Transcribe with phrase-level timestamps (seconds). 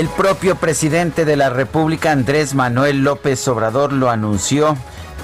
[0.00, 4.74] El propio presidente de la República, Andrés Manuel López Obrador, lo anunció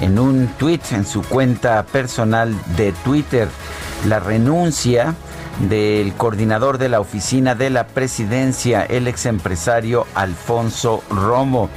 [0.03, 3.49] en un tuit en su cuenta personal de Twitter.
[4.07, 5.15] La renuncia
[5.61, 11.71] del coordinador de la oficina de la presidencia, el ex empresario Alfonso Romo.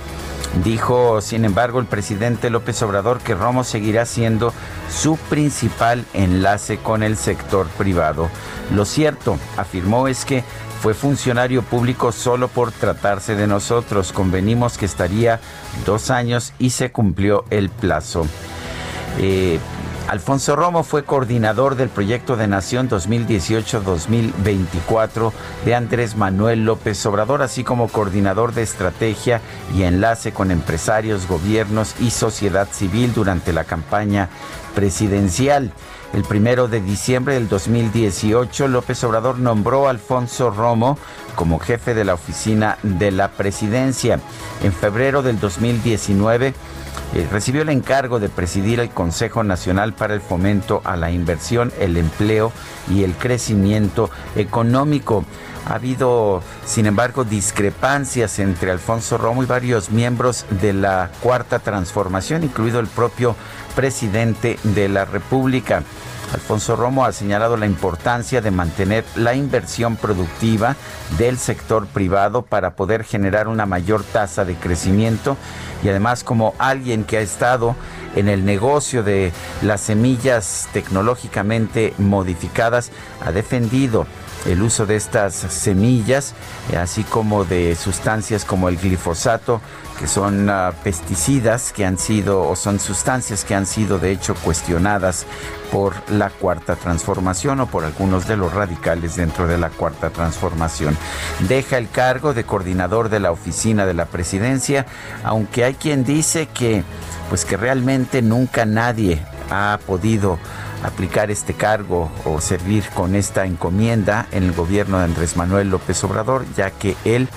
[0.65, 4.51] Dijo, sin embargo, el presidente López Obrador que Romo seguirá siendo
[4.89, 8.29] su principal enlace con el sector privado.
[8.75, 10.43] Lo cierto, afirmó, es que
[10.81, 14.13] fue funcionario público solo por tratarse de nosotros.
[14.13, 15.39] Convenimos que estaría
[15.85, 18.25] dos años y se cumplió el plazo.
[19.17, 19.59] Eh,
[20.07, 25.31] Alfonso Romo fue coordinador del proyecto de Nación 2018-2024
[25.65, 29.39] de Andrés Manuel López Obrador, así como coordinador de estrategia
[29.75, 34.29] y enlace con empresarios, gobiernos y sociedad civil durante la campaña
[34.73, 35.71] presidencial.
[36.13, 40.97] El primero de diciembre del 2018, López Obrador nombró a Alfonso Romo
[41.35, 44.19] como jefe de la oficina de la presidencia.
[44.63, 46.55] En febrero del 2019,
[47.13, 51.71] eh, recibió el encargo de presidir el Consejo Nacional para el Fomento a la Inversión,
[51.79, 52.51] el Empleo
[52.89, 55.25] y el Crecimiento Económico.
[55.67, 62.43] Ha habido, sin embargo, discrepancias entre Alfonso Romo y varios miembros de la Cuarta Transformación,
[62.43, 63.35] incluido el propio
[63.79, 65.83] presidente de la República.
[66.33, 70.75] Alfonso Romo ha señalado la importancia de mantener la inversión productiva
[71.17, 75.37] del sector privado para poder generar una mayor tasa de crecimiento
[75.81, 77.73] y además como alguien que ha estado
[78.17, 79.31] en el negocio de
[79.61, 82.91] las semillas tecnológicamente modificadas,
[83.25, 84.05] ha defendido
[84.45, 86.33] el uso de estas semillas,
[86.77, 89.61] así como de sustancias como el glifosato,
[89.99, 94.33] que son uh, pesticidas que han sido o son sustancias que han sido de hecho
[94.33, 95.25] cuestionadas
[95.73, 100.97] por la cuarta transformación o por algunos de los radicales dentro de la cuarta transformación.
[101.49, 104.85] Deja el cargo de coordinador de la oficina de la presidencia,
[105.23, 106.83] aunque hay quien dice que
[107.27, 109.21] pues que realmente nunca nadie
[109.51, 110.39] ha podido
[110.83, 116.03] aplicar este cargo o servir con esta encomienda en el gobierno de Andrés Manuel López
[116.03, 117.27] Obrador, ya que él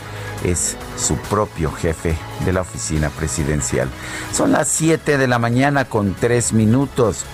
[0.45, 3.89] es su propio jefe de la oficina presidencial.
[4.33, 7.25] Son las 7 de la mañana con 3 minutos.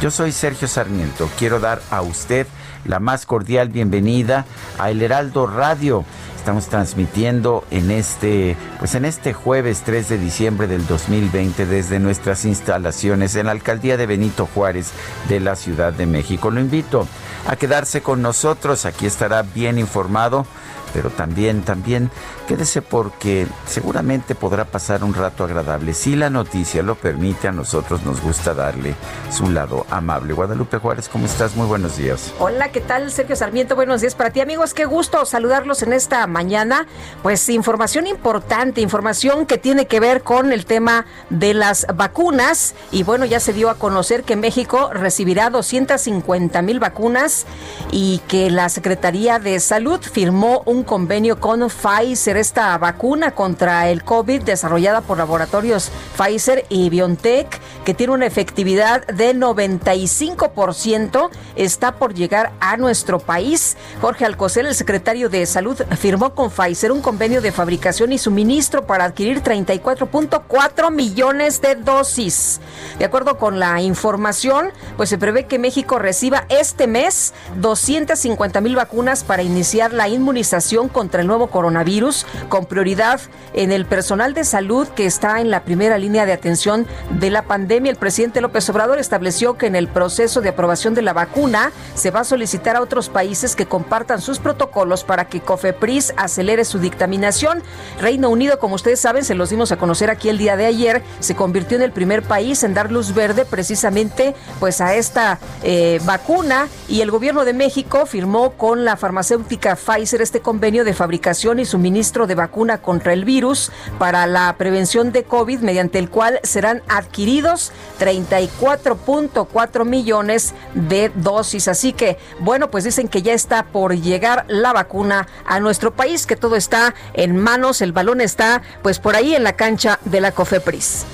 [0.00, 1.28] Yo soy Sergio Sarmiento.
[1.38, 2.46] Quiero dar a usted
[2.84, 4.44] la más cordial bienvenida
[4.78, 6.04] a El Heraldo Radio.
[6.36, 12.44] Estamos transmitiendo en este, pues en este jueves 3 de diciembre del 2020 desde nuestras
[12.44, 14.90] instalaciones en la alcaldía de Benito Juárez
[15.28, 16.50] de la Ciudad de México.
[16.50, 17.06] Lo invito
[17.46, 18.86] a quedarse con nosotros.
[18.86, 20.44] Aquí estará bien informado
[20.92, 22.10] pero también, también
[22.46, 25.94] quédese porque seguramente podrá pasar un rato agradable.
[25.94, 28.94] Si la noticia lo permite, a nosotros nos gusta darle
[29.30, 30.32] su lado amable.
[30.32, 31.56] Guadalupe Juárez, ¿cómo estás?
[31.56, 32.32] Muy buenos días.
[32.38, 33.10] Hola, ¿qué tal?
[33.10, 34.74] Sergio Sarmiento, buenos días para ti, amigos.
[34.74, 36.86] Qué gusto saludarlos en esta mañana.
[37.22, 42.74] Pues información importante, información que tiene que ver con el tema de las vacunas.
[42.90, 47.46] Y bueno, ya se dio a conocer que México recibirá 250 mil vacunas
[47.90, 54.04] y que la Secretaría de Salud firmó un convenio con Pfizer, esta vacuna contra el
[54.04, 62.14] COVID desarrollada por laboratorios Pfizer y BioNTech, que tiene una efectividad de 95%, está por
[62.14, 63.76] llegar a nuestro país.
[64.00, 68.86] Jorge Alcocer, el secretario de Salud, firmó con Pfizer un convenio de fabricación y suministro
[68.86, 72.60] para adquirir 34.4 millones de dosis.
[72.98, 78.76] De acuerdo con la información, pues se prevé que México reciba este mes 250 mil
[78.76, 83.20] vacunas para iniciar la inmunización contra el nuevo coronavirus, con prioridad
[83.54, 87.42] en el personal de salud que está en la primera línea de atención de la
[87.42, 87.90] pandemia.
[87.90, 92.10] El presidente López Obrador estableció que en el proceso de aprobación de la vacuna se
[92.10, 96.78] va a solicitar a otros países que compartan sus protocolos para que COFEPRIS acelere su
[96.78, 97.62] dictaminación.
[98.00, 101.02] Reino Unido, como ustedes saben, se los dimos a conocer aquí el día de ayer,
[101.20, 106.00] se convirtió en el primer país en dar luz verde precisamente pues a esta eh,
[106.04, 111.58] vacuna y el gobierno de México firmó con la farmacéutica Pfizer este convenio de fabricación
[111.58, 116.40] y suministro de vacuna contra el virus para la prevención de COVID mediante el cual
[116.42, 121.68] serán adquiridos 34.4 millones de dosis.
[121.68, 126.26] Así que, bueno, pues dicen que ya está por llegar la vacuna a nuestro país,
[126.26, 130.20] que todo está en manos, el balón está pues por ahí en la cancha de
[130.20, 131.04] la COFEPRIS.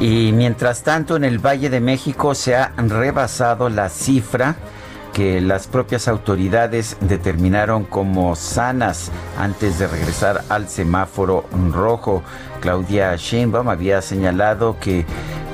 [0.00, 4.56] Y mientras tanto, en el Valle de México se ha rebasado la cifra
[5.14, 12.22] que las propias autoridades determinaron como sanas antes de regresar al semáforo rojo.
[12.60, 15.06] Claudia Sheinbaum había señalado que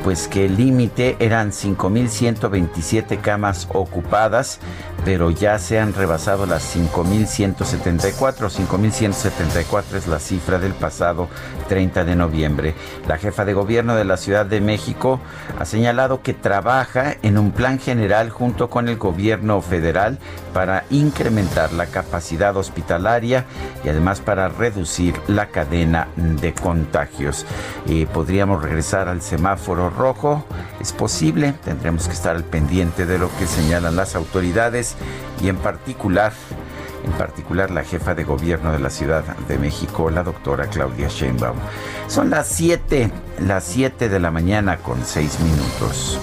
[0.03, 4.59] pues que el límite eran 5.127 camas ocupadas,
[5.05, 8.51] pero ya se han rebasado las 5.174.
[8.51, 11.29] 5.174 es la cifra del pasado
[11.69, 12.75] 30 de noviembre.
[13.07, 15.21] La jefa de gobierno de la Ciudad de México
[15.59, 20.19] ha señalado que trabaja en un plan general junto con el gobierno federal
[20.53, 23.45] para incrementar la capacidad hospitalaria
[23.85, 27.47] y además para reducir la cadena de contagios.
[27.89, 30.45] Eh, podríamos regresar al semáforo rojo.
[30.81, 34.90] Es posible, tendremos que estar al pendiente de lo que señalan las autoridades
[35.43, 36.33] y en particular
[37.05, 41.57] en particular la jefa de gobierno de la Ciudad de México, la doctora Claudia Sheinbaum.
[42.09, 43.11] Son las 7,
[43.41, 46.21] las 7 de la mañana con 6 minutos.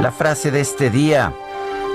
[0.00, 1.32] La frase de este día,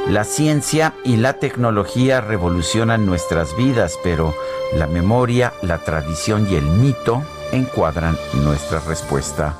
[0.07, 4.35] la ciencia y la tecnología revolucionan nuestras vidas, pero
[4.75, 9.55] la memoria, la tradición y el mito encuadran nuestra respuesta.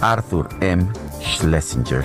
[0.00, 0.86] Arthur M.
[1.20, 2.04] Schlesinger.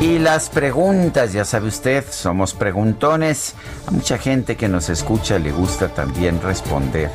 [0.00, 3.54] Y las preguntas, ya sabe usted, somos preguntones.
[3.86, 7.10] A mucha gente que nos escucha le gusta también responder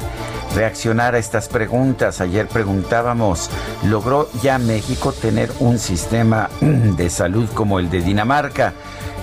[0.56, 2.22] reaccionar a estas preguntas.
[2.22, 3.50] Ayer preguntábamos,
[3.84, 8.74] ¿logró ya México tener un sistema de salud como el de Dinamarca?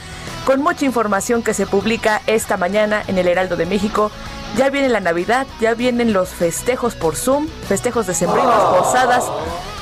[0.45, 4.11] Con mucha información que se publica esta mañana en el Heraldo de México.
[4.57, 9.25] Ya viene la Navidad, ya vienen los festejos por Zoom, festejos decembrinos, posadas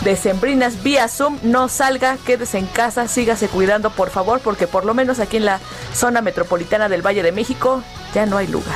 [0.03, 1.37] decembrinas vía Zoom.
[1.41, 5.45] No salga, quédese en casa, sígase cuidando, por favor, porque por lo menos aquí en
[5.45, 5.61] la
[5.93, 7.81] zona metropolitana del Valle de México
[8.13, 8.75] ya no hay lugar.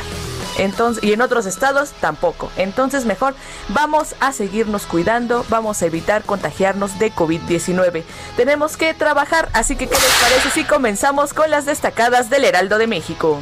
[0.57, 2.51] Entonces, y en otros estados tampoco.
[2.57, 3.35] Entonces, mejor
[3.69, 8.03] vamos a seguirnos cuidando, vamos a evitar contagiarnos de COVID-19.
[8.35, 12.77] Tenemos que trabajar, así que ¿qué les parece si comenzamos con las destacadas del Heraldo
[12.77, 13.39] de México?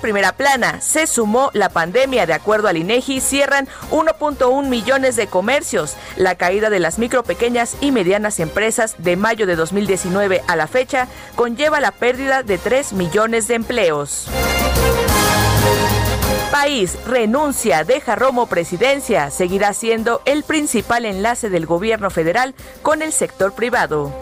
[0.00, 2.26] Primera plana se sumó la pandemia.
[2.26, 5.96] De acuerdo al INEGI, cierran 1.1 millones de comercios.
[6.16, 10.66] La caída de las micro, pequeñas y medianas empresas de mayo de 2019 a la
[10.66, 14.28] fecha conlleva la pérdida de 3 millones de empleos.
[16.50, 23.12] País renuncia, deja Romo presidencia, seguirá siendo el principal enlace del gobierno federal con el
[23.12, 24.12] sector privado.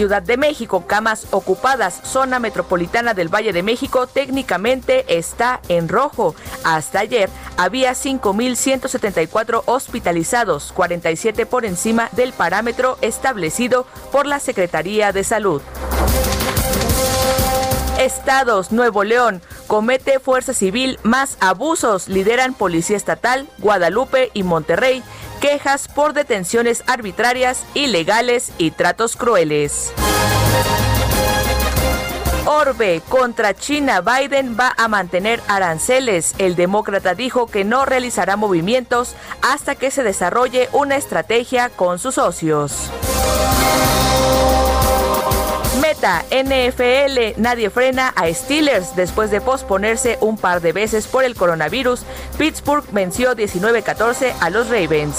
[0.00, 6.34] Ciudad de México, camas ocupadas, zona metropolitana del Valle de México técnicamente está en rojo.
[6.64, 7.28] Hasta ayer
[7.58, 15.60] había 5.174 hospitalizados, 47 por encima del parámetro establecido por la Secretaría de Salud.
[17.98, 25.02] Estados, Nuevo León, comete Fuerza Civil más abusos, lideran Policía Estatal, Guadalupe y Monterrey,
[25.40, 29.92] quejas por detenciones arbitrarias, ilegales y tratos crueles.
[32.46, 36.34] Orbe contra China, Biden va a mantener aranceles.
[36.38, 42.16] El demócrata dijo que no realizará movimientos hasta que se desarrolle una estrategia con sus
[42.16, 42.90] socios.
[45.94, 52.02] NFL, nadie frena a Steelers después de posponerse un par de veces por el coronavirus.
[52.38, 55.16] Pittsburgh venció 19-14 a los Ravens.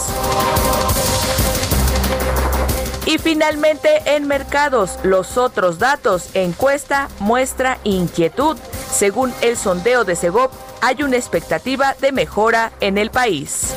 [3.05, 6.29] Y finalmente en mercados, los otros datos.
[6.35, 8.57] Encuesta muestra inquietud.
[8.91, 10.51] Según el sondeo de Segov,
[10.81, 13.73] hay una expectativa de mejora en el país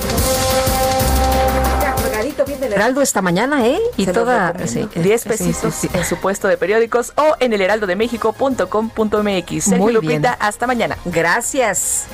[2.45, 3.81] viene el Heraldo esta mañana, ¿eh?
[3.97, 4.53] Y toda...
[4.53, 9.65] 10 pesitos en su puesto de periódicos o en el heraldodemexico.com.mx.
[9.65, 10.97] Sergio Lupita, hasta mañana.
[11.05, 12.07] Gracias.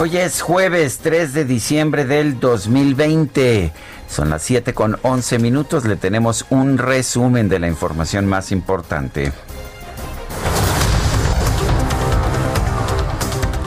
[0.00, 3.72] Hoy es jueves 3 de diciembre del 2020.
[4.08, 5.84] Son las 7 con 11 minutos.
[5.84, 9.32] Le tenemos un resumen de la información más importante.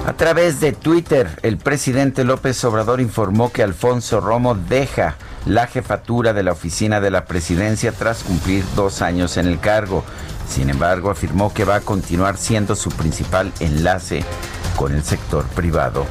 [0.08, 6.32] A través de Twitter, el presidente López Obrador informó que Alfonso Romo deja la jefatura
[6.32, 10.06] de la oficina de la presidencia tras cumplir dos años en el cargo.
[10.48, 14.24] Sin embargo, afirmó que va a continuar siendo su principal enlace
[14.78, 16.06] con el sector privado.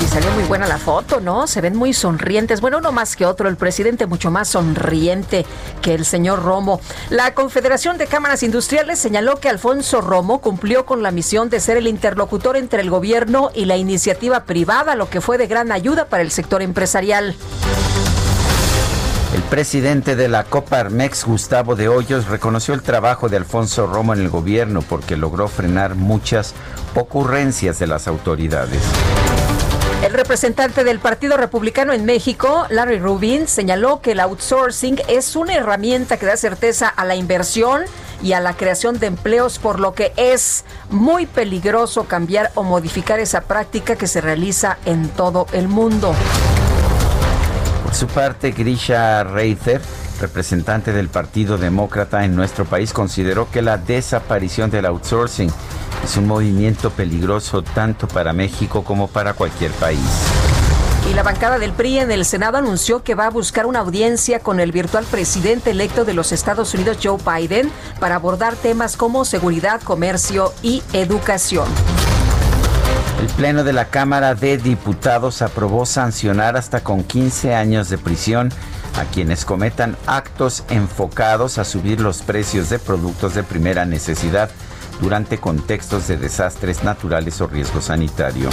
[0.00, 1.46] Y salió muy buena la foto, ¿no?
[1.46, 2.62] Se ven muy sonrientes.
[2.62, 5.44] Bueno, uno más que otro, el presidente mucho más sonriente
[5.82, 6.80] que el señor Romo.
[7.10, 11.76] La Confederación de Cámaras Industriales señaló que Alfonso Romo cumplió con la misión de ser
[11.76, 16.06] el interlocutor entre el gobierno y la iniciativa privada, lo que fue de gran ayuda
[16.06, 17.36] para el sector empresarial.
[19.34, 24.20] El presidente de la Coparmex, Gustavo de Hoyos, reconoció el trabajo de Alfonso Romo en
[24.20, 26.54] el gobierno porque logró frenar muchas
[26.96, 28.80] ocurrencias de las autoridades.
[30.02, 35.54] El representante del Partido Republicano en México, Larry Rubin, señaló que el outsourcing es una
[35.54, 37.82] herramienta que da certeza a la inversión
[38.22, 43.20] y a la creación de empleos, por lo que es muy peligroso cambiar o modificar
[43.20, 46.14] esa práctica que se realiza en todo el mundo.
[47.84, 49.82] Por su parte, Grisha Reither,
[50.20, 55.50] representante del Partido Demócrata en nuestro país, consideró que la desaparición del outsourcing
[56.04, 59.98] es un movimiento peligroso tanto para México como para cualquier país.
[61.10, 64.40] Y la bancada del PRI en el Senado anunció que va a buscar una audiencia
[64.40, 69.24] con el virtual presidente electo de los Estados Unidos, Joe Biden, para abordar temas como
[69.24, 71.66] seguridad, comercio y educación.
[73.20, 78.50] El Pleno de la Cámara de Diputados aprobó sancionar hasta con 15 años de prisión
[78.96, 84.50] a quienes cometan actos enfocados a subir los precios de productos de primera necesidad
[85.00, 88.50] durante contextos de desastres naturales o riesgo sanitario.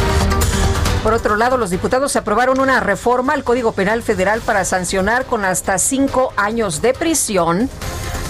[1.03, 5.45] Por otro lado, los diputados aprobaron una reforma al Código Penal Federal para sancionar con
[5.45, 7.69] hasta cinco años de prisión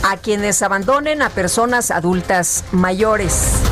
[0.04, 3.66] a quienes abandonen a personas adultas mayores.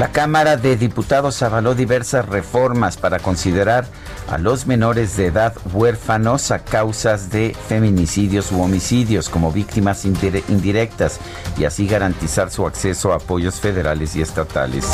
[0.00, 3.86] La Cámara de Diputados avaló diversas reformas para considerar
[4.28, 11.20] a los menores de edad huérfanos a causas de feminicidios u homicidios como víctimas indirectas
[11.56, 14.84] y así garantizar su acceso a apoyos federales y estatales.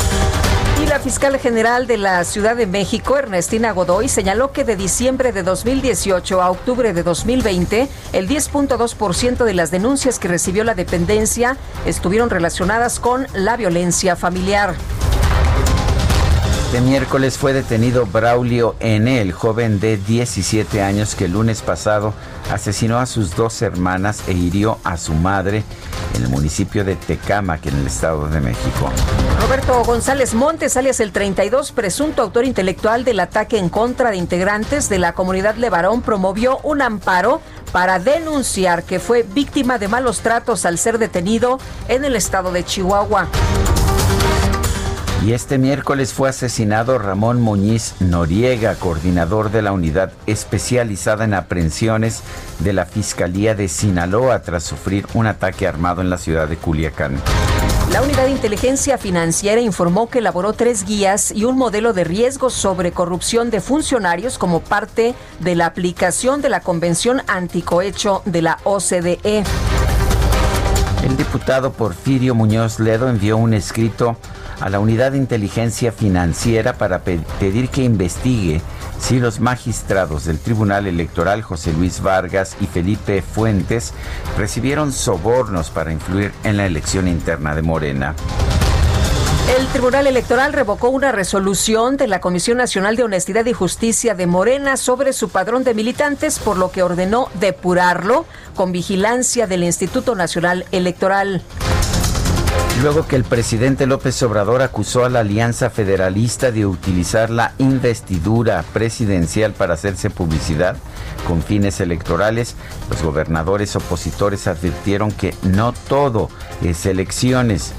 [0.91, 5.41] La fiscal general de la Ciudad de México, Ernestina Godoy, señaló que de diciembre de
[5.41, 11.55] 2018 a octubre de 2020, el 10.2% de las denuncias que recibió la dependencia
[11.85, 14.75] estuvieron relacionadas con la violencia familiar.
[16.65, 22.13] Este miércoles fue detenido Braulio N., el joven de 17 años que el lunes pasado
[22.51, 25.63] asesinó a sus dos hermanas e hirió a su madre
[26.15, 28.89] en el municipio de Tecámac, en el Estado de México.
[29.41, 34.89] Roberto González Montes, alias el 32, presunto autor intelectual del ataque en contra de integrantes
[34.89, 37.41] de la comunidad Levarón, promovió un amparo
[37.71, 42.63] para denunciar que fue víctima de malos tratos al ser detenido en el estado de
[42.63, 43.27] Chihuahua.
[45.23, 52.23] Y este miércoles fue asesinado Ramón Muñiz Noriega, coordinador de la unidad especializada en aprehensiones
[52.57, 57.21] de la Fiscalía de Sinaloa, tras sufrir un ataque armado en la ciudad de Culiacán.
[57.91, 62.49] La Unidad de Inteligencia Financiera informó que elaboró tres guías y un modelo de riesgo
[62.49, 68.57] sobre corrupción de funcionarios como parte de la aplicación de la Convención Anticohecho de la
[68.63, 69.43] OCDE.
[71.03, 74.17] El diputado Porfirio Muñoz Ledo envió un escrito
[74.61, 78.61] a la Unidad de Inteligencia Financiera para pedir que investigue
[78.99, 83.93] si los magistrados del Tribunal Electoral José Luis Vargas y Felipe Fuentes
[84.37, 88.15] recibieron sobornos para influir en la elección interna de Morena.
[89.57, 94.27] El Tribunal Electoral revocó una resolución de la Comisión Nacional de Honestidad y Justicia de
[94.27, 98.25] Morena sobre su padrón de militantes, por lo que ordenó depurarlo
[98.55, 101.41] con vigilancia del Instituto Nacional Electoral.
[102.81, 108.63] Luego que el presidente López Obrador acusó a la Alianza Federalista de utilizar la investidura
[108.73, 110.77] presidencial para hacerse publicidad
[111.27, 112.55] con fines electorales,
[112.89, 116.29] los gobernadores opositores advirtieron que no todo
[116.63, 117.73] es elecciones.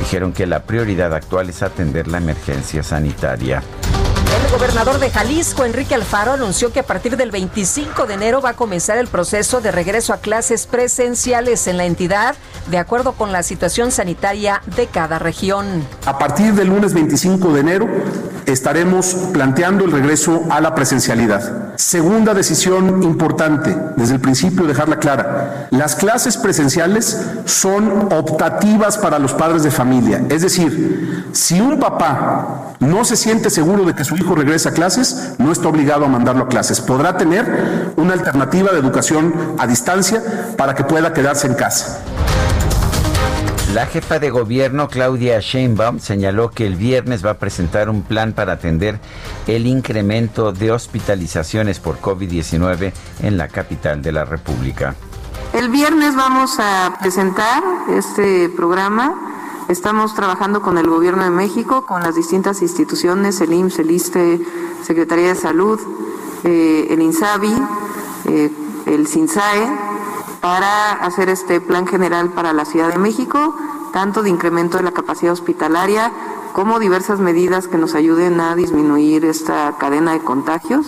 [0.00, 3.62] Dijeron que la prioridad actual es atender la emergencia sanitaria.
[4.48, 8.50] El gobernador de Jalisco, Enrique Alfaro, anunció que a partir del 25 de enero va
[8.50, 12.34] a comenzar el proceso de regreso a clases presenciales en la entidad,
[12.70, 15.86] de acuerdo con la situación sanitaria de cada región.
[16.06, 17.88] A partir del lunes 25 de enero
[18.46, 21.76] estaremos planteando el regreso a la presencialidad.
[21.76, 29.34] Segunda decisión importante, desde el principio dejarla clara, las clases presenciales son optativas para los
[29.34, 30.24] padres de familia.
[30.30, 34.72] Es decir, si un papá no se siente seguro de que su hijo regrese a
[34.72, 36.80] clases, no está obligado a mandarlo a clases.
[36.80, 40.22] Podrá tener una alternativa de educación a distancia
[40.56, 42.02] para que pueda quedarse en casa.
[43.74, 48.32] La jefa de gobierno, Claudia Sheinbaum, señaló que el viernes va a presentar un plan
[48.32, 48.98] para atender
[49.46, 52.92] el incremento de hospitalizaciones por COVID-19
[53.22, 54.94] en la capital de la República.
[55.52, 59.37] El viernes vamos a presentar este programa
[59.68, 64.46] Estamos trabajando con el Gobierno de México, con las distintas instituciones, el IMSS, el ISTE,
[64.82, 65.78] Secretaría de Salud,
[66.44, 67.52] eh, el INSABI,
[68.24, 68.50] eh,
[68.86, 69.68] el SINSAE,
[70.40, 73.54] para hacer este plan general para la Ciudad de México,
[73.92, 76.12] tanto de incremento de la capacidad hospitalaria
[76.54, 80.86] como diversas medidas que nos ayuden a disminuir esta cadena de contagios.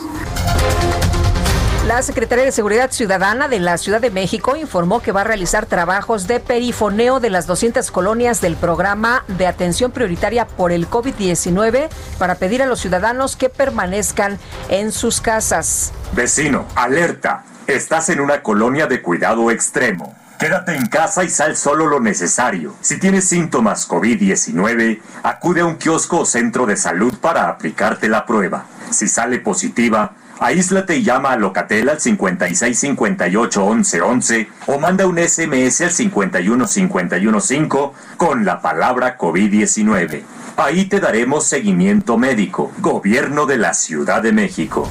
[1.91, 5.67] La Secretaría de Seguridad Ciudadana de la Ciudad de México informó que va a realizar
[5.67, 11.89] trabajos de perifoneo de las 200 colonias del programa de atención prioritaria por el COVID-19
[12.17, 15.93] para pedir a los ciudadanos que permanezcan en sus casas.
[16.13, 17.43] Vecino, alerta.
[17.67, 20.15] Estás en una colonia de cuidado extremo.
[20.39, 22.73] Quédate en casa y sal solo lo necesario.
[22.83, 28.25] Si tienes síntomas COVID-19, acude a un kiosco o centro de salud para aplicarte la
[28.27, 28.67] prueba.
[28.93, 35.83] Si sale positiva, Aíslate y llama a Locatel al 5658 1111 o manda un SMS
[35.83, 40.23] al 51515 con la palabra COVID-19.
[40.57, 42.73] Ahí te daremos seguimiento médico.
[42.79, 44.89] Gobierno de la Ciudad de México.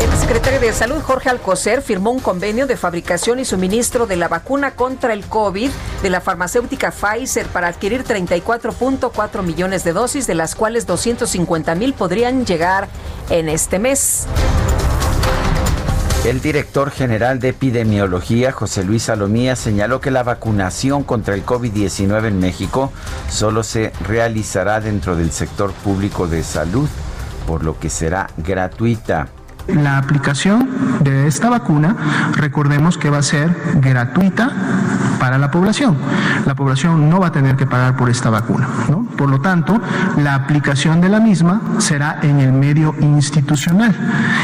[0.00, 4.28] El secretario de Salud, Jorge Alcocer, firmó un convenio de fabricación y suministro de la
[4.28, 5.70] vacuna contra el COVID
[6.02, 11.94] de la farmacéutica Pfizer para adquirir 34.4 millones de dosis, de las cuales 250 mil
[11.94, 12.88] podrían llegar
[13.28, 14.26] en este mes.
[16.24, 22.26] El director general de epidemiología, José Luis Salomía, señaló que la vacunación contra el COVID-19
[22.26, 22.92] en México
[23.30, 26.90] solo se realizará dentro del sector público de salud,
[27.46, 29.28] por lo que será gratuita.
[29.68, 30.68] La aplicación
[31.00, 31.96] de esta vacuna,
[32.34, 34.50] recordemos que va a ser gratuita
[35.20, 35.96] para la población.
[36.46, 38.68] La población no va a tener que pagar por esta vacuna.
[39.16, 39.80] Por lo tanto,
[40.16, 43.94] la aplicación de la misma será en el medio institucional.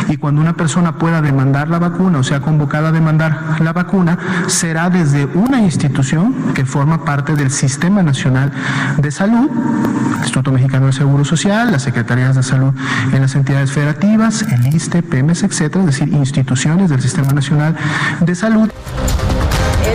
[0.09, 4.18] Y cuando una persona pueda demandar la vacuna o sea convocada a demandar la vacuna,
[4.48, 8.52] será desde una institución que forma parte del Sistema Nacional
[8.98, 9.50] de Salud,
[10.16, 12.74] el Instituto Mexicano de Seguro Social, las Secretarías de Salud
[13.12, 17.76] en las entidades federativas, el ISTE, PEMES, etcétera, es decir, instituciones del Sistema Nacional
[18.20, 18.70] de Salud.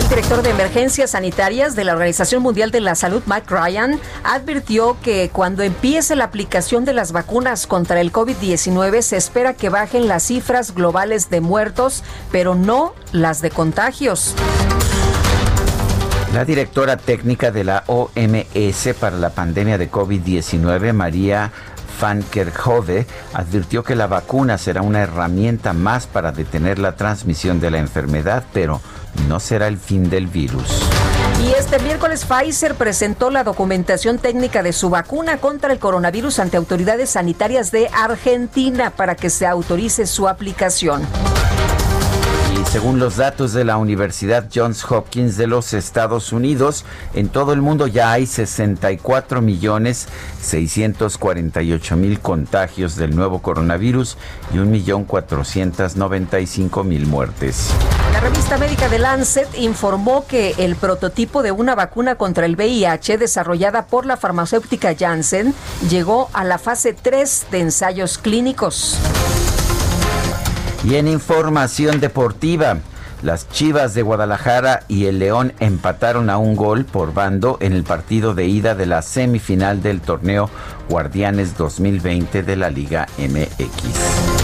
[0.08, 5.30] director de emergencias sanitarias de la Organización Mundial de la Salud, Mike Ryan, advirtió que
[5.32, 10.24] cuando empiece la aplicación de las vacunas contra el COVID-19 se espera que bajen las
[10.24, 14.34] cifras globales de muertos, pero no las de contagios.
[16.34, 21.52] La directora técnica de la OMS para la pandemia de COVID-19, María
[22.02, 27.70] Van Kerkhove, advirtió que la vacuna será una herramienta más para detener la transmisión de
[27.70, 28.80] la enfermedad, pero
[29.28, 30.82] no será el fin del virus.
[31.40, 36.56] Y este miércoles Pfizer presentó la documentación técnica de su vacuna contra el coronavirus ante
[36.56, 41.02] autoridades sanitarias de Argentina para que se autorice su aplicación.
[42.70, 47.60] Según los datos de la Universidad Johns Hopkins de los Estados Unidos, en todo el
[47.60, 50.08] mundo ya hay 64 millones
[50.40, 54.16] 648 mil contagios del nuevo coronavirus
[54.54, 57.68] y 1.495.000 muertes.
[58.12, 63.18] La revista médica de Lancet informó que el prototipo de una vacuna contra el VIH
[63.18, 65.54] desarrollada por la farmacéutica Janssen
[65.90, 68.98] llegó a la fase 3 de ensayos clínicos.
[70.84, 72.78] Y en información deportiva,
[73.22, 77.84] las Chivas de Guadalajara y el León empataron a un gol por bando en el
[77.84, 80.50] partido de ida de la semifinal del torneo
[80.88, 84.42] Guardianes 2020 de la Liga MX.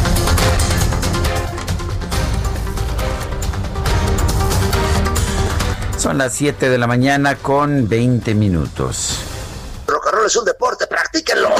[5.96, 9.27] Son las 7 de la mañana con 20 minutos
[10.18, 11.54] rock es un deporte, practíquenlo.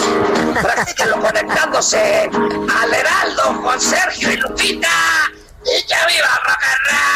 [0.61, 4.89] Practíquenlo conectándose al Heraldo con Sergio y Lupita.
[5.65, 7.09] ¡Y que viva rock and roll!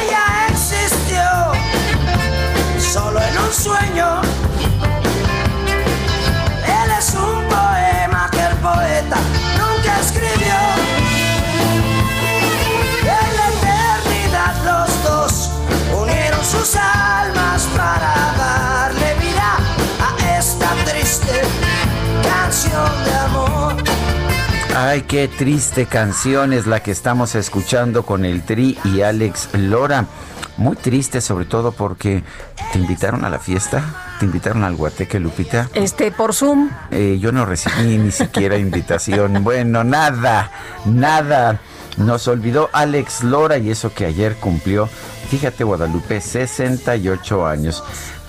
[0.00, 1.24] Ella existió
[2.80, 4.37] solo en un sueño.
[24.80, 30.06] Ay, qué triste canción es la que estamos escuchando con el Tri y Alex Lora.
[30.56, 32.22] Muy triste, sobre todo porque
[32.72, 33.82] te invitaron a la fiesta.
[34.20, 35.68] ¿Te invitaron al Guateque, Lupita?
[35.74, 36.70] Este, por Zoom.
[36.92, 39.42] Eh, yo no recibí ni siquiera invitación.
[39.42, 40.52] Bueno, nada,
[40.84, 41.58] nada.
[41.96, 44.88] Nos olvidó Alex Lora y eso que ayer cumplió,
[45.28, 47.82] fíjate Guadalupe, 68 años.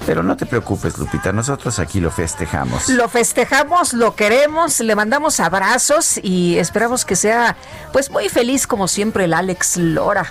[0.05, 2.89] Pero no te preocupes, Lupita, nosotros aquí lo festejamos.
[2.89, 7.55] Lo festejamos, lo queremos, le mandamos abrazos y esperamos que sea
[7.91, 10.25] pues muy feliz como siempre el Alex Lora.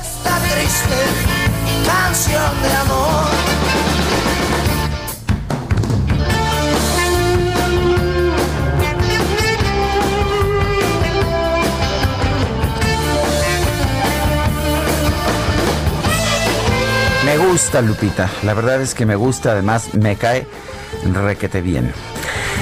[0.00, 0.96] Esta triste
[1.84, 3.95] canción de amor.
[17.48, 18.28] Gusta, Lupita.
[18.42, 19.52] La verdad es que me gusta.
[19.52, 20.46] Además, me cae
[21.12, 21.92] requete bien.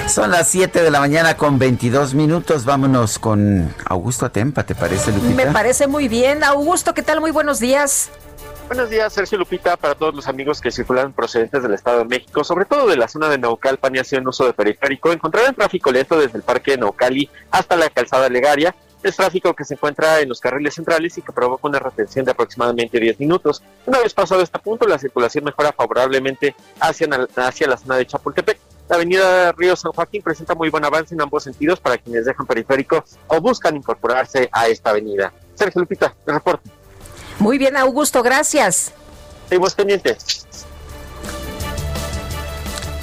[0.09, 2.65] Son las 7 de la mañana con 22 minutos.
[2.65, 5.35] Vámonos con Augusto Atempa, ¿te parece, Lupita?
[5.35, 6.45] Me parece muy bien.
[6.45, 7.21] Augusto, ¿qué tal?
[7.21, 8.11] Muy buenos días.
[8.67, 12.45] Buenos días, Sergio Lupita, para todos los amigos que circulan procedentes del Estado de México,
[12.45, 15.13] sobre todo de la zona de Naucalpan y hacen uso de periférico.
[15.13, 18.75] Encontrarán tráfico lento desde el Parque de Naucali hasta la Calzada Legaria
[19.09, 22.31] es tráfico que se encuentra en los carriles centrales y que provoca una retención de
[22.31, 23.63] aproximadamente 10 minutos.
[23.87, 28.59] Una vez pasado este punto, la circulación mejora favorablemente hacia, hacia la zona de Chapultepec.
[28.89, 32.47] La avenida Río San Joaquín presenta muy buen avance en ambos sentidos para quienes dejan
[32.47, 35.33] periférico o buscan incorporarse a esta avenida.
[35.55, 36.71] Sergio Lupita, el reporte.
[37.39, 38.93] Muy bien, Augusto, gracias.
[39.49, 40.47] Seguimos pendientes.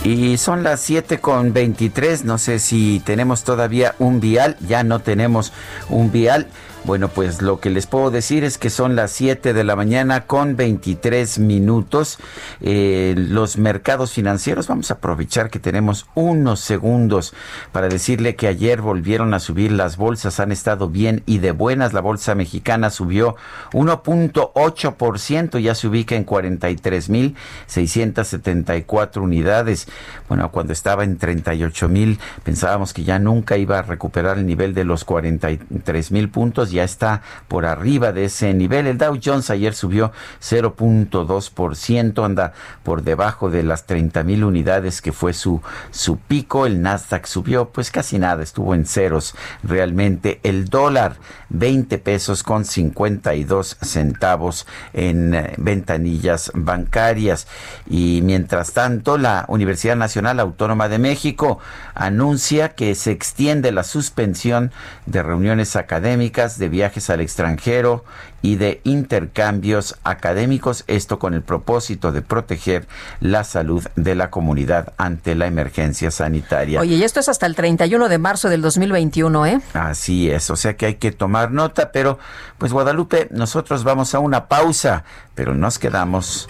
[0.03, 2.25] Y son las 7 con 23.
[2.25, 4.57] No sé si tenemos todavía un vial.
[4.67, 5.53] Ya no tenemos
[5.89, 6.47] un vial.
[6.83, 10.25] Bueno, pues lo que les puedo decir es que son las 7 de la mañana
[10.25, 12.17] con 23 minutos.
[12.59, 17.35] Eh, los mercados financieros, vamos a aprovechar que tenemos unos segundos
[17.71, 21.93] para decirle que ayer volvieron a subir las bolsas, han estado bien y de buenas.
[21.93, 23.35] La bolsa mexicana subió
[23.73, 29.87] 1.8%, ya se ubica en 43.674 unidades.
[30.27, 34.83] Bueno, cuando estaba en 38.000 pensábamos que ya nunca iba a recuperar el nivel de
[34.83, 38.87] los 43.000 puntos Ya está por arriba de ese nivel.
[38.87, 42.53] El Dow Jones ayer subió 0.2%, anda
[42.83, 46.65] por debajo de las 30 mil unidades que fue su, su pico.
[46.65, 50.39] El Nasdaq subió pues casi nada, estuvo en ceros realmente.
[50.43, 51.17] El dólar
[51.51, 57.47] 20 pesos con 52 centavos en eh, ventanillas bancarias.
[57.87, 61.59] Y mientras tanto, la Universidad Nacional Autónoma de México
[61.93, 64.71] anuncia que se extiende la suspensión
[65.05, 68.03] de reuniones académicas, de viajes al extranjero
[68.41, 72.87] y de intercambios académicos, esto con el propósito de proteger
[73.19, 76.79] la salud de la comunidad ante la emergencia sanitaria.
[76.79, 79.61] Oye, y esto es hasta el 31 de marzo del 2021, ¿eh?
[79.73, 82.19] Así es, o sea que hay que tomar nota, pero
[82.57, 85.03] pues Guadalupe, nosotros vamos a una pausa,
[85.35, 86.47] pero nos quedamos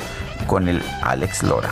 [0.48, 1.72] con el Alex Lora.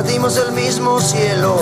[0.00, 1.56] Compartimos el mismo cielo,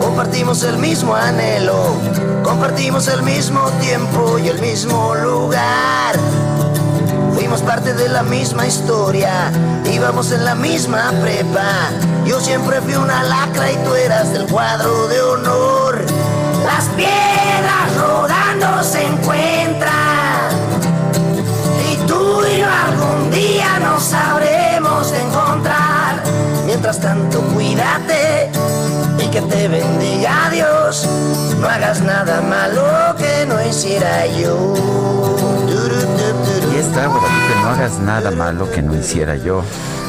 [0.00, 1.96] compartimos el mismo anhelo,
[2.44, 6.14] compartimos el mismo tiempo y el mismo lugar.
[7.34, 9.50] Fuimos parte de la misma historia,
[9.92, 11.90] íbamos en la misma prepa.
[12.24, 16.04] Yo siempre fui una lacra y tú eras del cuadro de honor.
[16.64, 20.52] Las piedras rodando se encuentran
[21.90, 26.22] y tú y yo algún día nos sabremos encontrar.
[26.64, 27.31] Mientras tanto,
[27.72, 28.50] cuídate
[29.18, 31.08] y que te bendiga Dios.
[31.58, 34.74] No hagas nada malo que no hiciera yo.
[36.72, 39.62] Y está, Guadalupe, no hagas nada malo que no hiciera yo.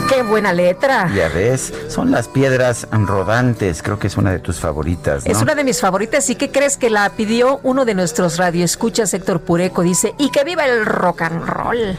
[0.10, 1.10] Qué buena letra.
[1.16, 5.26] Ya ves, son las piedras rodantes, creo que es una de tus favoritas.
[5.26, 5.32] ¿no?
[5.32, 9.14] Es una de mis favoritas y ¿qué crees que la pidió uno de nuestros radioescuchas,
[9.14, 9.82] Héctor Pureco?
[9.82, 11.98] Dice, y que viva el rock and roll.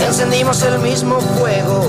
[0.00, 1.88] Encendimos el mismo fuego.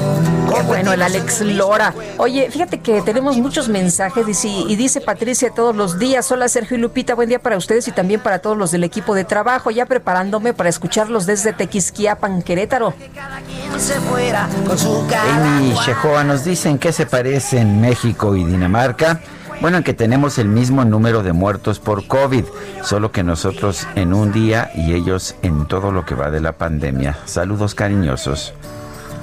[0.57, 1.93] Qué bueno, el Alex Lora.
[2.17, 6.77] Oye, fíjate que tenemos muchos mensajes dice, y dice Patricia todos los días, hola Sergio
[6.77, 9.69] y Lupita, buen día para ustedes y también para todos los del equipo de trabajo,
[9.69, 12.95] ya preparándome para escucharlos desde Tequisquiapan, Querétaro.
[15.35, 19.21] Amy Shehoa nos dicen que se parecen México y Dinamarca.
[19.61, 22.45] Bueno, en que tenemos el mismo número de muertos por COVID,
[22.83, 26.53] solo que nosotros en un día y ellos en todo lo que va de la
[26.53, 27.17] pandemia.
[27.25, 28.53] Saludos cariñosos.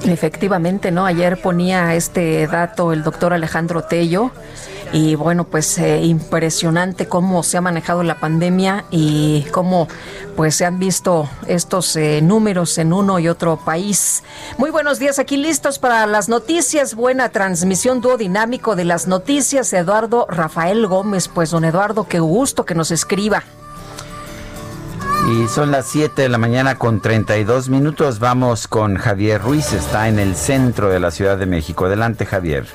[0.04, 1.06] Efectivamente, ¿no?
[1.06, 4.30] Ayer ponía este dato el doctor Alejandro Tello
[4.92, 9.88] y bueno, pues eh, impresionante cómo se ha manejado la pandemia y cómo
[10.36, 14.22] pues se han visto estos eh, números en uno y otro país.
[14.58, 16.94] Muy buenos días, aquí listos para las noticias.
[16.94, 19.72] Buena transmisión dúo dinámico de las noticias.
[19.72, 23.42] Eduardo Rafael Gómez, pues don Eduardo, qué gusto que nos escriba.
[25.26, 28.18] Y son las 7 de la mañana con 32 minutos.
[28.18, 31.86] Vamos con Javier Ruiz, está en el centro de la Ciudad de México.
[31.86, 32.66] Adelante, Javier.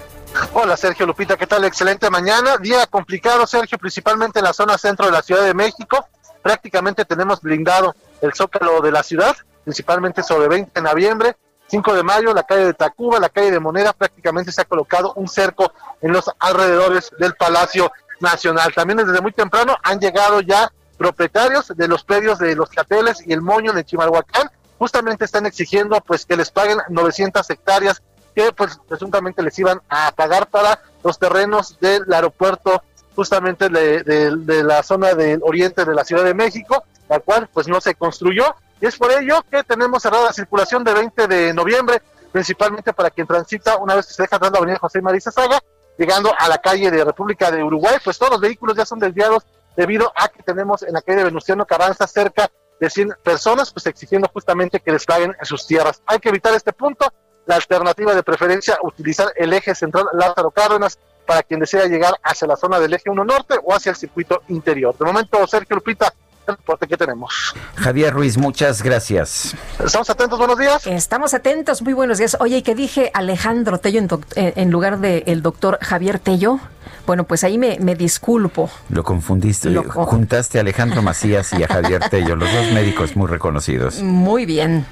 [0.54, 1.64] Hola Sergio Lupita, ¿qué tal?
[1.66, 2.58] Excelente mañana.
[2.58, 6.08] Día complicado, Sergio, principalmente en la zona centro de la Ciudad de México.
[6.42, 12.02] Prácticamente tenemos blindado el zócalo de la ciudad, principalmente sobre 20 de noviembre, 5 de
[12.02, 15.72] mayo, la calle de Tacuba, la calle de Moneda, prácticamente se ha colocado un cerco
[16.02, 18.74] en los alrededores del Palacio Nacional.
[18.74, 23.32] También desde muy temprano han llegado ya propietarios de los predios de los Cateles y
[23.32, 28.04] el Moño de Chimalhuacán, justamente están exigiendo pues que les paguen 900 hectáreas
[28.36, 32.84] que pues presuntamente les iban a pagar para los terrenos del aeropuerto
[33.16, 37.50] justamente de, de, de, la zona del oriente de la Ciudad de México, la cual
[37.52, 38.56] pues no se construyó.
[38.82, 43.10] Y es por ello que tenemos cerrada la circulación de 20 de noviembre, principalmente para
[43.10, 45.60] quien transita una vez que se deja atrás la avenida José María Saga,
[45.98, 49.44] llegando a la calle de República de Uruguay, pues todos los vehículos ya son desviados
[49.76, 53.86] debido a que tenemos en la calle de Venustiano Carranza cerca de 100 personas, pues
[53.88, 56.02] exigiendo justamente que les paguen en sus tierras.
[56.06, 57.12] Hay que evitar este punto,
[57.46, 62.48] la alternativa de preferencia, utilizar el eje central Lázaro Cárdenas para quien desea llegar hacia
[62.48, 64.98] la zona del eje 1 norte o hacia el circuito interior.
[64.98, 66.14] De momento, Sergio Lupita,
[66.50, 67.54] el reporte que tenemos.
[67.76, 69.56] Javier Ruiz, muchas gracias.
[69.84, 70.86] Estamos atentos, buenos días.
[70.88, 72.38] Estamos atentos, muy buenos días.
[72.40, 76.60] Oye, ¿y qué dije Alejandro Tello en, en lugar del doctor Javier Tello?
[77.06, 78.70] Bueno, pues ahí me, me disculpo.
[78.90, 79.84] Lo confundiste, Lo...
[79.84, 84.02] juntaste a Alejandro Macías y a Javier Tello, los dos médicos muy reconocidos.
[84.02, 84.86] Muy bien.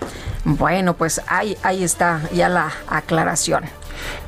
[0.44, 3.66] Bueno, pues ahí, ahí está ya la aclaración.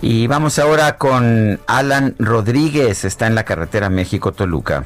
[0.02, 4.84] Y vamos ahora con Alan Rodríguez, está en la carretera México-Toluca.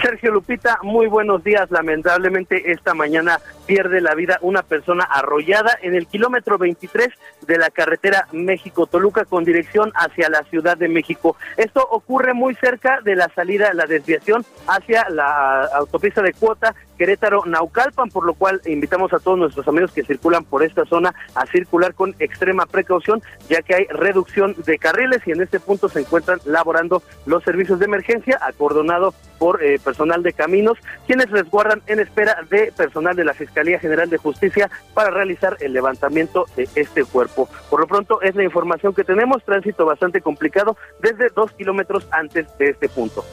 [0.00, 1.70] Sergio Lupita, muy buenos días.
[1.70, 7.08] Lamentablemente esta mañana pierde la vida una persona arrollada en el kilómetro 23
[7.46, 11.36] de la carretera México-Toluca con dirección hacia la Ciudad de México.
[11.56, 18.10] Esto ocurre muy cerca de la salida, la desviación hacia la autopista de cuota Querétaro-Naucalpan,
[18.10, 21.94] por lo cual invitamos a todos nuestros amigos que circulan por esta zona a circular
[21.94, 26.40] con extrema precaución, ya que hay reducción de carriles y en este punto se encuentran
[26.44, 32.38] laborando los servicios de emergencia, acordonado por eh, personal de caminos, quienes resguardan en espera
[32.50, 37.48] de personal de la Fiscalía General de Justicia para realizar el levantamiento de este cuerpo.
[37.70, 42.46] Por lo pronto es la información que tenemos, tránsito bastante complicado desde dos kilómetros antes
[42.58, 43.24] de este punto.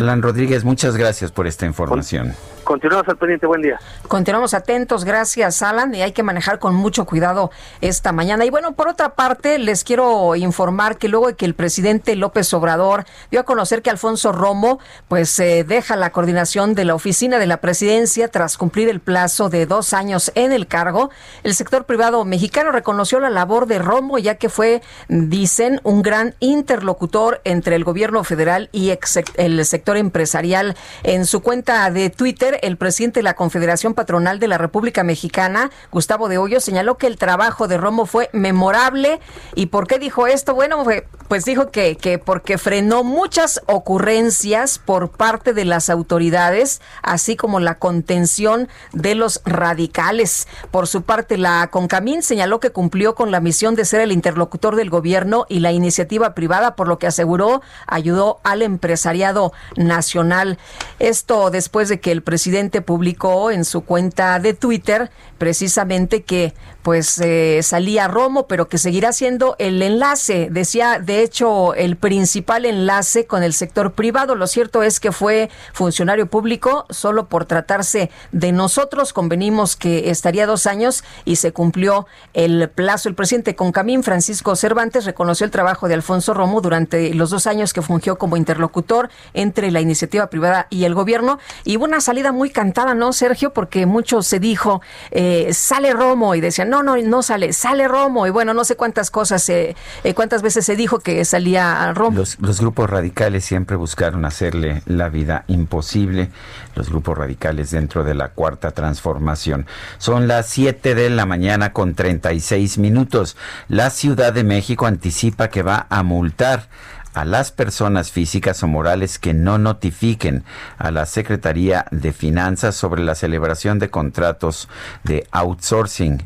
[0.00, 2.34] Alan Rodríguez, muchas gracias por esta información.
[2.70, 3.80] Continuamos al pendiente, buen día.
[4.06, 8.44] Continuamos atentos, gracias Alan, y hay que manejar con mucho cuidado esta mañana.
[8.44, 12.54] Y bueno, por otra parte, les quiero informar que luego de que el presidente López
[12.54, 14.78] Obrador dio a conocer que Alfonso Romo
[15.08, 19.48] pues eh, deja la coordinación de la oficina de la presidencia tras cumplir el plazo
[19.48, 21.10] de dos años en el cargo,
[21.42, 26.36] el sector privado mexicano reconoció la labor de Romo ya que fue, dicen, un gran
[26.38, 28.96] interlocutor entre el gobierno federal y
[29.34, 30.76] el sector empresarial.
[31.02, 35.70] En su cuenta de Twitter, el presidente de la Confederación Patronal de la República Mexicana,
[35.90, 39.20] Gustavo de Hoyo, señaló que el trabajo de Romo fue memorable.
[39.54, 40.54] ¿Y por qué dijo esto?
[40.54, 40.84] Bueno,
[41.28, 47.60] pues dijo que, que porque frenó muchas ocurrencias por parte de las autoridades, así como
[47.60, 50.48] la contención de los radicales.
[50.70, 54.76] Por su parte, la Concamín señaló que cumplió con la misión de ser el interlocutor
[54.76, 60.58] del gobierno y la iniciativa privada, por lo que aseguró ayudó al empresariado nacional.
[60.98, 65.08] Esto después de que el presidente presidente publicó en su cuenta de Twitter
[65.38, 66.52] precisamente que
[66.82, 72.64] pues eh, salía Romo, pero que seguirá siendo el enlace, decía de hecho el principal
[72.64, 74.34] enlace con el sector privado.
[74.34, 79.12] Lo cierto es que fue funcionario público solo por tratarse de nosotros.
[79.12, 83.08] Convenimos que estaría dos años y se cumplió el plazo.
[83.08, 87.72] El presidente Concamín, Francisco Cervantes, reconoció el trabajo de Alfonso Romo durante los dos años
[87.72, 91.38] que fungió como interlocutor entre la iniciativa privada y el gobierno.
[91.64, 93.52] Y una salida muy cantada, ¿no, Sergio?
[93.52, 98.26] Porque mucho se dijo, eh, sale Romo y decían, no, no, no sale, sale Romo.
[98.26, 99.76] Y bueno, no sé cuántas cosas, eh,
[100.14, 102.18] cuántas veces se dijo que salía Romo.
[102.18, 106.30] Los, los grupos radicales siempre buscaron hacerle la vida imposible,
[106.74, 109.66] los grupos radicales dentro de la cuarta transformación.
[109.98, 113.36] Son las 7 de la mañana con 36 minutos.
[113.68, 116.68] La Ciudad de México anticipa que va a multar
[117.14, 120.44] a las personas físicas o morales que no notifiquen
[120.78, 124.68] a la Secretaría de Finanzas sobre la celebración de contratos
[125.04, 126.22] de outsourcing.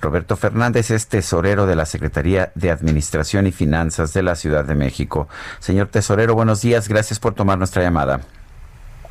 [0.00, 4.74] Roberto Fernández es tesorero de la Secretaría de Administración y Finanzas de la Ciudad de
[4.74, 5.28] México.
[5.58, 6.88] Señor tesorero, buenos días.
[6.88, 8.20] Gracias por tomar nuestra llamada.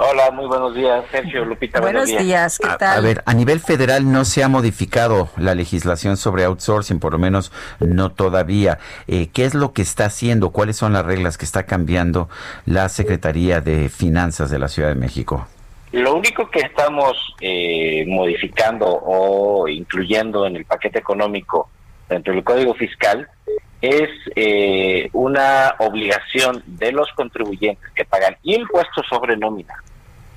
[0.01, 1.81] Hola, muy buenos días, Sergio Lupita.
[1.81, 2.57] Buenos, días.
[2.57, 2.97] ¿qué tal?
[2.97, 7.19] A, ver, a nivel federal no se ha modificado la legislación sobre outsourcing, por lo
[7.19, 8.77] menos no todavía.
[9.09, 10.51] Eh, ¿Qué es lo que está haciendo?
[10.51, 12.29] ¿Cuáles son las reglas que está cambiando
[12.65, 15.49] la Secretaría de Finanzas de la Ciudad de México?
[15.91, 21.69] Lo único que estamos eh, modificando o incluyendo en el paquete económico
[22.07, 23.27] dentro del Código Fiscal
[23.81, 29.75] es eh, una obligación de los contribuyentes que pagan impuestos sobre nómina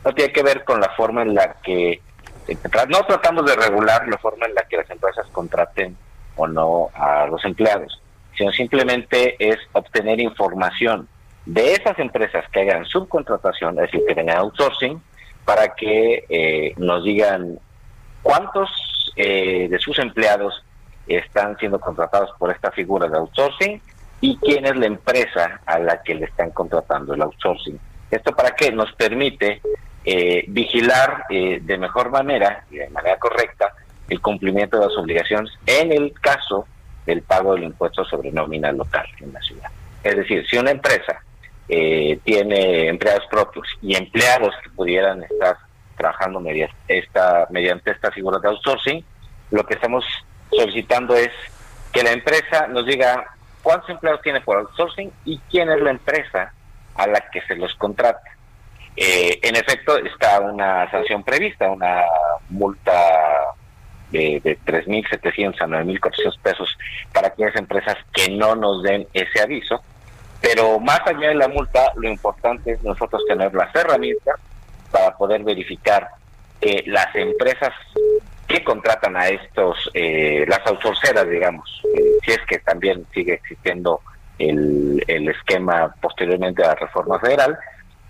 [0.05, 2.01] no tiene que ver con la forma en la que
[2.49, 5.97] eh, no tratamos de regular la forma en la que las empresas contraten
[6.37, 8.01] o no a los empleados,
[8.37, 11.09] sino simplemente es obtener información
[11.47, 15.03] de esas empresas que hagan subcontratación, es decir, que tengan outsourcing,
[15.45, 17.59] para que eh, nos digan
[18.23, 18.71] cuántos
[19.17, 20.65] eh, de sus empleados
[21.07, 23.83] están siendo contratados por esta figura de outsourcing
[24.21, 27.79] y quién es la empresa a la que le están contratando el outsourcing.
[28.11, 28.71] ¿Esto para qué?
[28.71, 29.61] Nos permite
[30.05, 33.73] eh, vigilar eh, de mejor manera y de manera correcta
[34.09, 36.67] el cumplimiento de las obligaciones en el caso
[37.07, 39.71] del pago del impuesto sobre nómina local en la ciudad.
[40.03, 41.23] Es decir, si una empresa
[41.69, 45.57] eh, tiene empleados propios y empleados que pudieran estar
[45.97, 49.05] trabajando mediante esta, mediante esta figura de outsourcing,
[49.51, 50.05] lo que estamos
[50.51, 51.31] solicitando es
[51.93, 53.25] que la empresa nos diga
[53.62, 56.53] cuántos empleados tiene por outsourcing y quién es la empresa
[56.97, 58.21] a la que se los contrata.
[58.96, 62.02] Eh, en efecto, está una sanción prevista, una
[62.50, 62.92] multa
[64.10, 66.79] de, de 3.700 a 9.400 pesos
[67.12, 69.83] para aquellas empresas que no nos den ese aviso.
[70.40, 74.37] Pero más allá de la multa, lo importante es nosotros tener las herramientas
[74.90, 76.08] para poder verificar
[76.60, 77.73] que las empresas
[78.46, 84.00] que contratan a estos, eh, las outsourceras, digamos, eh, si es que también sigue existiendo
[84.38, 87.56] el, el esquema posteriormente a la reforma federal,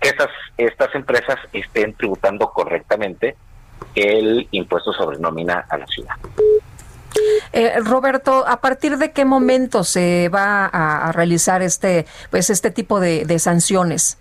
[0.03, 3.37] que estas, estas empresas estén tributando correctamente
[3.95, 6.15] el impuesto sobre nómina a la ciudad.
[7.53, 12.99] Eh, Roberto, ¿a partir de qué momento se va a, realizar este, pues, este tipo
[12.99, 14.19] de, de, sanciones?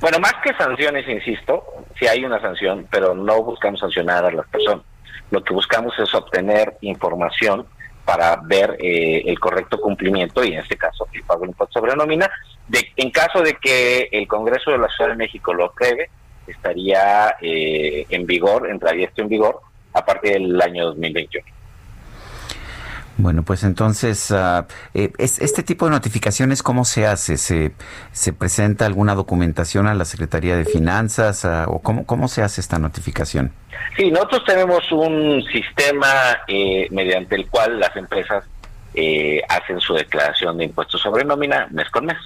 [0.00, 1.62] Bueno, más que sanciones, insisto,
[1.98, 4.84] si hay una sanción, pero no buscamos sancionar a las personas.
[5.30, 7.66] Lo que buscamos es obtener información
[8.04, 11.96] para ver eh, el correcto cumplimiento y en este caso el pago del impuesto sobre
[11.96, 12.30] nómina.
[12.68, 16.10] De, en caso de que el Congreso de la Ciudad de México lo apruebe,
[16.46, 19.60] estaría eh, en vigor, entraría esto en vigor
[19.92, 21.46] a partir del año 2021.
[23.16, 27.36] Bueno, pues entonces, uh, eh, este tipo de notificaciones, ¿cómo se hace?
[27.36, 27.72] ¿Se,
[28.10, 32.60] se presenta alguna documentación a la Secretaría de Finanzas uh, o cómo, cómo se hace
[32.60, 33.52] esta notificación?
[33.96, 36.08] Sí, nosotros tenemos un sistema
[36.48, 38.44] eh, mediante el cual las empresas
[38.94, 42.18] eh, hacen su declaración de impuestos sobre nómina mes con mes.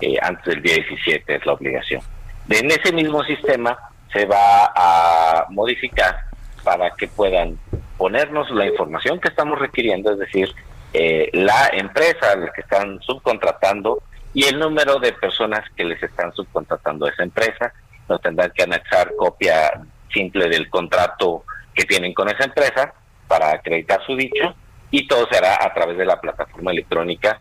[0.00, 2.02] Eh, antes del día 17 es la obligación.
[2.48, 3.76] En ese mismo sistema
[4.12, 6.16] se va a modificar
[6.64, 7.58] para que puedan
[7.96, 10.54] ponernos la información que estamos requiriendo, es decir,
[10.92, 14.02] eh, la empresa a la que están subcontratando
[14.34, 17.72] y el número de personas que les están subcontratando a esa empresa.
[18.08, 19.72] Nos tendrán que anexar copia
[20.12, 21.44] simple del contrato
[21.74, 22.94] que tienen con esa empresa
[23.26, 24.54] para acreditar su dicho
[24.90, 27.40] y todo se hará a través de la plataforma electrónica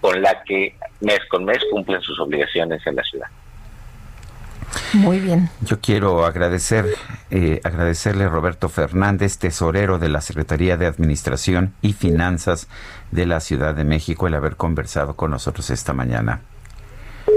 [0.00, 3.28] con la que mes con mes cumplen sus obligaciones en la ciudad.
[4.92, 5.50] Muy bien.
[5.62, 6.86] Yo quiero agradecer,
[7.30, 12.68] eh, agradecerle a Roberto Fernández, tesorero de la Secretaría de Administración y Finanzas
[13.10, 16.40] de la Ciudad de México, el haber conversado con nosotros esta mañana.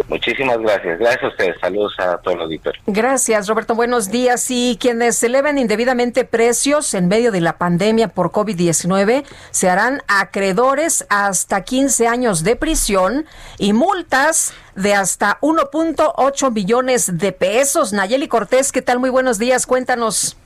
[0.07, 0.99] Muchísimas gracias.
[0.99, 1.55] Gracias a ustedes.
[1.59, 2.81] Saludos a todos los auditores.
[2.87, 3.75] Gracias, Roberto.
[3.75, 4.49] Buenos días.
[4.49, 11.05] Y quienes eleven indebidamente precios en medio de la pandemia por COVID-19 se harán acreedores
[11.09, 13.25] hasta 15 años de prisión
[13.57, 17.91] y multas de hasta 1.8 millones de pesos.
[17.91, 18.99] Nayeli Cortés, ¿qué tal?
[18.99, 19.65] Muy buenos días.
[19.65, 20.37] Cuéntanos.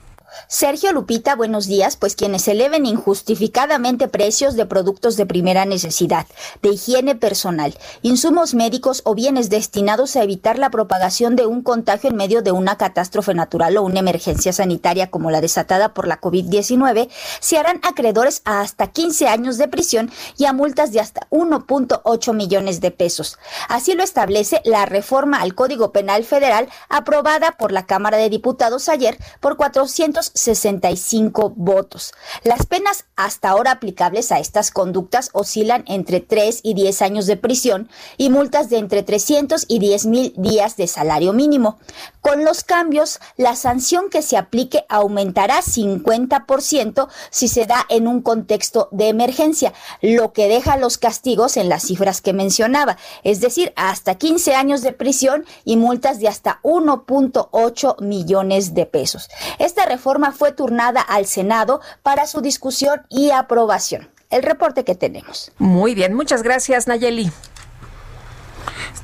[0.48, 1.98] Sergio Lupita, buenos días.
[1.98, 6.26] Pues quienes eleven injustificadamente precios de productos de primera necesidad,
[6.62, 12.10] de higiene personal, insumos médicos o bienes destinados a evitar la propagación de un contagio
[12.10, 16.20] en medio de una catástrofe natural o una emergencia sanitaria como la desatada por la
[16.20, 17.10] COVID-19,
[17.40, 22.34] se harán acreedores a hasta 15 años de prisión y a multas de hasta 1.8
[22.34, 23.38] millones de pesos.
[23.68, 28.90] Así lo establece la reforma al Código Penal Federal aprobada por la Cámara de Diputados
[28.90, 32.14] ayer por 400 65 votos.
[32.44, 37.38] Las penas hasta ahora aplicables a estas conductas oscilan entre 3 y 10 años de
[37.38, 41.80] prisión y multas de entre 300 y 10 mil días de salario mínimo.
[42.22, 48.22] Con los cambios, la sanción que se aplique aumentará 50% si se da en un
[48.22, 53.74] contexto de emergencia, lo que deja los castigos en las cifras que mencionaba, es decir,
[53.76, 59.30] hasta 15 años de prisión y multas de hasta 1.8 millones de pesos.
[59.60, 64.10] Esta reforma fue turnada al Senado para su discusión y aprobación.
[64.30, 65.52] El reporte que tenemos.
[65.58, 67.32] Muy bien, muchas gracias Nayeli.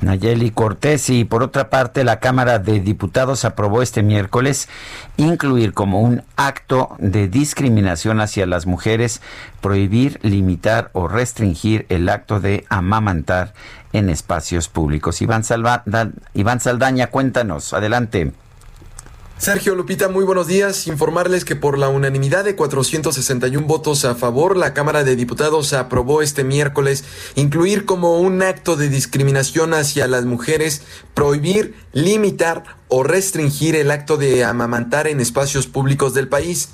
[0.00, 4.68] Nayeli Cortés y por otra parte la Cámara de Diputados aprobó este miércoles
[5.16, 9.20] incluir como un acto de discriminación hacia las mujeres
[9.60, 13.54] prohibir, limitar o restringir el acto de amamantar
[13.92, 15.20] en espacios públicos.
[15.20, 15.42] Iván,
[16.34, 18.32] Iván Saldaña, cuéntanos, adelante.
[19.38, 20.88] Sergio Lupita, muy buenos días.
[20.88, 26.22] Informarles que por la unanimidad de 461 votos a favor, la Cámara de Diputados aprobó
[26.22, 27.04] este miércoles
[27.36, 30.82] incluir como un acto de discriminación hacia las mujeres
[31.14, 36.70] prohibir, limitar o restringir el acto de amamantar en espacios públicos del país.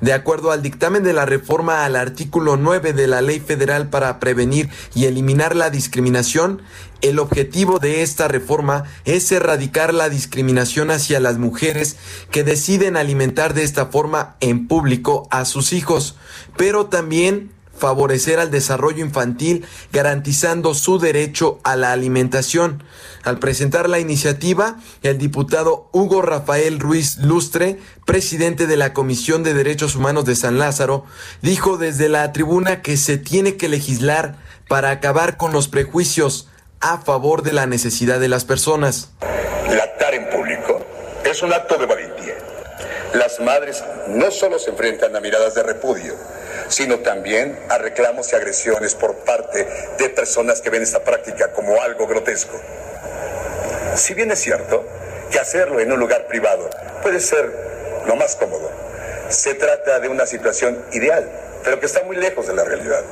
[0.00, 4.20] De acuerdo al dictamen de la reforma al artículo 9 de la Ley Federal para
[4.20, 6.62] prevenir y eliminar la discriminación,
[7.00, 11.96] el objetivo de esta reforma es erradicar la discriminación hacia las mujeres
[12.30, 16.16] que deciden alimentar de esta forma en público a sus hijos,
[16.56, 22.82] pero también favorecer al desarrollo infantil, garantizando su derecho a la alimentación.
[23.24, 29.54] Al presentar la iniciativa, el diputado Hugo Rafael Ruiz Lustre, presidente de la Comisión de
[29.54, 31.04] Derechos Humanos de San Lázaro,
[31.42, 34.36] dijo desde la tribuna que se tiene que legislar
[34.68, 36.48] para acabar con los prejuicios
[36.80, 39.10] a favor de la necesidad de las personas.
[39.68, 40.80] Lactar en público
[41.24, 42.34] es un acto de valentía.
[43.14, 46.14] Las madres no solo se enfrentan a miradas de repudio,
[46.68, 49.66] sino también a reclamos y agresiones por parte
[49.98, 52.60] de personas que ven esta práctica como algo grotesco.
[53.94, 54.86] Si bien es cierto
[55.30, 56.68] que hacerlo en un lugar privado
[57.02, 57.50] puede ser
[58.06, 58.70] lo más cómodo,
[59.28, 61.28] se trata de una situación ideal,
[61.64, 63.02] pero que está muy lejos de la realidad,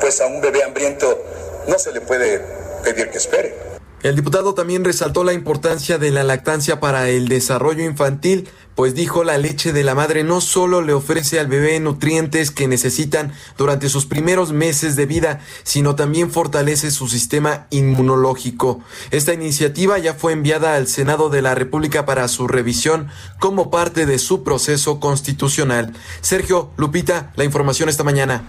[0.00, 1.24] pues a un bebé hambriento
[1.66, 2.40] no se le puede
[2.82, 3.69] pedir que espere.
[4.02, 9.24] El diputado también resaltó la importancia de la lactancia para el desarrollo infantil, pues dijo
[9.24, 13.90] la leche de la madre no solo le ofrece al bebé nutrientes que necesitan durante
[13.90, 18.80] sus primeros meses de vida, sino también fortalece su sistema inmunológico.
[19.10, 24.06] Esta iniciativa ya fue enviada al Senado de la República para su revisión como parte
[24.06, 25.92] de su proceso constitucional.
[26.22, 28.44] Sergio, Lupita, la información esta mañana.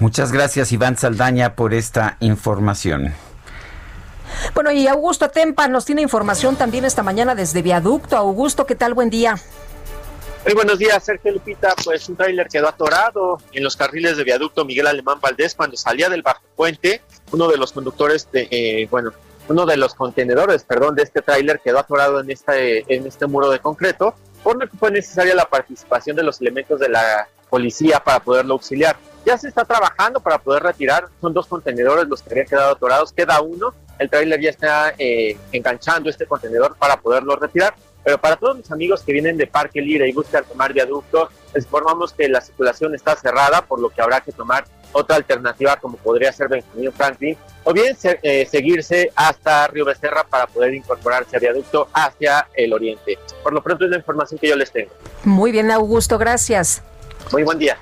[0.00, 3.14] Muchas gracias Iván Saldaña por esta información.
[4.54, 8.16] Bueno, y Augusto Tempa nos tiene información también esta mañana desde Viaducto.
[8.16, 8.94] Augusto, ¿qué tal?
[8.94, 9.36] Buen día.
[10.44, 11.74] Muy buenos días, Sergio Lupita.
[11.84, 16.08] Pues un tráiler quedó atorado en los carriles de viaducto Miguel Alemán Valdés cuando salía
[16.08, 17.02] del bajo puente.
[17.32, 19.12] Uno de los conductores de, eh, bueno,
[19.48, 23.50] uno de los contenedores, perdón, de este tráiler quedó atorado en este, en este muro
[23.50, 28.00] de concreto, por lo que fue necesaria la participación de los elementos de la policía
[28.00, 28.96] para poderlo auxiliar.
[29.24, 33.12] Ya se está trabajando para poder retirar, son dos contenedores los que habían quedado atorados,
[33.12, 37.74] queda uno, el tráiler ya está eh, enganchando este contenedor para poderlo retirar.
[38.04, 41.64] Pero para todos mis amigos que vienen de Parque Lira y buscan tomar viaducto, les
[41.64, 45.98] informamos que la circulación está cerrada, por lo que habrá que tomar otra alternativa como
[45.98, 51.40] podría ser Benjamín Franklin, o bien eh, seguirse hasta Río Becerra para poder incorporarse a
[51.40, 53.18] viaducto hacia el oriente.
[53.42, 54.90] Por lo pronto es la información que yo les tengo.
[55.24, 56.82] Muy bien, Augusto, gracias.
[57.30, 57.76] Muy buen día.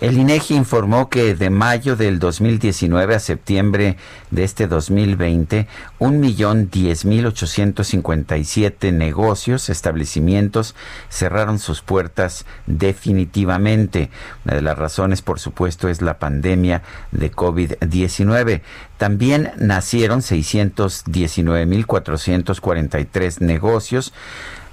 [0.00, 3.96] El INEGI informó que de mayo del 2019 a septiembre
[4.30, 5.66] de este 2020,
[5.98, 10.74] un millón diez mil ochocientos cincuenta y siete negocios, establecimientos
[11.08, 14.10] cerraron sus puertas definitivamente.
[14.44, 16.82] Una de las razones, por supuesto, es la pandemia
[17.12, 18.60] de COVID-19.
[18.98, 24.12] También nacieron 619 mil 443 negocios.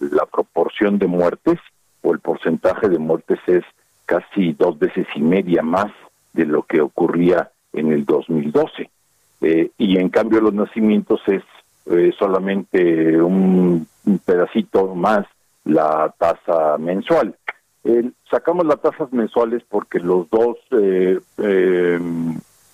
[0.01, 1.57] la proporción de muertes
[2.01, 3.63] o el porcentaje de muertes es
[4.05, 5.93] casi dos veces y media más
[6.33, 8.89] de lo que ocurría en el 2012.
[9.43, 11.43] Eh, y en cambio los nacimientos es
[12.19, 13.87] solamente un,
[14.25, 15.25] pedacito más
[15.63, 17.33] la tasa mensual.
[18.29, 20.57] sacamos las tasas mensuales porque los dos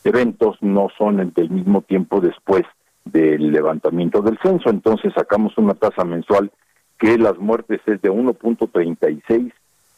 [0.03, 2.65] eventos no son del mismo tiempo después
[3.11, 4.69] del levantamiento del censo.
[4.69, 6.51] Entonces sacamos una tasa mensual
[6.97, 9.51] que las muertes es de 1.36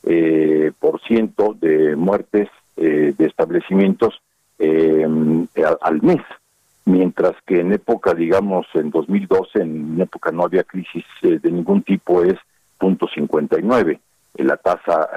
[0.03, 4.21] eh, por ciento de muertes eh, de establecimientos
[4.57, 5.05] eh,
[5.81, 6.21] al mes,
[6.85, 11.83] mientras que en época, digamos, en 2012, en época no había crisis eh, de ningún
[11.83, 12.35] tipo, es
[12.79, 13.99] .59
[14.37, 15.09] la tasa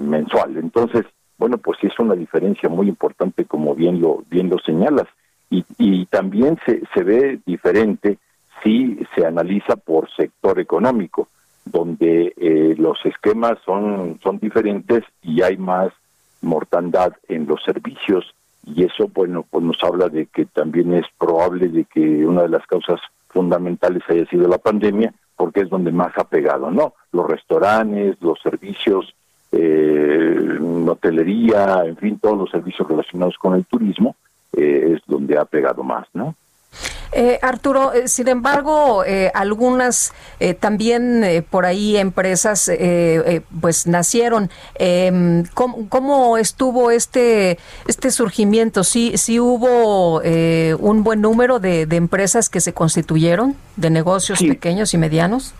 [0.00, 0.56] mensual.
[0.56, 1.04] Entonces,
[1.36, 5.06] bueno, pues sí es una diferencia muy importante, como bien lo bien lo señalas
[5.50, 8.18] y, también se, se ve diferente
[8.62, 11.28] si se analiza por sector económico,
[11.64, 15.92] donde eh, los esquemas son, son diferentes y hay más
[16.40, 18.34] mortandad en los servicios.
[18.64, 22.50] Y eso bueno pues nos habla de que también es probable de que una de
[22.50, 27.26] las causas fundamentales haya sido la pandemia porque es donde más ha pegado no los
[27.26, 29.14] restaurantes los servicios
[29.52, 34.16] eh, hotelería en fin todos los servicios relacionados con el turismo
[34.56, 36.34] eh, es donde ha pegado más, ¿no?
[37.12, 40.12] Eh, Arturo, eh, sin embargo, eh, algunas
[40.60, 42.70] también por ahí empresas
[43.60, 44.50] pues nacieron.
[44.76, 48.84] Em, ¿cómo, ¿cómo, estuvo este este surgimiento?
[48.84, 54.94] ¿Sí, sí hubo un buen número de, de, empresas que se constituyeron, de negocios pequeños
[54.94, 55.54] y medianos?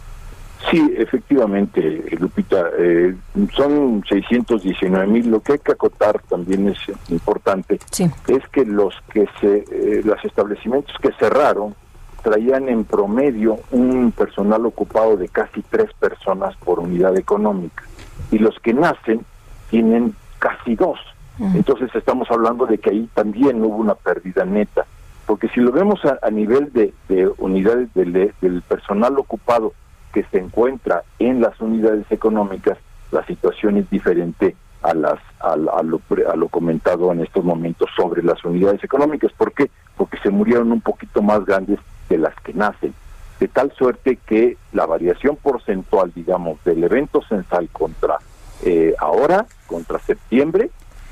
[0.68, 3.16] Sí, efectivamente, Lupita, eh,
[3.56, 5.30] son 619 mil.
[5.30, 7.78] Lo que hay que acotar también es importante,
[8.28, 11.74] es que los que se, eh, los establecimientos que cerraron
[12.22, 17.82] traían en promedio un personal ocupado de casi tres personas por unidad económica
[18.30, 19.24] y los que nacen
[19.70, 20.98] tienen casi dos.
[21.54, 24.84] Entonces estamos hablando de que ahí también hubo una pérdida neta,
[25.24, 26.92] porque si lo vemos a, nivel de,
[27.38, 29.72] unidades del personal ocupado
[30.12, 32.78] que se encuentra en las unidades económicas,
[33.10, 36.00] la situación es diferente a las a, lo,
[36.30, 39.32] a lo comentado en estos momentos sobre las unidades económicas.
[39.32, 39.70] ¿Por qué?
[39.96, 42.94] Porque se murieron un poquito más grandes de las que nacen.
[43.38, 48.18] De tal suerte que la variación porcentual, digamos, del evento censal contra
[48.62, 50.70] eh, ahora, contra septiembre,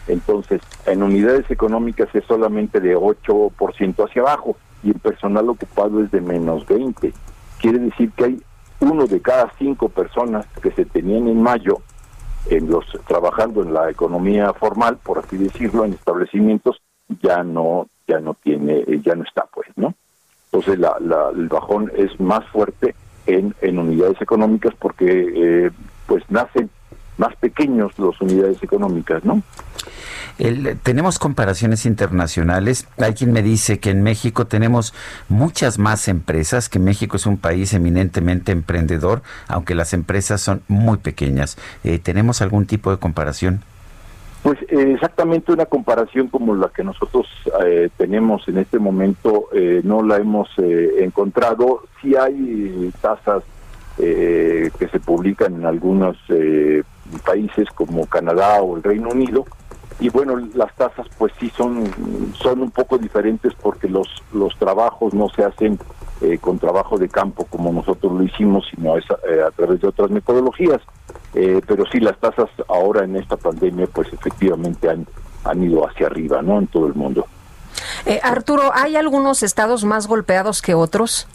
[0.09, 6.11] entonces en unidades económicas es solamente de 8% hacia abajo y el personal ocupado es
[6.11, 7.13] de menos 20.
[7.61, 8.43] Quiere decir que hay
[8.81, 11.79] uno de cada cinco personas que se tenían en mayo
[12.47, 16.81] en los trabajando en la economía formal, por así decirlo, en establecimientos,
[17.23, 19.95] ya no ya no tiene ya no está pues, ¿no?
[20.51, 20.97] Entonces la,
[21.35, 22.95] el bajón es más fuerte
[23.27, 25.71] en, en unidades económicas porque eh,
[26.07, 26.71] pues nacen
[27.19, 29.43] más pequeños las unidades económicas, ¿no?
[30.83, 32.87] Tenemos comparaciones internacionales.
[32.99, 34.95] Hay quien me dice que en México tenemos
[35.29, 40.99] muchas más empresas, que México es un país eminentemente emprendedor, aunque las empresas son muy
[40.99, 41.59] pequeñas.
[41.83, 43.63] Eh, ¿Tenemos algún tipo de comparación?
[44.43, 47.27] Pues eh, exactamente una comparación como la que nosotros
[47.65, 49.49] eh, tenemos en este momento
[49.83, 51.83] no la hemos encontrado.
[52.01, 53.43] Sí hay tasas
[53.97, 56.17] que se publican en algunos
[57.25, 59.45] países como Canadá o el Reino Unido,
[60.01, 61.85] y bueno las tasas pues sí son
[62.41, 65.79] son un poco diferentes porque los los trabajos no se hacen
[66.21, 69.89] eh, con trabajo de campo como nosotros lo hicimos sino es, eh, a través de
[69.89, 70.81] otras metodologías.
[71.35, 75.07] Eh, pero sí las tasas ahora en esta pandemia pues efectivamente han
[75.45, 77.27] han ido hacia arriba no en todo el mundo.
[78.23, 81.29] Arturo hay algunos estados más golpeados que otros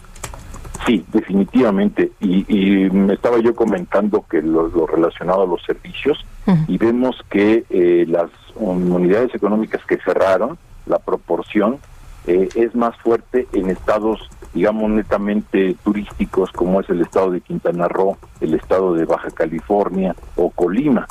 [0.86, 2.12] Sí, definitivamente.
[2.20, 6.24] Y, y me estaba yo comentando que lo, relacionado a los servicios
[6.68, 11.78] y vemos que eh, las unidades económicas que cerraron, la proporción
[12.26, 17.88] eh, es más fuerte en estados, digamos, netamente turísticos como es el estado de Quintana
[17.88, 21.06] Roo, el estado de Baja California o Colima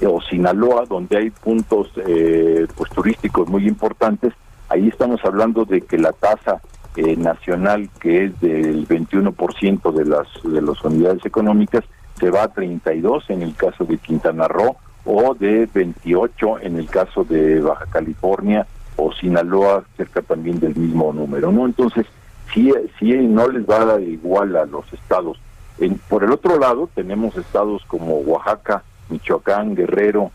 [0.00, 4.32] eh, o Sinaloa, donde hay puntos pues turísticos muy importantes.
[4.68, 6.60] Ahí estamos hablando de que la tasa
[6.96, 11.82] eh, nacional que es del 21% de las de las unidades económicas
[12.20, 16.88] se va a 32 en el caso de Quintana Roo o de 28 en el
[16.88, 22.06] caso de Baja California o Sinaloa cerca también del mismo número no entonces
[22.52, 25.38] sí sí no les va a igual a los estados.
[25.78, 30.30] En, por el otro lado tenemos estados como Oaxaca Michoacán Guerrero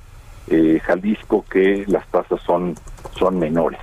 [0.47, 2.75] eh, Jalisco que las tasas son
[3.17, 3.79] son menores.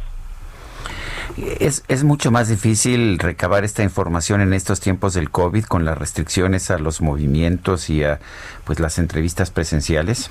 [1.36, 5.98] Es, es mucho más difícil recabar esta información en estos tiempos del COVID con las
[5.98, 8.20] restricciones a los movimientos y a
[8.64, 10.30] pues las entrevistas presenciales.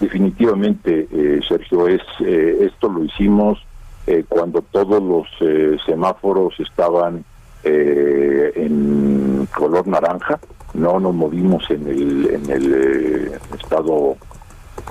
[0.00, 3.64] Definitivamente, eh, Sergio, es eh, esto lo hicimos
[4.06, 5.26] eh, cuando todos los
[5.84, 7.24] semáforos estaban
[7.64, 10.38] en color naranja.
[10.74, 14.16] No nos movimos en el en el estado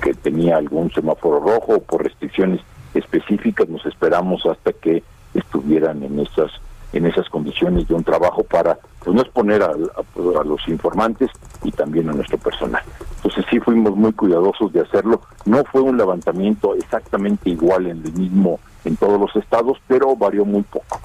[0.02, 2.60] que tenía algún semáforo rojo por restricciones
[2.94, 3.70] específicas.
[3.70, 5.04] Nos esperamos hasta que
[5.34, 6.52] estuvieran en esas
[6.96, 9.74] en esas condiciones de un trabajo para pues, no exponer a,
[10.44, 11.30] los informantes
[11.64, 12.84] y también a nuestro personal.
[13.56, 15.22] Sí fuimos muy cuidadosos de hacerlo.
[15.46, 20.44] No fue un levantamiento exactamente igual en el mismo en todos los estados, pero varió
[20.44, 21.00] muy poco.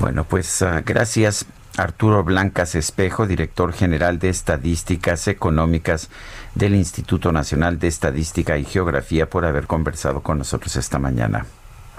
[0.00, 1.46] Bueno, pues ah, gracias
[1.78, 6.10] Arturo Blancas Espejo, director general de Estadísticas Económicas
[6.56, 11.46] del Instituto Nacional de Estadística y Geografía, por haber conversado con nosotros esta mañana.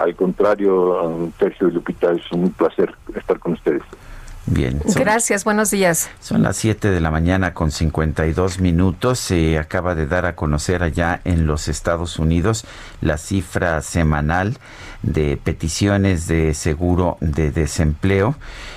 [0.00, 3.82] Al contrario, Sergio y Lupita, es un placer estar con ustedes.
[4.46, 4.80] Bien.
[4.84, 6.10] Gracias, buenos días.
[6.20, 9.18] Son las 7 de la mañana con 52 minutos.
[9.18, 12.64] Se acaba de dar a conocer allá en los Estados Unidos
[13.00, 14.58] la cifra semanal
[15.02, 18.36] de peticiones de seguro de desempleo.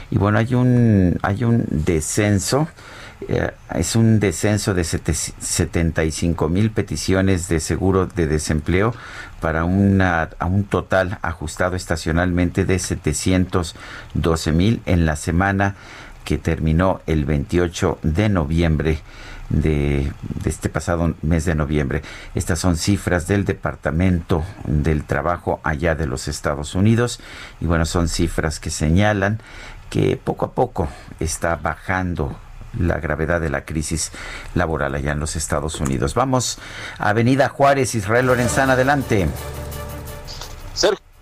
[0.09, 2.69] Y bueno, hay un, hay un descenso
[3.27, 8.93] eh, es un descenso de 75 mil peticiones de seguro de desempleo
[9.41, 15.75] para una, a un total ajustado estacionalmente de 712 mil en la semana
[16.25, 18.99] que terminó el 28 de noviembre
[19.49, 20.11] de,
[20.43, 22.03] de, este pasado mes de noviembre.
[22.35, 27.19] Estas son cifras del Departamento del Trabajo allá de los Estados Unidos
[27.61, 29.39] y bueno, son cifras que señalan
[29.89, 30.87] que poco a poco
[31.19, 32.37] está bajando
[32.77, 34.11] la gravedad de la crisis
[34.55, 36.13] laboral allá en los Estados Unidos.
[36.13, 36.59] Vamos
[36.97, 39.27] a Avenida Juárez, Israel Lorenzana, adelante.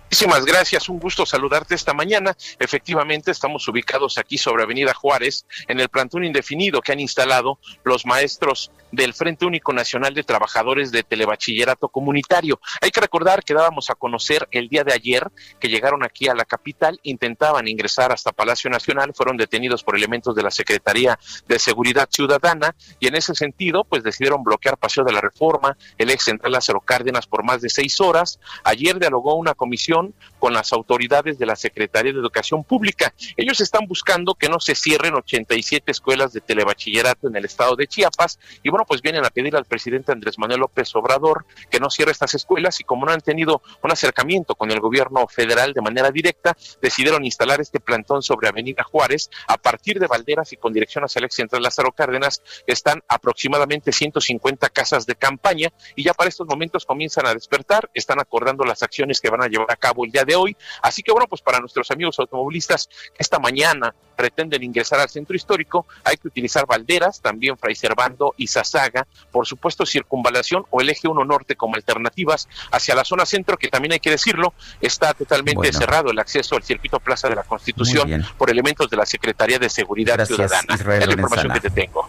[0.08, 2.36] Muchísimas gracias, un gusto saludarte esta mañana.
[2.58, 8.06] Efectivamente, estamos ubicados aquí sobre Avenida Juárez, en el plantón indefinido que han instalado los
[8.06, 12.58] maestros del Frente Único Nacional de Trabajadores de Telebachillerato Comunitario.
[12.80, 15.30] Hay que recordar que dábamos a conocer el día de ayer
[15.60, 20.34] que llegaron aquí a la capital, intentaban ingresar hasta Palacio Nacional, fueron detenidos por elementos
[20.34, 25.12] de la Secretaría de Seguridad Ciudadana y en ese sentido, pues decidieron bloquear Paseo de
[25.12, 28.40] la Reforma, el ex central Lázaro Cárdenas por más de seis horas.
[28.64, 33.12] Ayer dialogó una comisión con las autoridades de la Secretaría de Educación Pública.
[33.36, 37.86] Ellos están buscando que no se cierren 87 escuelas de telebachillerato en el estado de
[37.86, 41.90] Chiapas y bueno, pues vienen a pedir al presidente Andrés Manuel López Obrador que no
[41.90, 45.80] cierre estas escuelas y como no han tenido un acercamiento con el gobierno federal de
[45.80, 50.72] manera directa, decidieron instalar este plantón sobre Avenida Juárez a partir de Valderas y con
[50.72, 52.42] dirección hacia el ex central Lázaro Cárdenas.
[52.66, 58.20] Están aproximadamente 150 casas de campaña y ya para estos momentos comienzan a despertar, están
[58.20, 60.56] acordando las acciones que van a llevar a cabo el día de hoy.
[60.82, 65.86] Así que bueno, pues para nuestros amigos automovilistas esta mañana pretenden ingresar al centro histórico,
[66.04, 71.08] hay que utilizar Valderas, también Fray Servando y Sasaga, por supuesto circunvalación o el eje
[71.08, 75.72] 1 norte como alternativas hacia la zona centro, que también hay que decirlo, está totalmente
[75.72, 79.68] cerrado el acceso al circuito Plaza de la Constitución por elementos de la Secretaría de
[79.68, 80.74] Seguridad Ciudadana.
[80.74, 82.08] es la información que te tengo.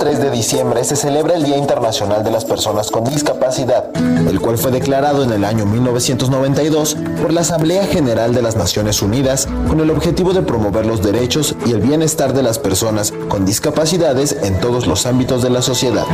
[0.00, 4.56] 3 de diciembre se celebra el Día Internacional de las Personas con Discapacidad, el cual
[4.56, 9.78] fue declarado en el año 1992 por la Asamblea General de las Naciones Unidas con
[9.78, 14.58] el objetivo de promover los derechos y el bienestar de las personas con discapacidades en
[14.58, 16.06] todos los ámbitos de la sociedad.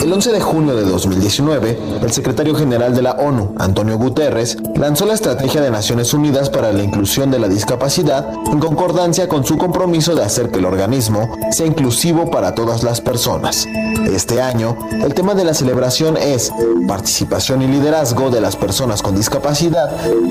[0.00, 5.06] El 11 de junio de 2019, el secretario general de la ONU, Antonio Guterres, lanzó
[5.06, 9.56] la Estrategia de Naciones Unidas para la Inclusión de la Discapacidad en concordancia con su
[9.56, 13.66] compromiso de hacer que el organismo sea inclusivo para todas las personas.
[14.12, 16.52] Este año, el tema de la celebración es
[16.88, 19.90] Participación y Liderazgo de las Personas con Discapacidad,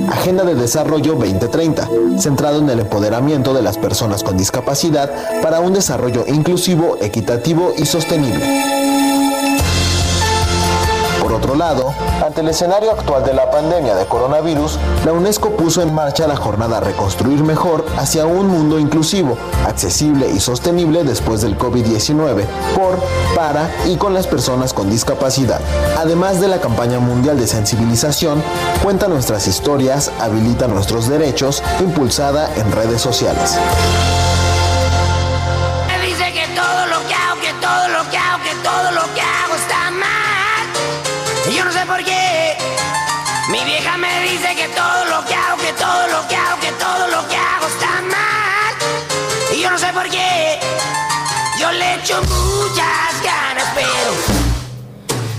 [0.09, 1.89] Agenda de Desarrollo 2030,
[2.19, 7.85] centrado en el empoderamiento de las personas con discapacidad para un desarrollo inclusivo, equitativo y
[7.85, 9.10] sostenible.
[11.31, 11.93] Por otro lado,
[12.25, 16.35] ante el escenario actual de la pandemia de coronavirus, la UNESCO puso en marcha la
[16.35, 22.43] jornada Reconstruir Mejor hacia un mundo inclusivo, accesible y sostenible después del COVID-19,
[22.75, 22.99] por,
[23.33, 25.61] para y con las personas con discapacidad.
[25.97, 28.43] Además de la campaña mundial de sensibilización,
[28.83, 33.57] cuenta nuestras historias, habilita nuestros derechos, impulsada en redes sociales.
[52.71, 54.11] Muchas ganas, pero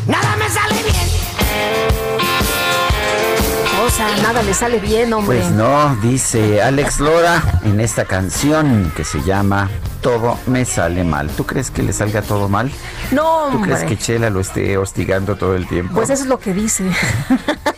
[0.07, 1.09] nada me sale bien.
[3.85, 5.39] O sea, nada le sale bien, hombre.
[5.39, 9.71] Pues no, dice Alex Lora en esta canción que se llama
[10.01, 11.31] Todo me sale mal.
[11.31, 12.71] ¿Tú crees que le salga todo mal?
[13.11, 15.95] No, ¿Tú crees que Chela lo esté hostigando todo el tiempo?
[15.95, 16.85] Pues eso es lo que dice.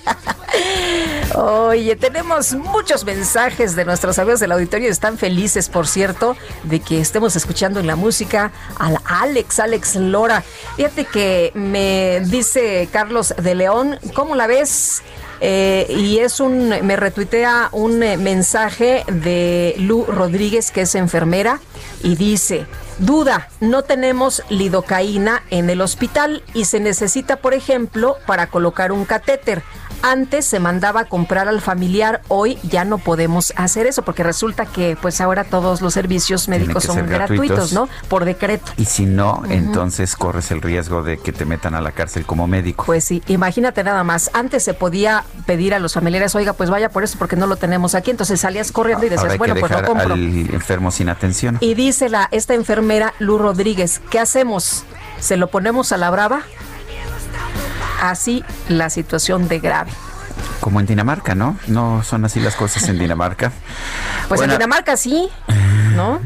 [1.37, 4.89] Oye, tenemos muchos mensajes de nuestros amigos del auditorio.
[4.89, 10.45] Están felices, por cierto, de que estemos escuchando en la música al Alex, Alex Lora.
[10.77, 15.03] Fíjate que me dice Carlos de León, ¿cómo la ves?
[15.41, 21.61] eh, y es un, me retuitea un eh, mensaje de Lu Rodríguez, que es enfermera,
[22.03, 22.67] y dice,
[22.99, 29.05] duda, no tenemos lidocaína en el hospital y se necesita, por ejemplo, para colocar un
[29.05, 29.63] catéter.
[30.07, 34.67] Antes se mandaba a comprar al familiar, hoy ya no podemos hacer eso porque resulta
[34.67, 37.89] que pues ahora todos los servicios médicos son gratuitos, ¿no?
[38.09, 38.71] Por decreto.
[38.77, 42.47] Y si no, entonces corres el riesgo de que te metan a la cárcel como
[42.47, 42.85] médico.
[42.85, 44.31] Pues sí, imagínate nada más.
[44.35, 47.57] Antes se podía pedir a los familiares, oiga, pues vaya por eso porque no lo
[47.57, 48.11] tenemos aquí.
[48.11, 50.13] Entonces salías corriendo y decías, bueno, pues lo compro.
[50.13, 51.57] Al enfermo sin atención.
[51.61, 54.85] Y dice la esta enfermera Lu Rodríguez, ¿qué hacemos?
[55.19, 56.43] ¿Se lo ponemos a la brava?
[58.01, 59.91] Así la situación de grave.
[60.61, 61.59] Como en Dinamarca, ¿no?
[61.67, 63.53] No son así las cosas en Dinamarca.
[64.29, 65.29] Pues en Dinamarca sí,
[65.95, 66.21] ¿no?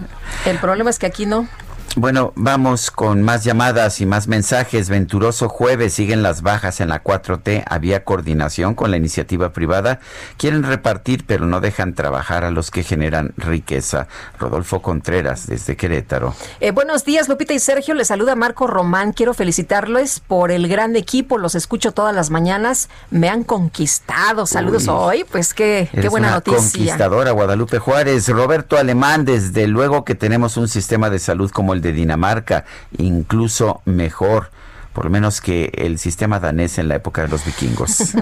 [0.45, 1.49] El problema es que aquí no.
[1.97, 4.89] Bueno, vamos con más llamadas y más mensajes.
[4.89, 7.65] Venturoso jueves, siguen las bajas en la 4T.
[7.67, 9.99] Había coordinación con la iniciativa privada.
[10.37, 14.07] Quieren repartir, pero no dejan trabajar a los que generan riqueza.
[14.39, 16.35] Rodolfo Contreras, desde Querétaro.
[16.61, 17.95] Eh, buenos días, Lupita y Sergio.
[17.95, 19.13] Les saluda Marco Román.
[19.13, 21.37] Quiero felicitarles por el gran equipo.
[21.37, 22.89] Los escucho todas las mañanas.
[23.11, 24.47] Me han conquistado.
[24.47, 25.25] Saludos hoy.
[25.31, 26.61] Pues qué, qué buena noticia.
[26.61, 28.29] Conquistadora, Guadalupe Juárez.
[28.29, 32.65] Roberto Alemán, desde luego que tenemos un sistema de salud como el de Dinamarca,
[32.97, 34.51] incluso mejor
[34.99, 38.15] por lo menos que el sistema danés en la época de los vikingos.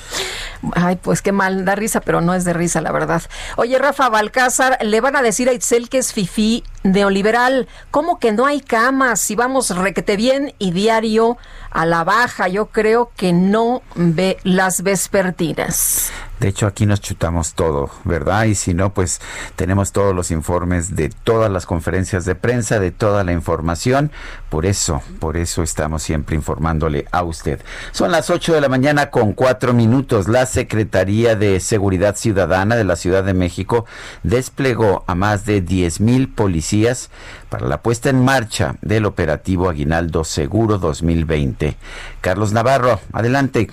[0.74, 3.22] Ay, pues qué mal, da risa, pero no es de risa, la verdad.
[3.56, 7.66] Oye, Rafa Balcázar, le van a decir a Itzel que es fifí neoliberal.
[7.90, 9.18] ¿Cómo que no hay camas?
[9.18, 11.36] Si vamos requete bien y diario
[11.70, 16.12] a la baja, yo creo que no ve las vespertinas.
[16.38, 18.44] De hecho, aquí nos chutamos todo, ¿verdad?
[18.44, 19.20] Y si no, pues
[19.56, 24.10] tenemos todos los informes de todas las conferencias de prensa, de toda la información.
[24.50, 27.60] Por eso, por eso estamos siempre informándole a usted.
[27.92, 30.28] Son las 8 de la mañana con cuatro minutos.
[30.28, 33.86] La Secretaría de Seguridad Ciudadana de la Ciudad de México
[34.22, 36.73] desplegó a más de 10 mil policías
[37.48, 41.76] para la puesta en marcha del operativo Aguinaldo Seguro 2020.
[42.20, 43.68] Carlos Navarro, adelante.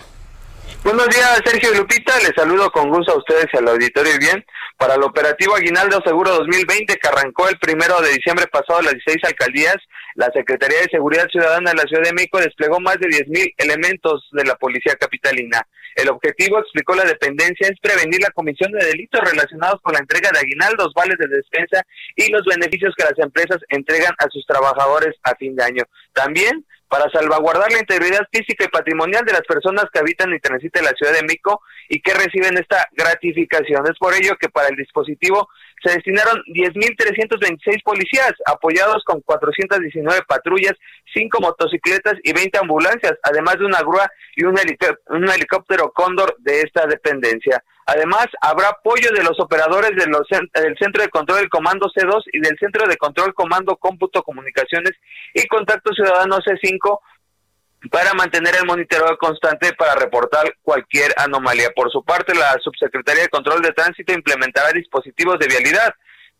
[0.84, 2.18] Buenos días, Sergio y Lupita.
[2.20, 4.45] Les saludo con gusto a ustedes y al auditorio y bien.
[4.78, 9.18] Para el operativo Aguinaldo Seguro 2020, que arrancó el primero de diciembre pasado las 16
[9.26, 9.78] alcaldías,
[10.16, 14.28] la Secretaría de Seguridad Ciudadana de la Ciudad de México desplegó más de 10.000 elementos
[14.32, 15.66] de la Policía Capitalina.
[15.95, 20.30] El objetivo, explicó la dependencia, es prevenir la comisión de delitos relacionados con la entrega
[20.32, 21.86] de aguinaldos, vales de despensa
[22.16, 25.84] y los beneficios que las empresas entregan a sus trabajadores a fin de año.
[26.14, 30.84] También para salvaguardar la integridad física y patrimonial de las personas que habitan y transitan
[30.84, 33.86] la Ciudad de México y que reciben esta gratificación.
[33.86, 35.47] Es por ello que para el dispositivo
[35.84, 40.73] se destinaron 10.326 policías, apoyados con 419 patrullas,
[41.13, 46.86] 5 motocicletas y 20 ambulancias, además de una grúa y un, helicóptero cóndor de esta
[46.86, 47.63] dependencia.
[47.88, 52.57] Además, habrá apoyo de los operadores del Centro de Control del Comando C2 y del
[52.59, 54.93] Centro de Control Comando Cómputo Comunicaciones
[55.34, 56.99] y Contacto Ciudadano C5
[57.89, 61.71] para mantener el monitoreo constante para reportar cualquier anomalía.
[61.75, 65.93] Por su parte, la Subsecretaría de Control de Tránsito implementará dispositivos de vialidad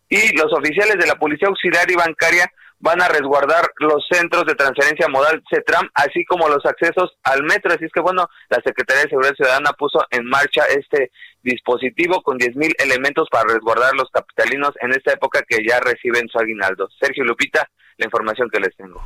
[0.08, 4.56] y los oficiales de la Policía Auxiliar y Bancaria van a resguardar los centros de
[4.56, 7.72] transferencia modal CETRAM, así como los accesos al metro.
[7.72, 11.12] Así es que, bueno, la Secretaría de Seguridad Ciudadana puso en marcha este
[11.44, 16.40] dispositivo con 10.000 elementos para resguardar los capitalinos en esta época que ya reciben su
[16.40, 16.90] aguinaldo.
[17.00, 19.02] Sergio Lupita, la información que les tengo.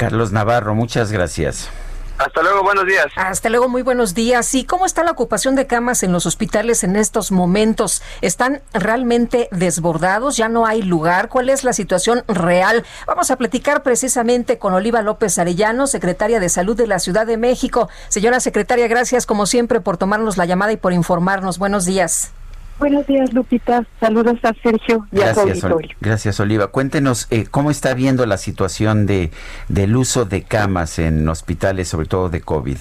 [0.00, 1.68] Carlos Navarro, muchas gracias.
[2.16, 3.06] Hasta luego, buenos días.
[3.16, 4.54] Hasta luego, muy buenos días.
[4.54, 8.02] ¿Y cómo está la ocupación de camas en los hospitales en estos momentos?
[8.22, 10.38] ¿Están realmente desbordados?
[10.38, 11.28] ¿Ya no hay lugar?
[11.28, 12.84] ¿Cuál es la situación real?
[13.06, 17.36] Vamos a platicar precisamente con Oliva López Arellano, secretaria de Salud de la Ciudad de
[17.36, 17.90] México.
[18.08, 21.58] Señora secretaria, gracias como siempre por tomarnos la llamada y por informarnos.
[21.58, 22.32] Buenos días.
[22.80, 23.84] Buenos días, Lupita.
[24.00, 25.96] Saludos a Sergio y gracias, a auditorio.
[26.00, 26.68] gracias, Oliva.
[26.68, 29.30] Cuéntenos eh, cómo está viendo la situación de
[29.68, 32.78] del uso de camas en hospitales, sobre todo de COVID.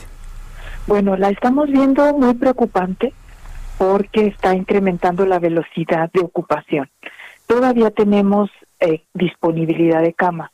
[0.87, 3.11] Bueno, la estamos viendo muy preocupante
[3.77, 6.89] porque está incrementando la velocidad de ocupación.
[7.45, 10.51] Todavía tenemos eh, disponibilidad de camas,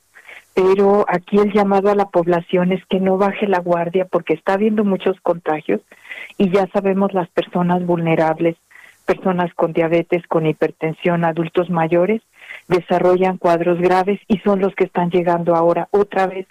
[0.55, 4.53] pero aquí el llamado a la población es que no baje la guardia porque está
[4.53, 5.81] habiendo muchos contagios
[6.39, 8.57] y ya sabemos las personas vulnerables
[9.05, 12.21] personas con diabetes, con hipertensión, adultos mayores,
[12.67, 16.47] desarrollan cuadros graves y son los que están llegando ahora otra vez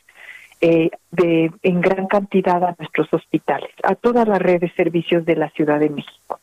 [0.61, 5.37] eh, de, en gran cantidad a nuestros hospitales, a toda la red de servicios de
[5.37, 6.41] la Ciudad de México.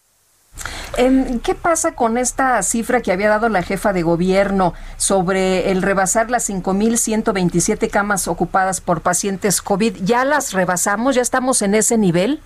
[1.44, 6.30] ¿Qué pasa con esta cifra que había dado la jefa de gobierno sobre el rebasar
[6.30, 9.96] las 5.127 camas ocupadas por pacientes COVID?
[10.04, 11.16] ¿Ya las rebasamos?
[11.16, 12.42] ¿Ya estamos en ese nivel?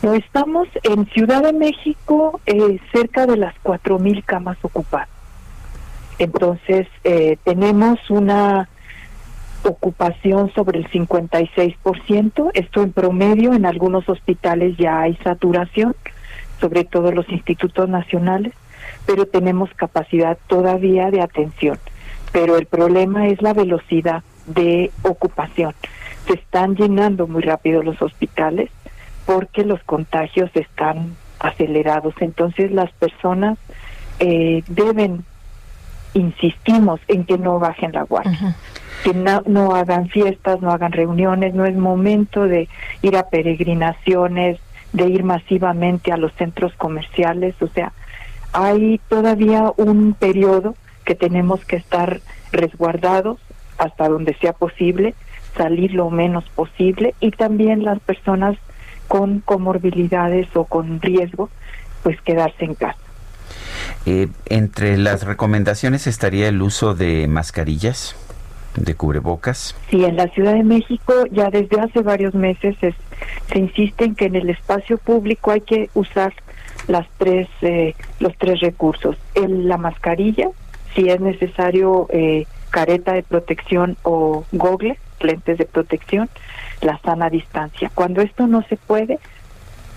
[0.00, 5.08] No, estamos en Ciudad de México eh, cerca de las 4.000 camas ocupadas.
[6.20, 8.68] Entonces, eh, tenemos una
[9.64, 12.50] ocupación sobre el 56%.
[12.54, 15.96] Esto en promedio, en algunos hospitales ya hay saturación,
[16.60, 18.52] sobre todo los institutos nacionales,
[19.04, 21.78] pero tenemos capacidad todavía de atención.
[22.30, 25.74] Pero el problema es la velocidad de ocupación.
[26.28, 28.70] Se están llenando muy rápido los hospitales
[29.28, 32.14] porque los contagios están acelerados.
[32.20, 33.58] Entonces las personas
[34.20, 35.22] eh, deben,
[36.14, 38.56] insistimos en que no bajen la guardia,
[39.04, 42.70] que no, no hagan fiestas, no hagan reuniones, no es momento de
[43.02, 44.60] ir a peregrinaciones,
[44.94, 47.92] de ir masivamente a los centros comerciales, o sea,
[48.54, 50.74] hay todavía un periodo
[51.04, 53.38] que tenemos que estar resguardados
[53.76, 55.14] hasta donde sea posible,
[55.54, 58.56] salir lo menos posible y también las personas
[59.08, 61.50] con comorbilidades o con riesgo,
[62.02, 62.98] pues quedarse en casa.
[64.06, 68.14] Eh, entre las recomendaciones estaría el uso de mascarillas,
[68.76, 69.74] de cubrebocas.
[69.90, 74.26] Sí, en la Ciudad de México ya desde hace varios meses se insiste en que
[74.26, 76.32] en el espacio público hay que usar
[76.86, 79.16] las tres, eh, los tres recursos.
[79.34, 80.48] En la mascarilla,
[80.94, 86.28] si es necesario eh, careta de protección o gogle, lentes de protección,
[86.80, 87.90] la sana distancia.
[87.94, 89.18] Cuando esto no se puede,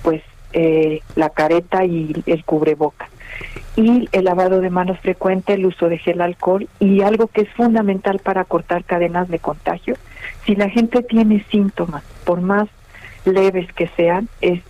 [0.04, 0.22] pues
[0.54, 3.10] eh, la careta y el cubreboca.
[3.76, 7.50] Y el lavado de manos frecuente, el uso de gel alcohol y algo que es
[7.54, 9.96] fundamental para cortar cadenas de contagio.
[10.46, 12.68] Si la gente tiene síntomas, por más
[13.24, 14.62] leves que sean, es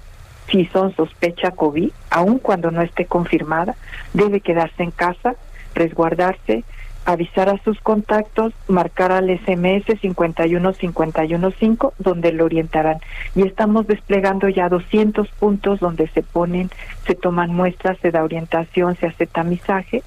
[0.51, 3.75] si son sospecha COVID, aun cuando no esté confirmada,
[4.13, 5.35] debe quedarse en casa,
[5.73, 6.63] resguardarse,
[7.05, 12.99] avisar a sus contactos, marcar al SMS 51515, donde lo orientarán.
[13.35, 16.69] Y estamos desplegando ya 200 puntos donde se ponen,
[17.05, 20.03] se toman muestras, se da orientación, se hace tamizaje,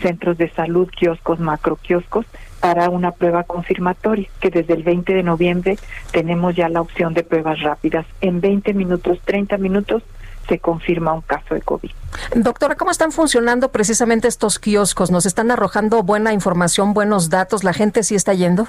[0.00, 2.26] centros de salud, kioscos, macro kioscos,
[2.60, 5.78] para una prueba confirmatoria, que desde el 20 de noviembre
[6.10, 8.06] tenemos ya la opción de pruebas rápidas.
[8.20, 10.02] En 20 minutos, 30 minutos,
[10.48, 11.90] se confirma un caso de COVID.
[12.34, 15.10] Doctora, ¿cómo están funcionando precisamente estos kioscos?
[15.10, 17.64] ¿Nos están arrojando buena información, buenos datos?
[17.64, 18.66] ¿La gente sí está yendo?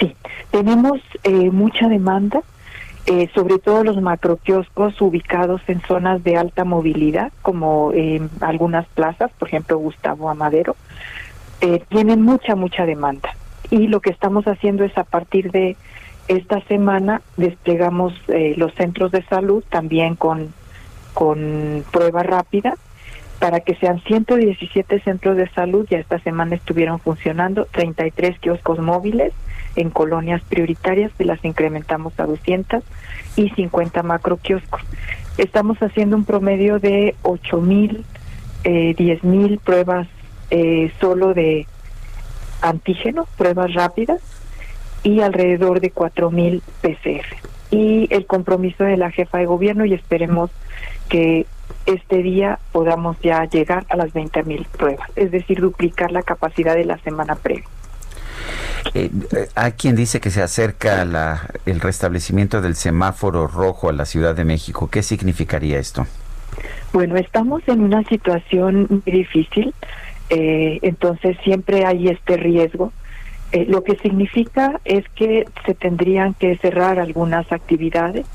[0.00, 0.16] Sí,
[0.50, 2.42] tenemos eh, mucha demanda,
[3.06, 9.30] eh, sobre todo los macroquioscos ubicados en zonas de alta movilidad, como en algunas plazas,
[9.38, 10.76] por ejemplo Gustavo Amadero,
[11.60, 13.30] eh, tienen mucha, mucha demanda.
[13.70, 15.76] Y lo que estamos haciendo es a partir de
[16.28, 18.12] esta semana desplegamos
[18.56, 20.52] los centros de salud también con
[21.18, 22.76] con prueba rápida
[23.40, 29.32] para que sean 117 centros de salud, ya esta semana estuvieron funcionando, 33 kioscos móviles
[29.74, 32.84] en colonias prioritarias, que las incrementamos a 200,
[33.34, 34.80] y 50 macro kioscos.
[35.38, 38.04] Estamos haciendo un promedio de 8 mil,
[38.62, 40.06] eh, 10 mil pruebas
[40.52, 41.66] eh, solo de
[42.60, 44.20] antígeno, pruebas rápidas,
[45.02, 47.26] y alrededor de 4 mil PCR.
[47.72, 50.52] Y el compromiso de la jefa de gobierno, y esperemos
[51.08, 51.46] que
[51.86, 56.74] este día podamos ya llegar a las 20 mil pruebas, es decir, duplicar la capacidad
[56.74, 57.64] de la semana previa.
[58.94, 63.92] Eh, eh, hay quien dice que se acerca la, el restablecimiento del semáforo rojo a
[63.92, 64.88] la Ciudad de México.
[64.90, 66.06] ¿Qué significaría esto?
[66.92, 69.74] Bueno, estamos en una situación muy difícil,
[70.30, 72.92] eh, entonces siempre hay este riesgo.
[73.66, 78.26] lo que significa es que se tendrían que cerrar algunas actividades,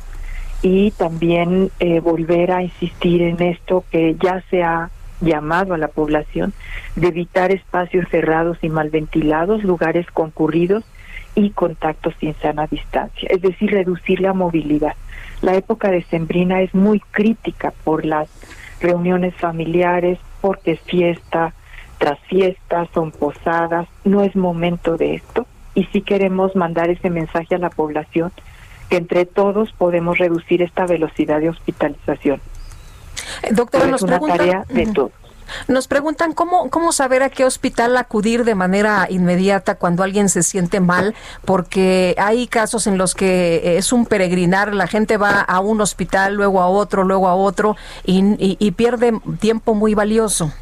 [0.64, 4.89] y también eh, volver a insistir en esto que ya se ha
[5.22, 6.53] llamado a la población
[6.95, 10.84] de evitar espacios cerrados y mal ventilados, lugares concurridos
[11.36, 14.95] y contactos sin sana distancia, es decir, reducir la movilidad.
[15.41, 18.30] La época de Sembrina es muy crítica por las
[18.80, 21.53] reuniones familiares, porque es fiesta
[21.97, 25.45] tras fiesta, son posadas, no es momento de esto
[25.76, 28.32] y si queremos mandar ese mensaje a la población
[28.93, 32.39] que entre todos podemos reducir esta velocidad de hospitalización.
[33.41, 35.11] Eh, doctora, nos es una preguntan, tarea de todos.
[35.67, 40.43] Nos preguntan cómo, cómo saber a qué hospital acudir de manera inmediata cuando alguien se
[40.43, 45.59] siente mal, porque hay casos en los que es un peregrinar, la gente va a
[45.59, 47.75] un hospital, luego a otro, luego a otro
[48.05, 50.53] y, y pierde tiempo muy valioso.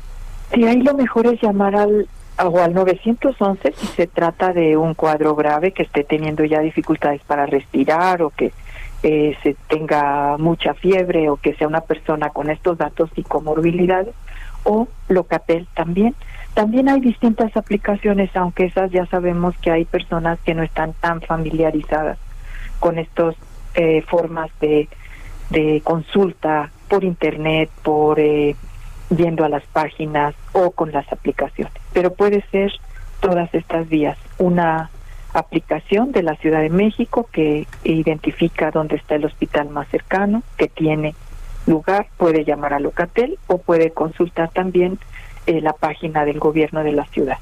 [0.53, 2.07] Sí, ahí lo mejor es llamar al
[2.45, 7.21] o al 911 si se trata de un cuadro grave que esté teniendo ya dificultades
[7.23, 8.51] para respirar o que
[9.03, 14.13] eh, se tenga mucha fiebre o que sea una persona con estos datos y comorbilidades
[14.63, 16.15] o Locatel también.
[16.53, 21.21] También hay distintas aplicaciones, aunque esas ya sabemos que hay personas que no están tan
[21.21, 22.17] familiarizadas
[22.79, 23.35] con estas
[23.73, 24.89] eh, formas de
[25.51, 28.55] de consulta por internet, por eh,
[29.15, 31.73] yendo a las páginas o con las aplicaciones.
[31.93, 32.71] Pero puede ser
[33.19, 34.17] todas estas vías.
[34.37, 34.89] Una
[35.33, 40.67] aplicación de la Ciudad de México que identifica dónde está el hospital más cercano, que
[40.67, 41.15] tiene
[41.67, 44.97] lugar, puede llamar a Locatel o puede consultar también
[45.45, 47.37] eh, la página del gobierno de la ciudad.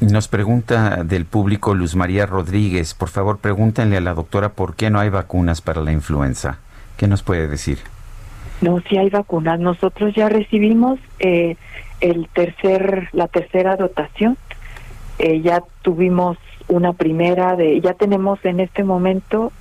[0.00, 4.90] Nos pregunta del público Luz María Rodríguez, por favor pregúntenle a la doctora por qué
[4.90, 6.58] no hay vacunas para la influenza.
[6.96, 7.78] ¿Qué nos puede decir?
[8.60, 9.60] No, si hay vacunas.
[9.60, 11.56] Nosotros ya recibimos eh,
[12.00, 14.36] el tercer, la tercera dotación.
[15.18, 16.38] Eh, ya tuvimos
[16.68, 19.52] una primera de, ya tenemos en este momento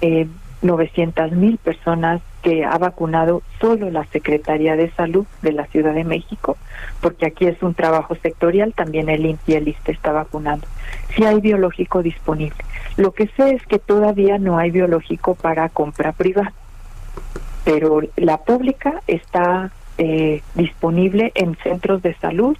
[0.00, 0.26] eh,
[0.62, 6.04] 900 mil personas que ha vacunado solo la Secretaría de Salud de la Ciudad de
[6.04, 6.56] México,
[7.00, 10.66] porque aquí es un trabajo sectorial, también el INPI y el ISTE está vacunando.
[11.14, 12.64] Si hay biológico disponible.
[12.96, 16.52] Lo que sé es que todavía no hay biológico para compra privada,
[17.66, 22.56] pero la pública está eh, disponible en centros de salud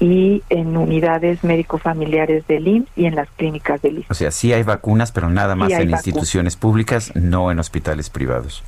[0.00, 4.10] y en unidades médico-familiares del IMSS y en las clínicas del IMSS.
[4.10, 8.64] O sea, sí hay vacunas, pero nada más en instituciones públicas, no en hospitales privados.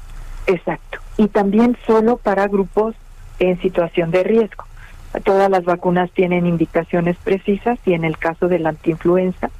[0.46, 1.00] Exacto.
[1.16, 2.94] Y también solo para grupos
[3.40, 4.66] en situación de riesgo.
[5.24, 9.50] Todas las vacunas tienen indicaciones precisas y en el caso de la antiinfluenza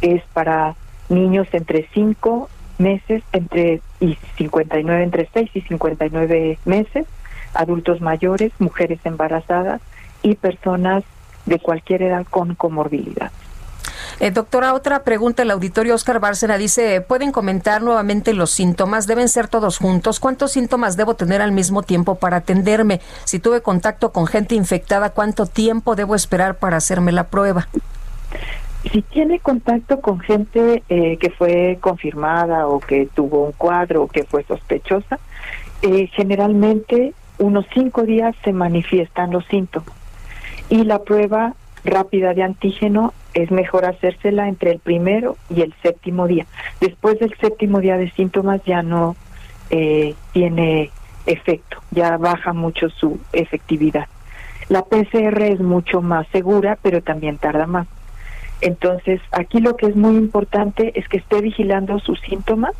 [0.00, 0.74] es para
[1.08, 7.06] niños entre 5 meses entre y 59 entre 6 y 59 meses,
[7.54, 9.80] adultos mayores, mujeres embarazadas
[10.22, 11.04] y personas
[11.46, 13.30] de cualquier edad con comorbilidad.
[14.18, 15.42] Eh, doctora, otra pregunta.
[15.42, 19.06] El auditorio Oscar Bárcena dice, ¿pueden comentar nuevamente los síntomas?
[19.06, 20.20] ¿Deben ser todos juntos?
[20.20, 23.00] ¿Cuántos síntomas debo tener al mismo tiempo para atenderme?
[23.24, 27.68] Si tuve contacto con gente infectada, ¿cuánto tiempo debo esperar para hacerme la prueba?
[28.92, 34.08] Si tiene contacto con gente eh, que fue confirmada o que tuvo un cuadro o
[34.08, 35.18] que fue sospechosa,
[35.82, 39.92] eh, generalmente unos cinco días se manifiestan los síntomas
[40.68, 46.26] y la prueba rápida de antígeno es mejor hacérsela entre el primero y el séptimo
[46.26, 46.46] día.
[46.80, 49.16] Después del séptimo día de síntomas ya no
[49.70, 50.90] eh, tiene
[51.26, 54.06] efecto, ya baja mucho su efectividad.
[54.68, 57.86] La PCR es mucho más segura, pero también tarda más.
[58.60, 62.72] Entonces, aquí lo que es muy importante es que esté vigilando sus síntomas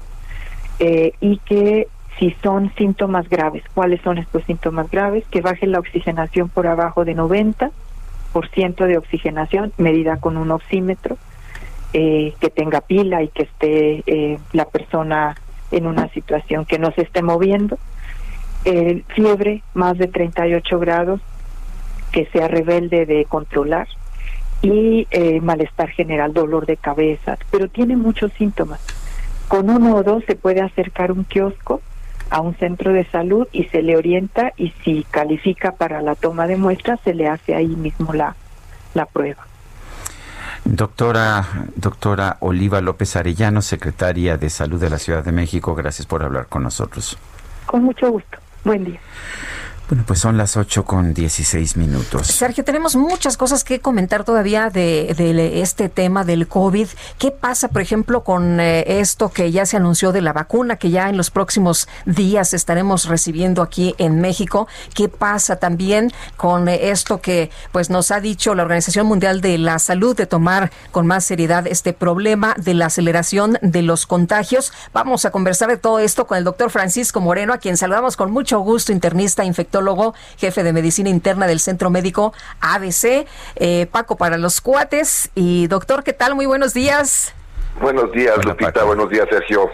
[0.79, 5.79] eh, y que si son síntomas graves, cuáles son estos síntomas graves, que baje la
[5.79, 7.70] oxigenación por abajo de 90
[8.87, 11.16] de oxigenación medida con un oxímetro,
[11.93, 15.35] eh, que tenga pila y que esté eh, la persona
[15.70, 17.79] en una situación que no se esté moviendo,
[18.64, 21.20] eh, fiebre más de 38 grados,
[22.12, 23.89] que sea rebelde de controlar
[24.62, 25.07] y
[25.42, 28.80] malestar general, dolor de cabeza, pero tiene muchos síntomas.
[29.48, 31.80] Con uno o dos se puede acercar un kiosco
[32.30, 36.46] a un centro de salud y se le orienta y si califica para la toma
[36.46, 38.34] de muestras se le hace ahí mismo la,
[38.94, 39.46] la prueba.
[40.64, 41.46] Doctora,
[41.76, 46.46] doctora Oliva López Arellano, secretaria de Salud de la Ciudad de México, gracias por hablar
[46.48, 47.16] con nosotros.
[47.66, 48.38] Con mucho gusto.
[48.64, 48.98] Buen día.
[49.89, 52.26] Bueno, pues son las 8 con 16 minutos.
[52.26, 56.89] Sergio, tenemos muchas cosas que comentar todavía de, este tema del COVID.
[57.18, 60.91] ¿Qué pasa, por ejemplo, con eh, esto que ya se anunció de la vacuna, que
[60.91, 64.66] ya en los próximos días estaremos recibiendo aquí en México?
[64.93, 69.57] ¿Qué pasa también con eh, esto que pues nos ha dicho la Organización Mundial de
[69.57, 74.72] la Salud de tomar con más seriedad este problema de la aceleración de los contagios?
[74.93, 78.32] Vamos a conversar de todo esto con el doctor Francisco Moreno, a quien saludamos con
[78.32, 79.76] mucho gusto, internista, infectólogo
[80.37, 85.31] jefe de medicina interna del Centro Médico ABC, eh, Paco para los cuates.
[85.35, 86.35] Y doctor, ¿qué tal?
[86.35, 87.35] Muy buenos días.
[87.81, 88.85] Buenos días, Lupita.
[88.85, 89.70] Buenos días, Sergio.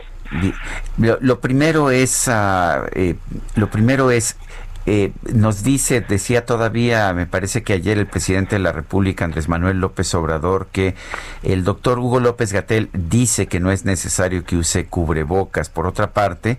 [0.97, 3.17] Lo, primero es, uh, eh,
[3.55, 4.37] lo primero es
[4.85, 9.49] eh, nos dice, decía todavía, me parece que ayer el presidente de la República, Andrés
[9.49, 10.95] Manuel López Obrador, que
[11.43, 15.71] el doctor Hugo López Gatel dice que no es necesario que use cubrebocas.
[15.71, 16.59] Por otra parte,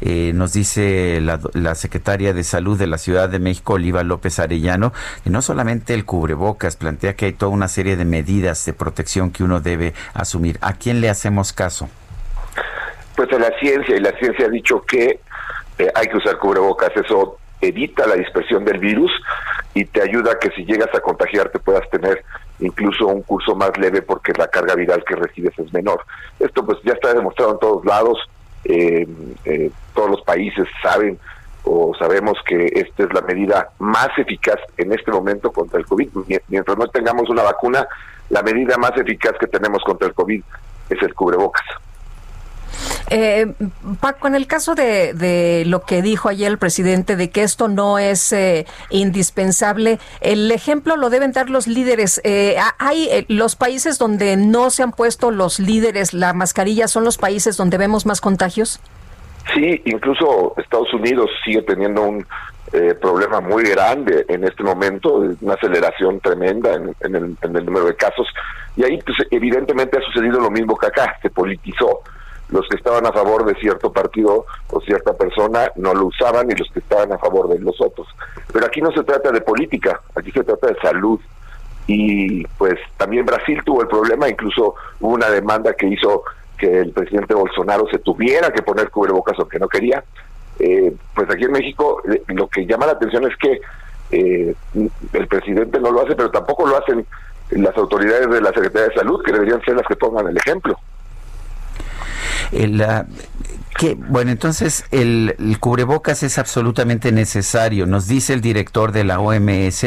[0.00, 4.38] eh, nos dice la, la, secretaria de Salud de la Ciudad de México, Oliva López
[4.38, 4.92] Arellano,
[5.24, 9.30] que no solamente el cubrebocas, plantea que hay toda una serie de medidas de protección
[9.30, 10.58] que uno debe asumir.
[10.60, 11.88] ¿A quién le hacemos caso?
[13.16, 15.20] Pues a la ciencia, y la ciencia ha dicho que
[15.78, 16.90] eh, hay que usar cubrebocas.
[16.96, 17.38] Eso
[17.68, 19.10] evita la dispersión del virus
[19.74, 22.24] y te ayuda a que si llegas a contagiarte puedas tener
[22.60, 26.04] incluso un curso más leve porque la carga viral que recibes es menor.
[26.38, 28.18] Esto pues ya está demostrado en todos lados,
[28.64, 29.06] eh,
[29.44, 31.18] eh, todos los países saben
[31.64, 36.08] o sabemos que esta es la medida más eficaz en este momento contra el COVID.
[36.48, 37.86] Mientras no tengamos una vacuna,
[38.28, 40.42] la medida más eficaz que tenemos contra el COVID
[40.90, 41.64] es el cubrebocas.
[43.10, 43.52] Eh,
[44.00, 47.98] Paco, en el caso de, lo que dijo ayer el presidente de que esto no
[47.98, 52.20] es eh, indispensable, el ejemplo lo deben dar los líderes.
[52.24, 57.04] Eh, hay eh, los países donde no se han puesto los líderes la mascarilla, son
[57.04, 58.80] los países donde vemos más contagios.
[59.54, 62.26] Sí, incluso Estados Unidos sigue teniendo un
[63.00, 67.94] problema muy grande en este momento, una aceleración tremenda en, el, en, el, número de
[67.94, 68.26] casos.
[68.74, 72.02] Y ahí, pues, evidentemente ha sucedido lo mismo que acá, se politizó
[72.54, 76.54] los que estaban a favor de cierto partido o cierta persona no lo usaban y
[76.54, 78.06] los que estaban a favor de los otros.
[78.52, 81.18] Pero aquí no se trata de política, aquí se trata de salud.
[81.88, 86.22] Y pues también Brasil tuvo el problema, incluso hubo una demanda que hizo
[86.56, 90.04] que el presidente Bolsonaro se tuviera que poner cubrebocas aunque no quería.
[90.60, 93.60] Eh, pues aquí en México eh, lo que llama la atención es que
[94.12, 94.54] eh,
[95.12, 97.04] el presidente no lo hace, pero tampoco lo hacen
[97.50, 100.78] las autoridades de la Secretaría de Salud, que deberían ser las que pongan el ejemplo.
[102.52, 103.06] La,
[103.74, 107.86] que, bueno, entonces el, cubrebocas es absolutamente necesario.
[107.86, 109.86] Nos dice el director de la OMS,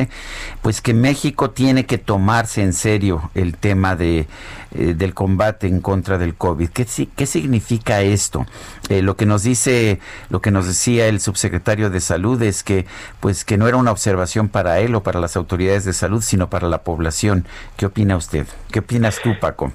[0.61, 4.27] pues que México tiene que tomarse en serio el tema de,
[4.71, 6.69] eh, del combate en contra del COVID.
[6.69, 6.85] ¿Qué,
[7.15, 8.45] qué significa esto?
[8.89, 12.85] Eh, lo que nos dice, lo que nos decía el subsecretario de Salud es que,
[13.21, 16.49] pues, que no era una observación para él o para las autoridades de salud, sino
[16.49, 17.45] para la población.
[17.77, 18.47] ¿Qué opina usted?
[18.71, 19.71] ¿Qué opinas tú, Paco?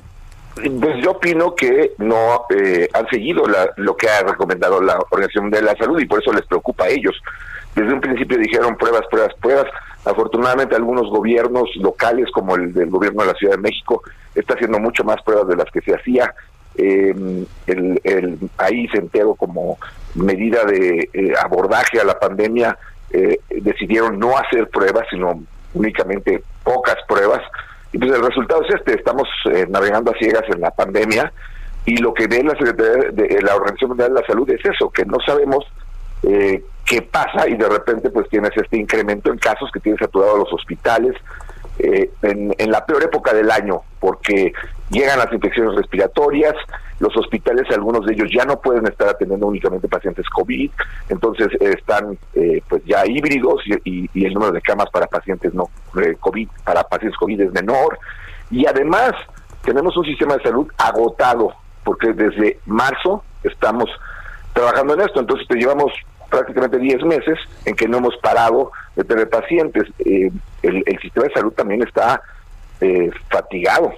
[0.55, 3.45] Pues yo opino que no eh, han seguido
[3.77, 6.89] lo que ha recomendado la Organización de la Salud y por eso les preocupa a
[6.89, 7.15] ellos.
[7.75, 9.67] Desde un principio dijeron pruebas, pruebas, pruebas.
[10.05, 14.03] Afortunadamente algunos gobiernos locales, como el del gobierno de la Ciudad de México,
[14.35, 16.35] está haciendo mucho más pruebas de las que se hacía.
[16.75, 19.79] Eh, el, el, ahí se enteró como
[20.15, 22.77] medida de eh, abordaje a la pandemia,
[23.51, 25.43] decidieron no hacer pruebas, sino
[25.75, 27.43] únicamente pocas pruebas
[27.93, 31.33] y pues el resultado es este, estamos eh, navegando a ciegas en la pandemia
[31.85, 34.91] y lo que ve la Secretaría de la Organización Mundial de la Salud es eso,
[34.91, 35.65] que no sabemos
[36.23, 40.39] eh, qué pasa y de repente pues tienes este incremento en casos que tienes saturados
[40.39, 41.15] los hospitales,
[41.79, 44.53] eh, en, la peor época del año, porque
[44.93, 46.55] llegan las infecciones respiratorias,
[47.01, 50.71] los hospitales, algunos de ellos ya no pueden estar atendiendo únicamente pacientes COVID,
[51.09, 55.69] entonces están eh, pues ya híbridos y, el número de camas para pacientes no
[56.01, 57.99] eh, COVID, para pacientes COVID es menor,
[58.51, 59.13] y además
[59.65, 61.53] tenemos un sistema de salud agotado,
[61.85, 63.91] porque desde marzo estamos
[64.53, 65.93] trabajando en esto, entonces te llevamos
[66.33, 69.85] prácticamente 10 meses en que no hemos parado de tener pacientes.
[69.99, 70.31] Eh,
[70.63, 72.23] el, sistema de salud también está
[72.81, 73.93] eh, fatigado.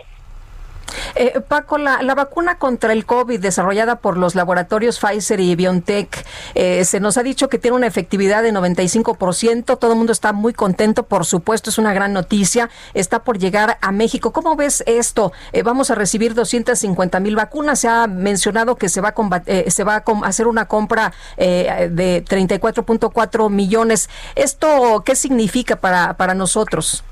[1.14, 6.84] Eh, Paco, la, vacuna contra el COVID desarrollada por los laboratorios Pfizer y BioNTech, eh,
[6.84, 10.52] se nos ha dicho que tiene una efectividad de 95%, todo el mundo está muy
[10.52, 14.32] contento, por supuesto, es una gran noticia, está por llegar a México.
[14.32, 15.32] ¿Cómo ves esto?
[15.52, 19.84] Eh, vamos a recibir 250 mil vacunas, se ha mencionado que se va a, se
[19.84, 24.08] va a hacer una compra de 34.4 millones.
[24.34, 27.04] ¿Esto qué significa para, para nosotros?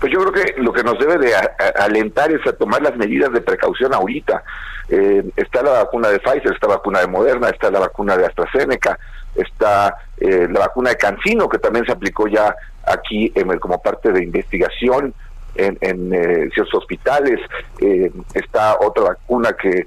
[0.00, 1.32] Pues yo creo que lo que nos debe de
[1.78, 4.42] alentar es a tomar las medidas de precaución ahorita.
[4.88, 8.26] Eh, está la vacuna de Pfizer, está la vacuna de Moderna, está la vacuna de
[8.26, 8.98] AstraZeneca,
[9.34, 12.54] está eh, la vacuna de Cancino, que también se aplicó ya
[12.86, 15.14] aquí como parte de investigación
[15.54, 17.38] en, en ciertos hospitales.
[17.80, 19.86] Eh, está otra vacuna que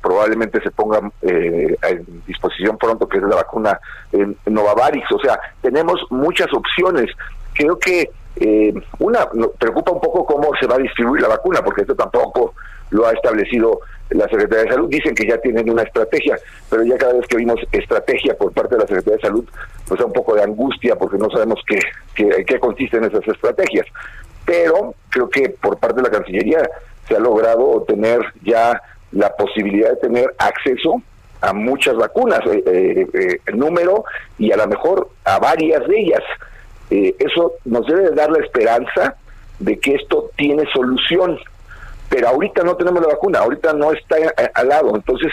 [0.00, 3.78] probablemente se ponga en disposición pronto, que es la vacuna
[4.46, 5.12] Novavarix.
[5.12, 7.06] O sea, tenemos muchas opciones.
[7.54, 9.28] Creo que eh, una,
[9.58, 12.54] preocupa un poco cómo se va a distribuir la vacuna, porque esto tampoco
[12.90, 13.80] lo ha establecido
[14.10, 14.88] la Secretaría de Salud.
[14.88, 16.38] Dicen que ya tienen una estrategia,
[16.68, 19.44] pero ya cada vez que vimos estrategia por parte de la Secretaría de Salud,
[19.86, 21.80] pues da un poco de angustia porque no sabemos qué,
[22.44, 23.86] qué, consisten esas estrategias.
[24.44, 26.68] Pero creo que por parte de la Cancillería
[27.06, 28.80] se ha logrado tener ya
[29.12, 31.02] la posibilidad de tener acceso
[31.40, 34.04] a muchas vacunas, eh, eh, eh, número
[34.38, 36.22] y a lo mejor a varias de ellas.
[36.90, 39.16] Eh, eso nos debe dar la esperanza
[39.58, 41.38] de que esto tiene solución.
[42.08, 44.16] Pero ahorita no tenemos la vacuna, ahorita no está
[44.54, 44.96] al lado.
[44.96, 45.32] Entonces,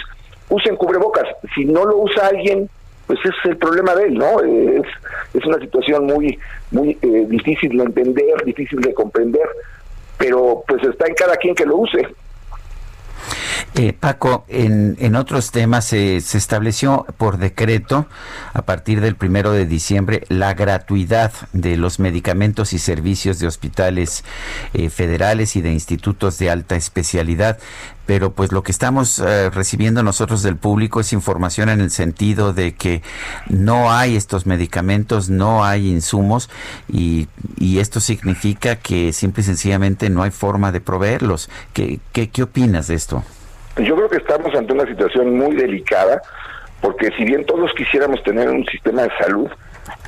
[0.49, 1.25] usen cubrebocas.
[1.55, 2.69] Si no lo usa alguien,
[3.07, 4.41] pues ese es el problema de él, ¿no?
[4.41, 4.85] Es,
[5.33, 6.37] es una situación muy,
[6.71, 9.47] muy eh, difícil de entender, difícil de comprender,
[10.17, 12.07] pero pues está en cada quien que lo use.
[13.75, 18.07] Eh, Paco, en, otros temas se estableció por decreto
[18.53, 24.23] a partir del primero de diciembre la gratuidad de los medicamentos y servicios de hospitales
[24.73, 27.59] eh, federales y de institutos de alta especialidad
[28.07, 32.53] pero pues lo que estamos eh, recibiendo nosotros del público es información en el sentido
[32.53, 33.03] de que
[33.49, 36.49] no hay estos medicamentos, no hay insumos
[36.87, 37.27] y,
[37.59, 41.49] y esto significa que simple y sencillamente no hay forma de proveerlos.
[41.73, 43.23] ¿Qué, qué, qué opinas de esto?
[43.75, 46.21] Yo creo que estamos ante una situación muy delicada,
[46.81, 49.49] porque si bien todos quisiéramos tener un sistema de salud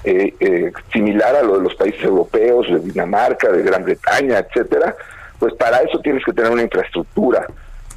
[0.06, 4.96] eh, eh, similar a lo de los países europeos, de Dinamarca, de Gran Bretaña, etcétera,
[5.38, 7.46] pues para eso tienes que tener una infraestructura.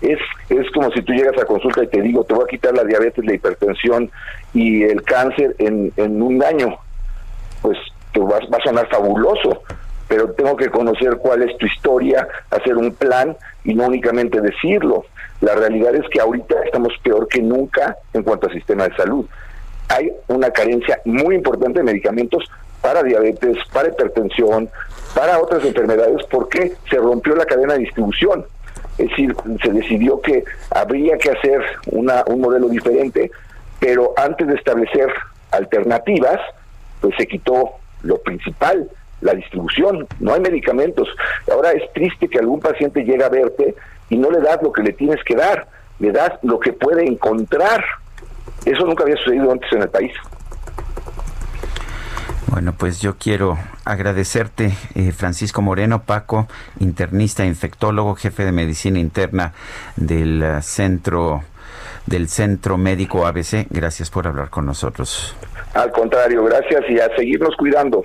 [0.02, 0.18] Es,
[0.48, 2.84] es como si tú llegas a consulta y te digo, te voy a quitar la
[2.84, 4.10] diabetes, la hipertensión
[4.52, 6.76] y el cáncer en, en un año.
[7.62, 7.78] Pues
[8.12, 9.62] te va, va a sonar fabuloso,
[10.08, 15.04] pero tengo que conocer cuál es tu historia, hacer un plan y no únicamente decirlo.
[15.40, 19.26] La realidad es que ahorita estamos peor que nunca en cuanto al sistema de salud.
[19.88, 22.44] Hay una carencia muy importante de medicamentos
[22.80, 24.68] para diabetes, para hipertensión,
[25.14, 28.44] para otras enfermedades, porque se rompió la cadena de distribución.
[28.98, 33.30] Es decir, se decidió que habría que hacer una, un modelo diferente,
[33.80, 35.08] pero antes de establecer
[35.50, 36.40] alternativas,
[37.00, 38.88] pues se quitó lo principal,
[39.20, 40.06] la distribución.
[40.20, 41.08] No hay medicamentos.
[41.50, 43.74] Ahora es triste que algún paciente llegue a verte
[44.10, 45.66] y no le das lo que le tienes que dar,
[45.98, 47.84] le das lo que puede encontrar.
[48.64, 50.12] Eso nunca había sucedido antes en el país.
[52.52, 53.56] Bueno, pues yo quiero
[53.86, 56.48] agradecerte, eh, Francisco Moreno Paco,
[56.80, 59.54] internista, infectólogo, jefe de medicina interna
[59.96, 61.44] del uh, centro
[62.04, 63.66] del Centro Médico ABC.
[63.70, 65.34] Gracias por hablar con nosotros.
[65.72, 68.04] Al contrario, gracias y a seguirnos cuidando.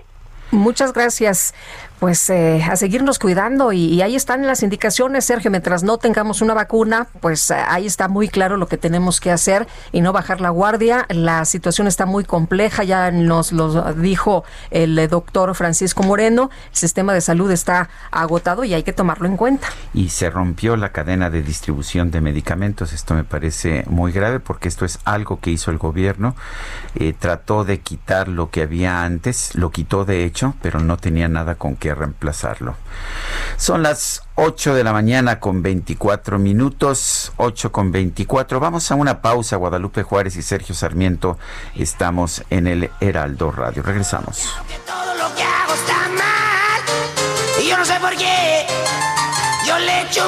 [0.51, 1.53] Muchas gracias
[1.99, 6.53] pues eh, a seguirnos cuidando y, ahí están las indicaciones, Sergio, mientras no tengamos una
[6.53, 10.39] vacuna, pues eh, ahí está muy claro lo que tenemos que hacer y no bajar
[10.39, 11.05] la guardia.
[11.09, 16.77] La situación está muy compleja, ya nos lo dijo el eh, doctor Francisco Moreno, el
[16.77, 19.67] sistema de salud está agotado y hay que tomarlo en cuenta.
[19.93, 24.67] Y se rompió la cadena de distribución de medicamentos, esto me parece muy grave porque
[24.67, 26.35] esto es algo que hizo el gobierno,
[27.19, 31.55] trató de quitar lo que había antes, lo quitó de hecho, pero no tenía nada
[31.55, 32.75] con qué reemplazarlo.
[33.57, 38.59] Son las 8 de la mañana con 24 minutos, 8 con 24.
[38.59, 39.55] Vamos a una pausa.
[39.55, 41.37] Guadalupe Juárez y Sergio Sarmiento
[41.75, 43.83] estamos en el Heraldo Radio.
[43.83, 44.47] Regresamos.
[44.85, 46.81] Todo lo que hago está mal
[47.61, 48.65] y yo no sé por qué.
[49.65, 50.27] Yo le echo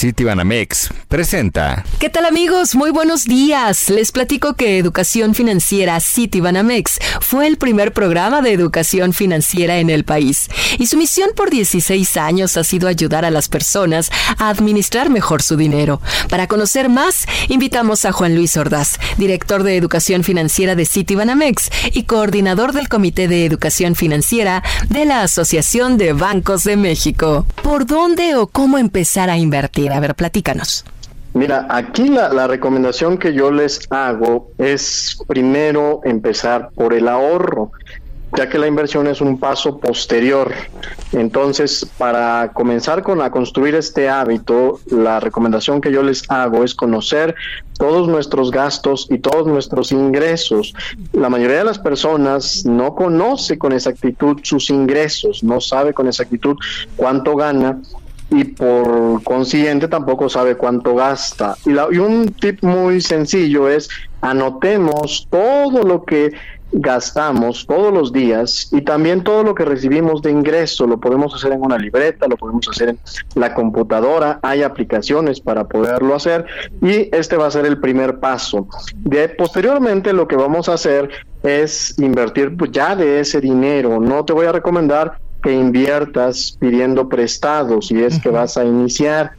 [0.00, 1.84] Citibanamex presenta.
[1.98, 2.74] ¿Qué tal amigos?
[2.74, 3.90] Muy buenos días.
[3.90, 10.04] Les platico que Educación Financiera Citibanamex fue el primer programa de educación financiera en el
[10.04, 10.48] país
[10.78, 15.42] y su misión por 16 años ha sido ayudar a las personas a administrar mejor
[15.42, 16.00] su dinero.
[16.30, 22.04] Para conocer más, invitamos a Juan Luis Ordaz, director de Educación Financiera de Citibanamex y
[22.04, 27.44] coordinador del Comité de Educación Financiera de la Asociación de Bancos de México.
[27.62, 29.89] ¿Por dónde o cómo empezar a invertir?
[29.92, 30.84] A ver, platícanos.
[31.32, 37.70] Mira, aquí la, la, recomendación que yo les hago es primero empezar por el ahorro,
[38.36, 40.52] ya que la inversión es un paso posterior.
[41.12, 46.74] Entonces, para comenzar con a construir este hábito, la recomendación que yo les hago es
[46.74, 47.34] conocer
[47.78, 50.74] todos nuestros gastos y todos nuestros ingresos.
[51.12, 56.56] La mayoría de las personas no conoce con exactitud sus ingresos, no sabe con exactitud
[56.96, 57.80] cuánto gana
[58.30, 61.56] y por consiguiente tampoco sabe cuánto gasta.
[61.66, 63.88] Y, la, y, un tip muy sencillo es
[64.20, 66.32] anotemos todo lo que
[66.72, 70.86] gastamos todos los días y también todo lo que recibimos de ingreso.
[70.86, 72.98] Lo podemos hacer en una libreta, lo podemos hacer en
[73.34, 76.46] la computadora, hay aplicaciones para poderlo hacer
[76.80, 78.68] y este va a ser el primer paso.
[78.94, 81.10] De, posteriormente lo que vamos a hacer
[81.42, 83.98] es invertir ya de ese dinero.
[84.00, 89.32] No te voy a recomendar que inviertas pidiendo prestados si es que vas a iniciar.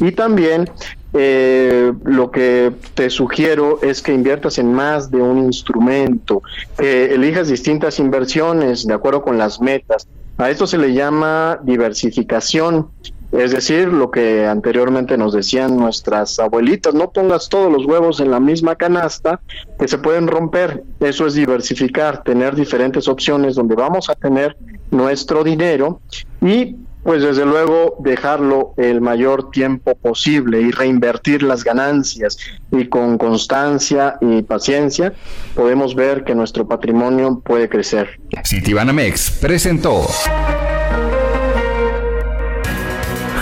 [0.00, 0.70] Y también
[1.18, 6.42] eh, lo que te sugiero es que inviertas en más de un instrumento,
[6.76, 10.06] que elijas distintas inversiones de acuerdo con las metas.
[10.36, 12.88] A esto se le llama diversificación.
[13.32, 18.30] Es decir, lo que anteriormente nos decían nuestras abuelitas, no pongas todos los huevos en
[18.30, 19.40] la misma canasta
[19.78, 20.84] que se pueden romper.
[21.00, 24.56] Eso es diversificar, tener diferentes opciones donde vamos a tener
[24.90, 26.00] nuestro dinero
[26.40, 32.36] y pues desde luego dejarlo el mayor tiempo posible y reinvertir las ganancias
[32.72, 35.12] y con constancia y paciencia
[35.54, 38.18] podemos ver que nuestro patrimonio puede crecer.
[38.44, 40.04] Citibanamex presentó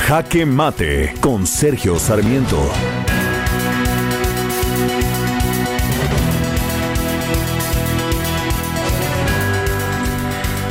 [0.06, 2.58] Jaque Mate con Sergio Sarmiento.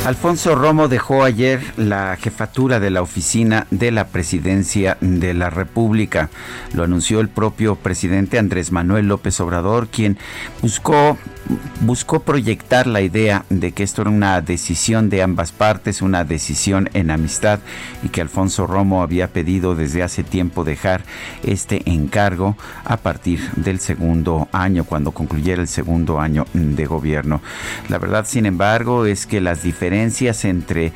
[0.04, 6.28] Alfonso Romo dejó ayer la jefatura de la oficina de la presidencia de la República.
[6.74, 10.18] Lo anunció el propio presidente Andrés Manuel López Obrador, quien
[10.60, 16.90] buscó proyectar la idea de que esto era una decisión de ambas partes, una decisión
[16.92, 17.60] en amistad
[18.02, 21.02] y que Alfonso Romo había pedido desde hace tiempo dejar
[21.42, 27.40] este encargo a partir del segundo año, cuando concluyera el segundo año de gobierno.
[27.88, 30.92] La verdad, sin embargo, es que las diferencias entre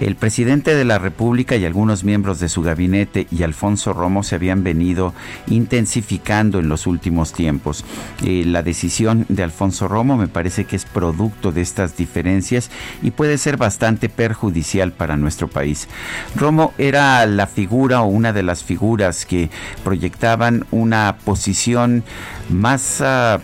[0.00, 4.36] el presidente de la República y algunos miembros de su gabinete y Alfonso Romo se
[4.36, 5.12] habían venido
[5.48, 7.84] intensificando en los últimos tiempos.
[8.24, 12.70] Eh, la decisión de Alfonso Romo me parece que es producto de estas diferencias
[13.02, 15.88] y puede ser bastante perjudicial para nuestro país.
[16.34, 19.50] Romo era la figura o una de las figuras que
[19.84, 22.02] proyectaban una posición
[22.48, 23.40] más, uh,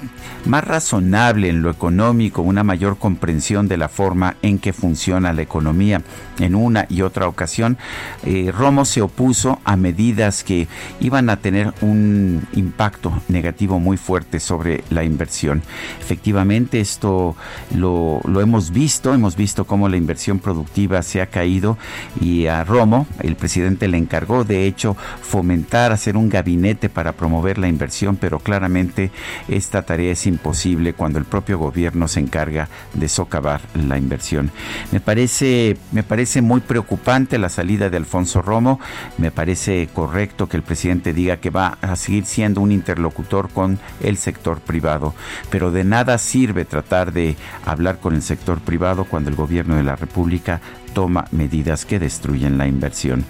[0.49, 4.94] más razonable en lo económico, una mayor comprensión de la forma en que funciona
[5.33, 6.01] la economía.
[6.39, 7.79] En una y otra ocasión,
[8.25, 10.67] eh, Romo se opuso a medidas que
[11.01, 15.63] iban a tener un impacto negativo muy fuerte sobre la inversión.
[16.01, 17.37] Efectivamente, esto
[17.75, 21.79] lo, lo hemos visto, hemos visto cómo la inversión productiva se ha caído
[22.21, 27.59] y a Romo, el presidente le encargó, de hecho, fomentar, hacer un gabinete para promover
[27.59, 29.13] la inversión, pero claramente
[29.49, 34.51] esta tarea es imposible cuando el propio gobierno se encarga de socavar la inversión.
[34.91, 38.81] Me parece, me parece muy preocupante la salida de Alfonso Romo,
[39.19, 43.79] me parece correcto que el presidente diga que va a seguir siendo un interlocutor con
[44.01, 45.15] el sector privado,
[45.51, 49.83] pero de nada sirve tratar de hablar con el sector privado cuando el gobierno de
[49.83, 50.61] la República
[50.95, 53.25] toma medidas que destruyen la inversión.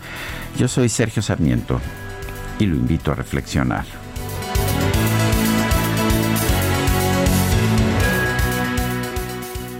[0.56, 1.80] Yo soy Sergio Sarmiento
[2.58, 3.84] y lo invito a reflexionar.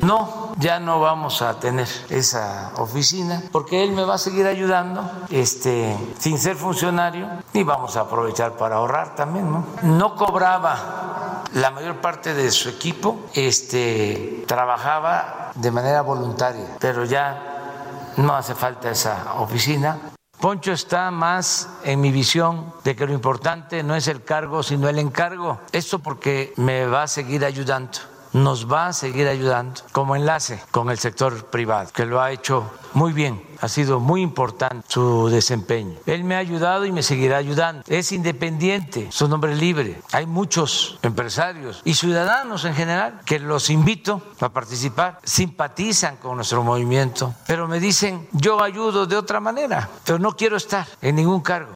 [0.03, 5.11] No, ya no vamos a tener esa oficina porque él me va a seguir ayudando
[5.31, 9.65] este, sin ser funcionario y vamos a aprovechar para ahorrar también.
[9.83, 18.13] No, cobraba la mayor parte de su equipo, este, trabajaba de manera voluntaria, pero ya
[18.17, 19.99] no hace falta esa oficina.
[20.41, 24.89] Poncho está más en mi visión de que lo importante no es el cargo, sino
[24.89, 25.61] el encargo.
[25.73, 27.99] Esto porque me va a seguir ayudando
[28.35, 32.70] nos va a seguir ayudando como enlace con el sector privado, que lo ha hecho
[32.93, 35.94] muy bien, ha sido muy importante su desempeño.
[36.05, 37.82] Él me ha ayudado y me seguirá ayudando.
[37.86, 40.02] Es independiente, su nombre es libre.
[40.12, 46.62] Hay muchos empresarios y ciudadanos en general que los invito a participar, simpatizan con nuestro
[46.62, 51.40] movimiento, pero me dicen, yo ayudo de otra manera, pero no quiero estar en ningún
[51.40, 51.74] cargo.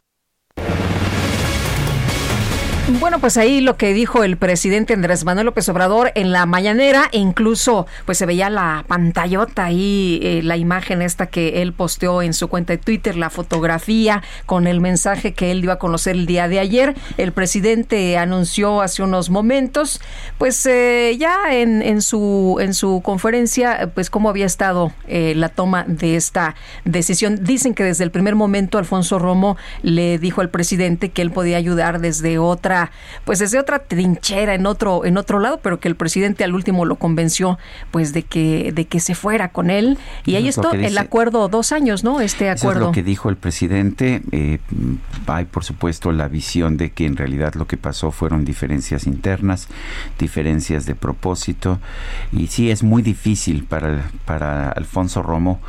[2.97, 7.07] Bueno, pues ahí lo que dijo el presidente Andrés Manuel López Obrador en la mañanera,
[7.11, 12.23] e incluso pues se veía la pantallota ahí, eh, la imagen esta que él posteó
[12.23, 16.15] en su cuenta de Twitter, la fotografía con el mensaje que él dio a conocer
[16.15, 16.95] el día de ayer.
[17.17, 20.01] El presidente anunció hace unos momentos,
[20.39, 25.49] pues eh, ya en, en, su, en su conferencia, pues cómo había estado eh, la
[25.49, 26.55] toma de esta
[26.85, 27.43] decisión.
[27.43, 31.57] Dicen que desde el primer momento Alfonso Romo le dijo al presidente que él podía
[31.57, 32.78] ayudar desde otra
[33.25, 36.85] pues desde otra trinchera en otro, en otro lado, pero que el presidente al último
[36.85, 37.57] lo convenció
[37.91, 39.97] pues de que, de que se fuera con él.
[40.25, 42.21] Y ahí está el acuerdo dos años, ¿no?
[42.21, 42.81] Este acuerdo.
[42.81, 44.21] es lo que dijo el presidente.
[44.31, 44.59] Eh,
[45.27, 49.67] hay por supuesto la visión de que en realidad lo que pasó fueron diferencias internas,
[50.17, 51.79] diferencias de propósito.
[52.31, 55.61] Y sí es muy difícil para, para Alfonso Romo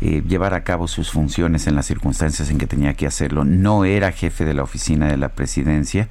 [0.00, 3.44] eh, llevar a cabo sus funciones en las circunstancias en que tenía que hacerlo.
[3.44, 6.08] No era jefe de la oficina de la presidencia,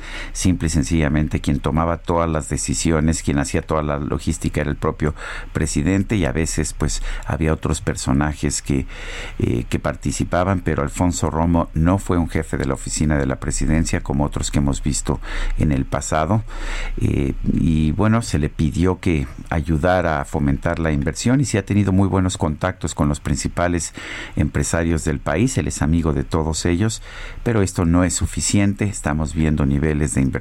[0.47, 4.77] simple y sencillamente quien tomaba todas las decisiones, quien hacía toda la logística era el
[4.77, 5.13] propio
[5.51, 8.85] presidente y a veces pues había otros personajes que,
[9.39, 13.41] eh, que participaban, pero Alfonso Romo no fue un jefe de la oficina de la
[13.41, 15.19] presidencia como otros que hemos visto
[15.57, 16.43] en el pasado.
[17.01, 21.65] Eh, y bueno, se le pidió que ayudara a fomentar la inversión y se ha
[21.65, 23.93] tenido muy buenos contactos con los principales
[24.37, 25.57] empresarios del país.
[25.57, 27.01] Él es amigo de todos ellos,
[27.43, 28.85] pero esto no es suficiente.
[28.85, 30.36] Estamos viendo niveles de inversión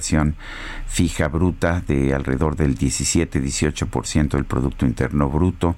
[0.87, 5.77] fija bruta de alrededor del 17-18% del Producto Interno Bruto.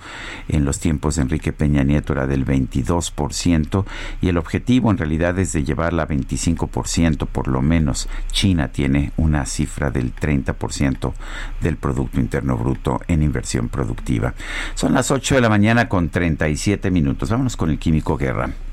[0.49, 3.85] En los tiempos de Enrique Peña Nieto era del 22%
[4.21, 8.09] y el objetivo en realidad es de llevarla a 25% por lo menos.
[8.31, 11.13] China tiene una cifra del 30%
[11.61, 14.35] del Producto Interno Bruto en inversión productiva.
[14.75, 17.31] Son las 8 de la mañana con 37 minutos.
[17.31, 18.68] Vámonos con el Químico Guerra.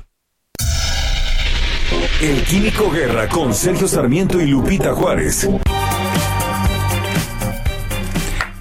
[2.18, 5.46] El Químico Guerra con Sergio Sarmiento y Lupita Juárez.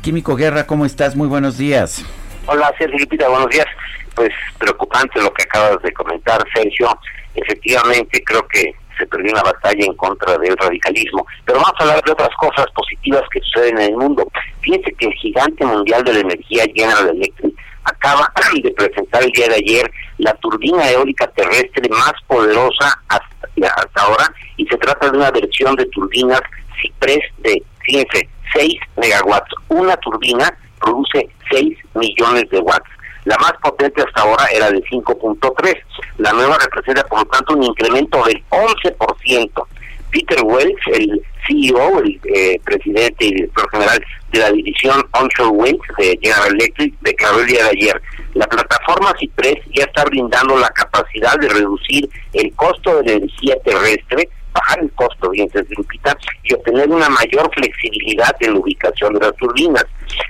[0.01, 1.15] Químico Guerra, ¿cómo estás?
[1.15, 2.03] Muy buenos días.
[2.47, 3.65] Hola, Sergio Lupita, buenos días.
[4.13, 6.99] Pues preocupante lo que acabas de comentar, Sergio.
[7.33, 11.25] Efectivamente, creo que se perdió una batalla en contra del radicalismo.
[11.45, 14.29] Pero vamos a hablar de otras cosas positivas que suceden en el mundo.
[14.59, 17.55] Fíjense que el gigante mundial de la energía General Electric
[17.85, 18.29] acaba
[18.61, 24.33] de presentar el día de ayer la turbina eólica terrestre más poderosa hasta, hasta ahora
[24.57, 26.41] y se trata de una versión de turbinas
[26.81, 29.53] Ciprés de, fíjense, 6 megawatts.
[29.69, 32.89] Una turbina produce 6 millones de watts.
[33.25, 35.75] La más potente hasta ahora era de 5.3.
[36.17, 39.67] La nueva representa, por lo tanto, un incremento del 11%.
[40.15, 44.01] Peter Wells, el CEO, el eh, presidente y director general
[44.31, 48.01] de la división Onshore Wind de General Electric, declaró el día de ayer,
[48.33, 53.55] la plataforma Cipress ya está brindando la capacidad de reducir el costo de la energía
[53.65, 59.19] terrestre bajar el costo, bien Lupita, y obtener una mayor flexibilidad en la ubicación de
[59.19, 59.85] las turbinas.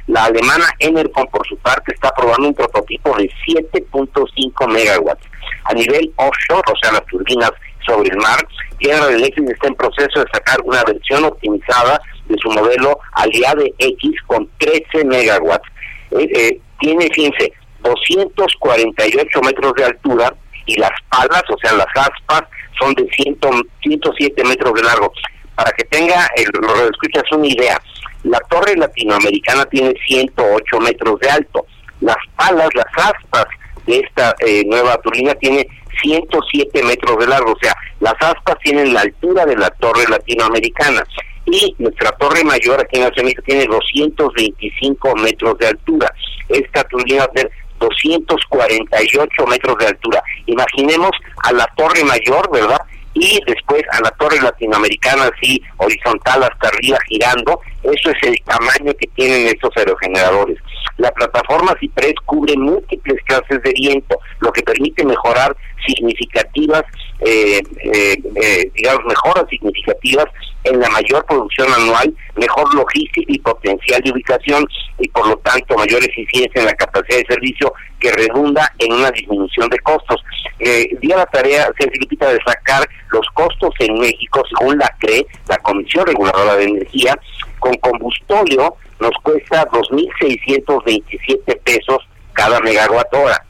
[0.07, 5.27] La alemana Enercon, por su parte, está probando un prototipo de 7.5 megawatts.
[5.65, 7.51] A nivel offshore, o sea, las turbinas
[7.85, 8.45] sobre el mar,
[8.79, 14.11] General Electric está en proceso de sacar una versión optimizada de su modelo Aliade X
[14.27, 15.67] con 13 megawatts.
[16.11, 20.33] Eh, eh, tiene, fíjense, 248 metros de altura
[20.65, 22.43] y las palas, o sea, las aspas,
[22.79, 23.37] son de 100,
[23.81, 25.11] 107 metros de largo.
[25.55, 26.27] Para que tenga,
[26.61, 27.81] lo escuchas una idea,
[28.23, 31.65] la torre latinoamericana tiene 108 metros de alto.
[32.01, 33.45] Las palas, las aspas
[33.85, 35.67] de esta eh, nueva turbina tiene
[36.01, 41.03] 107 metros de largo, o sea, las aspas tienen la altura de la torre latinoamericana
[41.45, 46.11] y nuestra torre mayor aquí en la Ciudad tiene 225 metros de altura.
[46.49, 50.23] Esta turbina tener 248 metros de altura.
[50.47, 51.11] Imaginemos
[51.43, 52.79] a la torre mayor, ¿verdad?
[53.13, 57.59] Y después a la torre latinoamericana así horizontal hasta arriba girando.
[57.83, 60.57] Eso es el tamaño que tienen estos aerogeneradores.
[60.97, 65.55] La plataforma Cipress cubre múltiples clases de viento, lo que permite mejorar
[65.85, 66.83] significativas,
[67.19, 70.25] eh, eh, eh, digamos, mejoras significativas
[70.63, 74.67] en la mayor producción anual, mejor logística y potencial de ubicación
[74.99, 79.11] y por lo tanto mayor eficiencia en la capacidad de servicio que redunda en una
[79.11, 80.23] disminución de costos.
[80.59, 85.57] Eh, dio la tarea, se de sacar los costos en México, según la CRE, la
[85.57, 87.17] Comisión Reguladora de Energía,
[87.59, 91.99] con combustóleo nos cuesta 2.627 pesos
[92.33, 93.45] cada megawatt hora.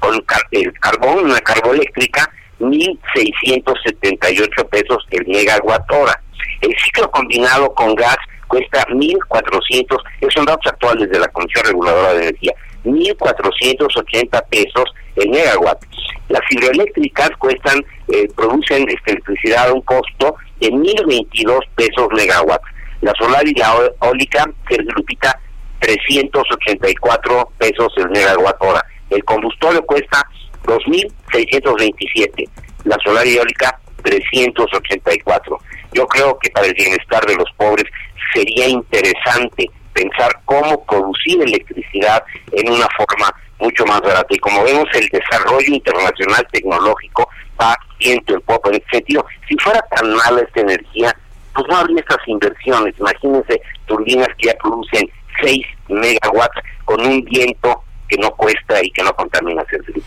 [0.00, 6.22] Con el carbón, una carboeléctrica, 1.678 pesos el megawatt hora.
[6.60, 8.18] El ciclo combinado con gas
[8.48, 12.52] cuesta 1.400, esos son datos actuales de la Comisión Reguladora de Energía,
[12.84, 14.84] 1.480 pesos
[15.16, 15.82] el megawatt.
[16.28, 22.62] Las hidroeléctricas cuestan, eh, producen electricidad a un costo de 1.022 pesos megawatt.
[23.00, 25.38] La solar y la eólica, que Lupita,
[25.80, 28.84] 384 pesos el megawatt hora.
[29.10, 30.26] El combustible cuesta
[30.64, 32.48] 2.627.
[32.84, 35.58] La solar y eólica, 384.
[35.92, 37.84] Yo creo que para el bienestar de los pobres
[38.32, 44.26] sería interesante pensar cómo producir electricidad en una forma mucho más barata.
[44.28, 47.28] Y como vemos, el desarrollo internacional tecnológico
[47.60, 48.68] va viento en poco.
[48.68, 51.16] En ese sentido, si fuera tan mala esta energía,
[51.56, 52.94] pues no habría estas inversiones.
[52.98, 55.08] Imagínense turbinas que ya producen
[55.42, 60.02] 6 megawatts con un viento que no cuesta y que no contamina, Sergio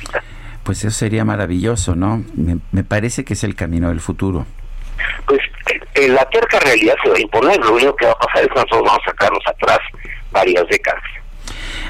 [0.64, 2.24] Pues eso sería maravilloso, ¿no?
[2.36, 4.46] Me, me parece que es el camino del futuro
[5.26, 5.40] pues
[5.96, 7.60] eh, la terca realidad se va a imponer.
[7.60, 9.80] Lo único que va a pasar es que nosotros vamos a sacarnos atrás
[10.32, 11.04] varias décadas.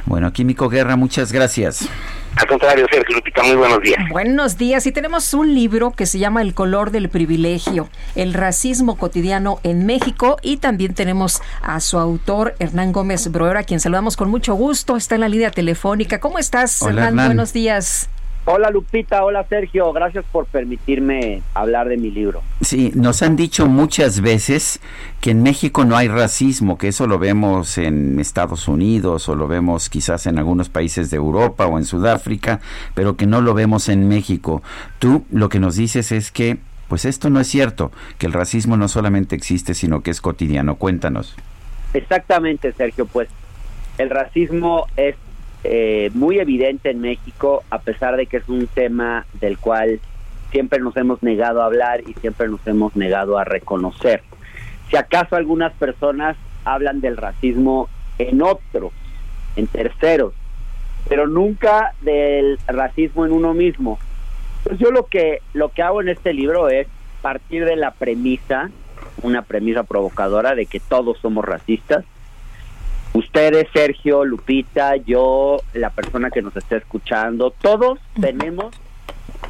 [0.06, 1.90] Bueno, Químico Guerra, muchas gracias.
[2.36, 4.00] Al contrario, Sergio Lupita, muy buenos días.
[4.10, 4.86] Buenos días.
[4.86, 9.86] Y tenemos un libro que se llama El color del privilegio, el racismo cotidiano en
[9.86, 10.38] México.
[10.42, 14.96] Y también tenemos a su autor, Hernán Gómez Broer, a quien saludamos con mucho gusto.
[14.96, 16.20] Está en la línea telefónica.
[16.20, 17.16] ¿Cómo estás, Hernán?
[17.16, 18.10] Buenos días.
[18.46, 22.42] Hola Lupita, hola Sergio, gracias por permitirme hablar de mi libro.
[22.62, 24.80] Sí, nos han dicho muchas veces
[25.22, 29.48] que en México no hay racismo, que eso lo vemos en Estados Unidos o lo
[29.48, 32.60] vemos quizás en algunos países de Europa o en Sudáfrica,
[32.96, 34.64] pero que no lo vemos en México.
[34.98, 36.58] Tú lo que nos dices es que
[36.88, 40.76] pues esto no es cierto, que el racismo no solamente existe, sino que es cotidiano.
[40.76, 41.36] Cuéntanos.
[41.94, 43.30] Exactamente, Sergio, pues
[44.00, 45.16] el racismo es
[45.64, 50.00] eh, muy evidente en México, a pesar de que es un tema del cual
[50.52, 54.24] siempre nos hemos negado a hablar y siempre nos hemos negado a reconocer.
[54.90, 58.92] Si acaso algunas personas hablan del racismo en otros,
[59.56, 60.34] en terceros,
[61.08, 64.00] pero nunca del racismo en uno mismo.
[64.64, 66.88] Pues yo lo que lo que hago en este libro es
[67.22, 68.70] partir de la premisa,
[69.22, 72.06] una premisa provocadora de que todos somos racistas
[73.14, 78.76] Ustedes, Sergio, Lupita, yo, la persona que nos está escuchando, todos tenemos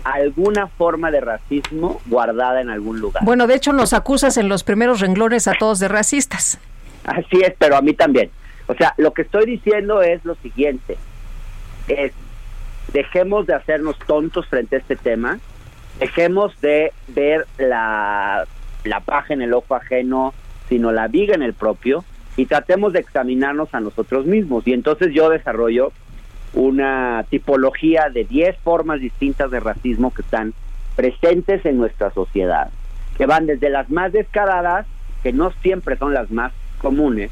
[0.04, 3.24] alguna forma de racismo guardada en algún lugar.
[3.26, 6.60] Bueno, de hecho nos acusas en los primeros renglones a todos de racistas.
[7.04, 8.30] Así es, pero a mí también.
[8.68, 10.98] O sea, lo que estoy diciendo es lo siguiente,
[11.88, 12.14] es
[12.94, 15.40] dejemos de hacernos tontos frente a este tema,
[16.00, 18.48] dejemos de ver la,
[18.84, 20.34] la paja en el ojo ajeno,
[20.70, 22.04] sino la viga en el propio,
[22.40, 24.66] y tratemos de examinarnos a nosotros mismos.
[24.66, 25.92] Y entonces yo desarrollo
[26.54, 30.54] una tipología de 10 formas distintas de racismo que están
[30.96, 32.70] presentes en nuestra sociedad,
[33.18, 34.88] que van desde las más descaradas,
[35.22, 37.30] que no siempre son las más comunes,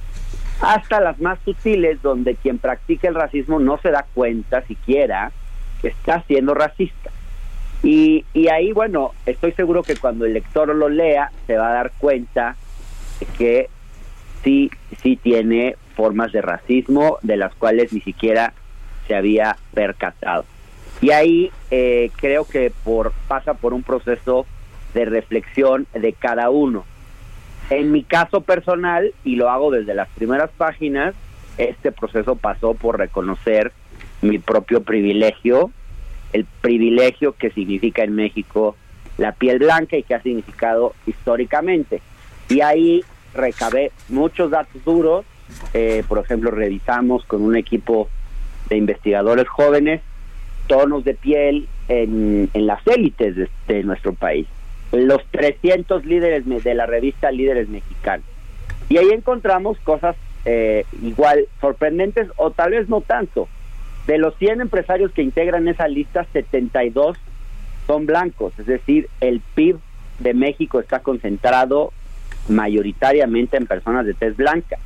[0.59, 5.31] hasta las más sutiles, donde quien practica el racismo no se da cuenta siquiera
[5.81, 7.11] que está siendo racista.
[7.81, 11.73] Y, y ahí, bueno, estoy seguro que cuando el lector lo lea, se va a
[11.75, 12.57] dar cuenta
[13.37, 13.69] que
[14.43, 18.53] sí, sí tiene formas de racismo de las cuales ni siquiera
[19.07, 20.45] se había percatado.
[21.01, 24.45] Y ahí eh, creo que por, pasa por un proceso
[24.93, 26.85] de reflexión de cada uno.
[27.69, 31.13] En mi caso personal, y lo hago desde las primeras páginas,
[31.57, 33.73] este proceso pasó por reconocer
[34.21, 35.71] mi propio privilegio,
[36.33, 38.75] el privilegio que significa en México
[39.17, 42.01] la piel blanca y que ha significado históricamente.
[42.49, 43.03] Y ahí
[43.37, 45.25] recabé muchos datos duros,
[45.73, 48.09] eh, por ejemplo, revisamos con un equipo
[48.69, 50.01] de investigadores jóvenes
[50.67, 54.47] tonos de piel en, las élites de, nuestro país,
[54.91, 58.25] los 300 líderes de la revista Líderes Mexicanos.
[58.89, 60.15] Y ahí encontramos cosas
[60.45, 63.47] eh, igual sorprendentes o tal vez no tanto.
[64.07, 67.17] De los 100 empresarios que integran esa lista, 72
[67.85, 69.79] son blancos, es decir, el PIB
[70.19, 71.93] de México está concentrado
[72.49, 74.77] mayoritariamente en personas de tez blanca.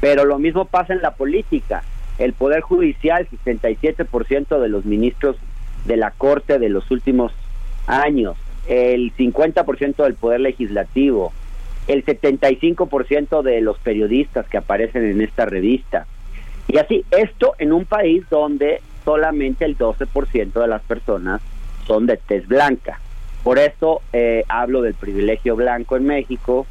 [0.00, 1.82] Pero lo mismo pasa en la política.
[2.18, 5.36] El Poder Judicial, 67% de los ministros
[5.84, 7.32] de la Corte de los últimos
[7.86, 8.36] años,
[8.66, 11.32] el 50% del Poder Legislativo,
[11.86, 16.06] el 75% de los periodistas que aparecen en esta revista.
[16.68, 21.42] Y así, esto en un país donde solamente el 12% de las personas
[21.86, 23.00] son de tez blanca.
[23.42, 26.66] Por eso eh, hablo del privilegio blanco en México,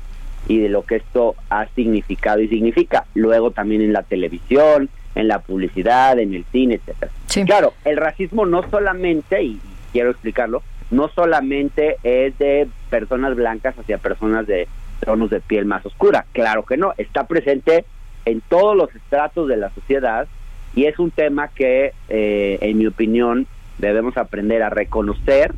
[0.48, 3.06] y de lo que esto ha significado y significa.
[3.14, 7.11] Luego también en la televisión, en la publicidad, en el cine, etcétera.
[7.45, 9.60] Claro, el racismo no solamente, y
[9.91, 14.68] quiero explicarlo, no solamente es de personas blancas hacia personas de
[15.03, 17.86] tonos de piel más oscura, claro que no, está presente
[18.26, 20.28] en todos los estratos de la sociedad
[20.76, 23.48] y es un tema que, eh, en mi opinión,
[23.80, 25.53] debemos aprender a reconocer,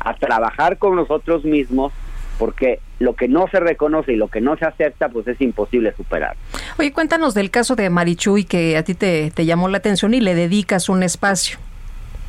[0.00, 1.92] a trabajar con nosotros mismos
[2.38, 5.92] porque lo que no se reconoce y lo que no se acepta, pues es imposible
[5.96, 6.36] superar.
[6.78, 10.34] Oye, cuéntanos del caso de Marichuy que a ti te, llamó la atención y le
[10.34, 11.58] dedicas un espacio.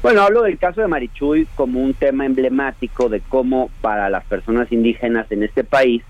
[0.01, 4.71] Bueno, hablo del caso de Marichuy como un tema emblemático de cómo para las personas
[4.71, 6.03] indígenas en este país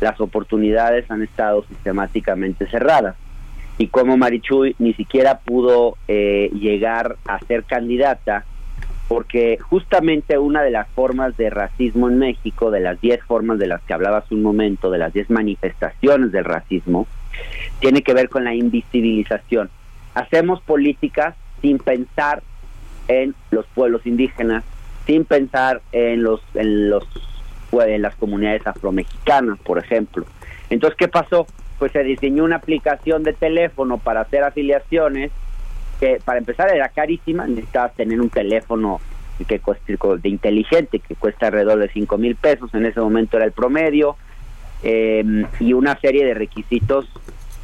[0.00, 3.16] las oportunidades han estado sistemáticamente cerradas
[3.78, 8.44] y cómo Marichuy ni siquiera pudo eh, llegar a ser candidata
[9.12, 13.66] porque justamente una de las formas de racismo en México, de las 10 formas de
[13.66, 17.06] las que hablaba hace un momento, de las 10 manifestaciones del racismo,
[17.80, 19.68] tiene que ver con la invisibilización.
[20.14, 22.42] Hacemos políticas sin pensar
[23.06, 24.64] en los pueblos indígenas,
[25.04, 27.06] sin pensar en los en los
[27.70, 30.24] en las comunidades afromexicanas, por ejemplo.
[30.70, 31.46] Entonces, ¿qué pasó?
[31.78, 35.32] Pues se diseñó una aplicación de teléfono para hacer afiliaciones
[36.02, 39.00] que para empezar era carísima, necesitabas tener un teléfono
[39.46, 39.60] que
[40.20, 44.16] de inteligente que cuesta alrededor de 5 mil pesos, en ese momento era el promedio,
[44.82, 47.08] eh, y una serie de requisitos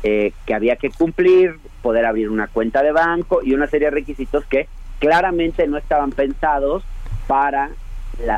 [0.05, 3.95] eh, que había que cumplir, poder abrir una cuenta de banco y una serie de
[3.97, 4.69] requisitos que
[5.01, 6.85] claramente no estaban pensados
[7.27, 7.71] para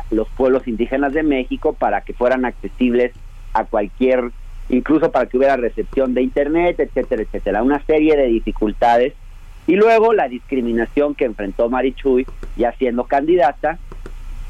[0.09, 3.13] los pueblos indígenas de México, para que fueran accesibles
[3.53, 4.31] a cualquier,
[4.69, 7.61] incluso para que hubiera recepción de Internet, etcétera, etcétera.
[7.61, 9.13] Una serie de dificultades.
[9.67, 12.25] Y luego la discriminación que enfrentó Marichuy,
[12.57, 13.77] ya siendo candidata,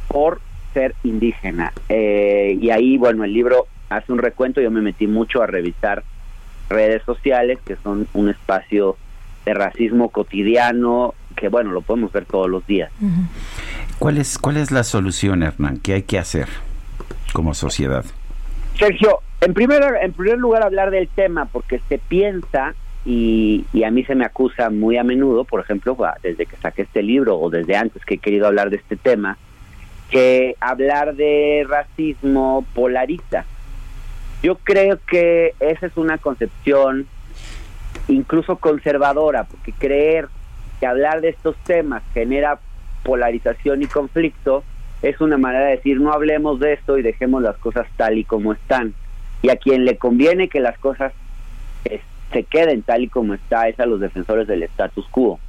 [0.08, 0.42] por
[0.74, 1.74] ser indígena.
[1.90, 6.04] Eh, y ahí, bueno, el libro hace un recuento, yo me metí mucho a revisar
[6.70, 8.98] redes sociales, que son un espacio
[9.46, 12.92] de racismo cotidiano, que bueno, lo podemos ver todos los días.
[14.00, 15.78] ¿Cuál es, ¿Cuál es la solución, Hernán?
[15.78, 16.48] ¿Qué hay que hacer
[17.34, 18.06] como sociedad?
[18.78, 22.74] Sergio, en primer, en primer lugar hablar del tema, porque se piensa,
[23.06, 26.84] y, y a mí se me acusa muy a menudo, por ejemplo, desde que saqué
[26.84, 29.38] este libro o desde antes que he querido hablar de este tema,
[30.10, 33.46] que hablar de racismo polariza.
[34.44, 37.08] Yo creo que esa es una concepción
[38.08, 40.28] incluso conservadora, porque creer
[40.80, 42.60] que hablar de estos temas genera
[43.04, 44.64] polarización y conflicto
[45.02, 48.24] es una manera de decir no hablemos de esto y dejemos las cosas tal y
[48.24, 48.94] como están.
[49.42, 51.14] Y a quien le conviene que las cosas
[52.32, 55.40] se queden tal y como está es a los defensores del status quo.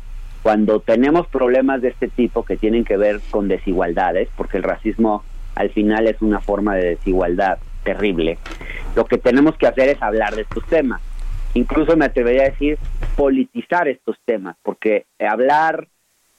[0.43, 5.23] Cuando tenemos problemas de este tipo que tienen que ver con desigualdades, porque el racismo
[5.55, 8.39] al final es una forma de desigualdad, terrible.
[8.97, 11.01] Lo que tenemos que hacer es hablar de estos temas.
[11.55, 12.79] Incluso me atrevería a decir
[13.17, 15.87] politizar estos temas, porque hablar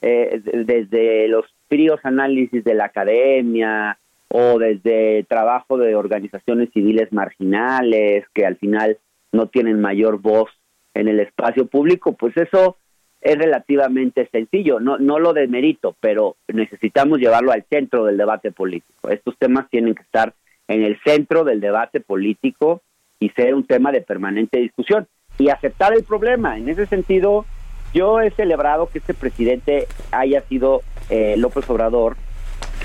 [0.02, 3.98] eh, desde los fríos análisis de la academia
[4.28, 8.98] o desde trabajo de organizaciones civiles marginales que al final
[9.34, 10.50] no tienen mayor voz
[10.94, 12.76] en el espacio público, pues eso
[13.20, 19.08] es relativamente sencillo, no, no lo demerito, pero necesitamos llevarlo al centro del debate político.
[19.08, 20.34] Estos temas tienen que estar
[20.68, 22.82] en el centro del debate político
[23.18, 25.06] y ser un tema de permanente discusión
[25.38, 26.58] y aceptar el problema.
[26.58, 27.46] En ese sentido,
[27.94, 32.16] yo he celebrado que este presidente haya sido, eh, López Obrador,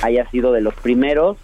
[0.01, 1.37] haya sido de los primeros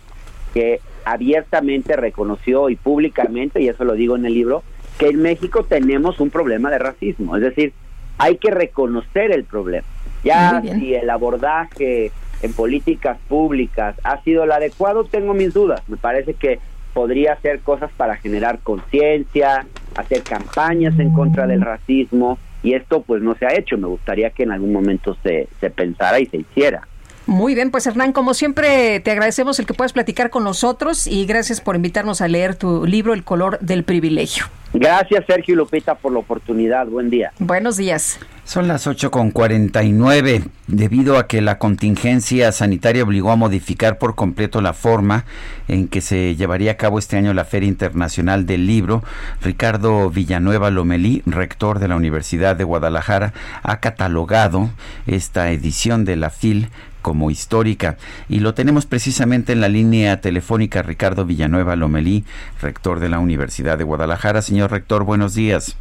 [0.53, 4.63] que abiertamente reconoció y públicamente, y eso lo digo en el libro,
[4.97, 7.35] que en México tenemos un problema de racismo.
[7.35, 7.73] Es decir,
[8.17, 9.87] hay que reconocer el problema.
[10.23, 12.11] Ya si el abordaje
[12.41, 15.81] en políticas públicas ha sido el adecuado, tengo mis dudas.
[15.87, 16.59] Me parece que
[16.93, 19.65] podría hacer cosas para generar conciencia,
[19.95, 23.77] hacer campañas en contra del racismo, y esto pues no se ha hecho.
[23.77, 26.87] Me gustaría que en algún momento se, se pensara y se hiciera.
[27.27, 31.25] Muy bien, pues Hernán, como siempre te agradecemos el que puedas platicar con nosotros y
[31.25, 34.45] gracias por invitarnos a leer tu libro El color del privilegio.
[34.77, 36.87] Gracias Sergio y Lupita por la oportunidad.
[36.87, 37.31] Buen día.
[37.39, 38.19] Buenos días.
[38.43, 40.49] Son las 8.49.
[40.67, 45.23] Debido a que la contingencia sanitaria obligó a modificar por completo la forma
[45.69, 49.01] en que se llevaría a cabo este año la Feria Internacional del Libro,
[49.41, 53.33] Ricardo Villanueva Lomelí, rector de la Universidad de Guadalajara,
[53.63, 54.69] ha catalogado
[55.07, 56.67] esta edición de la FIL
[57.05, 57.97] como histórica.
[58.29, 62.25] Y lo tenemos precisamente en la línea telefónica Ricardo Villanueva Lomelí,
[62.59, 64.41] rector de la Universidad de Guadalajara.
[64.41, 65.77] Señor rector, buenos días.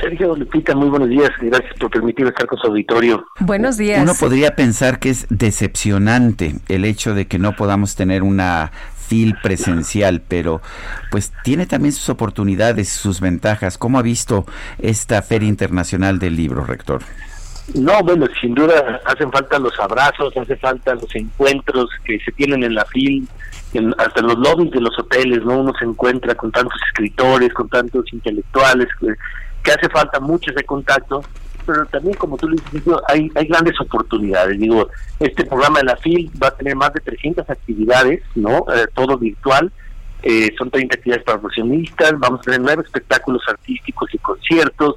[0.00, 1.30] Sergio Lupita, muy buenos días.
[1.40, 3.24] Gracias por permitirme estar con su auditorio.
[3.38, 4.02] Buenos días.
[4.02, 8.72] Uno podría pensar que es decepcionante el hecho de que no podamos tener una
[9.06, 10.60] FIL presencial, pero
[11.12, 13.78] pues tiene también sus oportunidades, sus ventajas.
[13.78, 14.44] ¿Cómo ha visto
[14.80, 17.02] esta Feria Internacional del Libro, rector?
[17.74, 22.64] No, bueno, sin duda hacen falta los abrazos, hace falta los encuentros que se tienen
[22.64, 23.26] en la FIL,
[23.98, 25.60] hasta en los lobbies de los hoteles, ¿no?
[25.60, 28.88] Uno se encuentra con tantos escritores, con tantos intelectuales,
[29.62, 31.22] que, hace falta mucho ese contacto,
[31.64, 34.58] pero también, como tú le dices, hay, hay grandes oportunidades.
[34.58, 34.88] Digo,
[35.20, 38.66] este programa de la FIL va a tener más de 300 actividades, ¿no?
[38.74, 39.70] Eh, todo virtual.
[40.24, 44.96] Eh, son 30 actividades para profesionistas, vamos a tener nueve espectáculos artísticos y conciertos,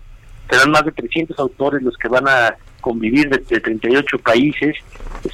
[0.49, 4.76] serán más de 300 autores los que van a convivir de, 38 países,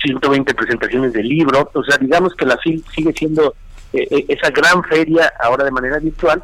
[0.01, 3.55] 120 presentaciones de libros, o sea, digamos que la FIL sigue siendo
[3.91, 6.41] eh, eh, esa gran feria ahora de manera virtual,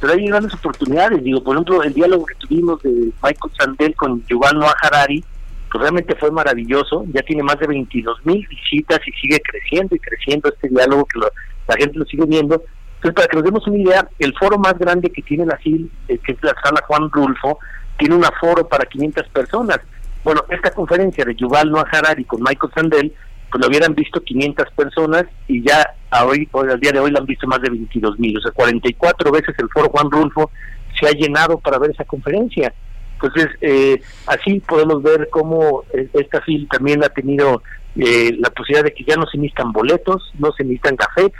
[0.00, 2.90] pero hay grandes oportunidades, digo, por ejemplo, el diálogo que tuvimos de
[3.22, 5.24] Michael Sandel con Yuval Noah Harari,
[5.70, 9.98] pues realmente fue maravilloso, ya tiene más de 22 mil visitas y sigue creciendo y
[9.98, 12.62] creciendo este diálogo que la gente lo sigue viendo.
[12.96, 15.90] Entonces, para que nos demos una idea, el foro más grande que tiene la FIL,
[16.08, 17.58] eh, que es la sala Juan Rulfo,
[18.00, 19.78] tiene un aforo para 500 personas.
[20.24, 23.12] Bueno, esta conferencia de Yuval Noah Harari con Michael Sandel,
[23.50, 27.18] pues lo hubieran visto 500 personas y ya a hoy, al día de hoy lo
[27.18, 28.38] han visto más de 22 mil.
[28.38, 30.50] O sea, 44 veces el foro Juan Rulfo
[30.98, 32.72] se ha llenado para ver esa conferencia.
[33.14, 37.62] Entonces, eh, así podemos ver cómo eh, esta FIL también ha tenido
[37.96, 41.32] eh, la posibilidad de que ya no se necesitan boletos, no se necesitan cafés,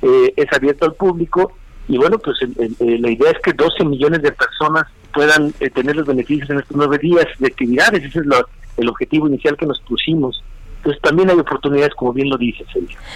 [0.00, 1.57] es abierto al público
[1.88, 2.36] y bueno, pues
[2.78, 6.98] la idea es que 12 millones de personas puedan tener los beneficios en estos nueve
[6.98, 8.26] días de actividades, ese es
[8.76, 10.44] el objetivo inicial que nos pusimos.
[10.88, 12.64] Entonces también hay oportunidades, como bien lo dice.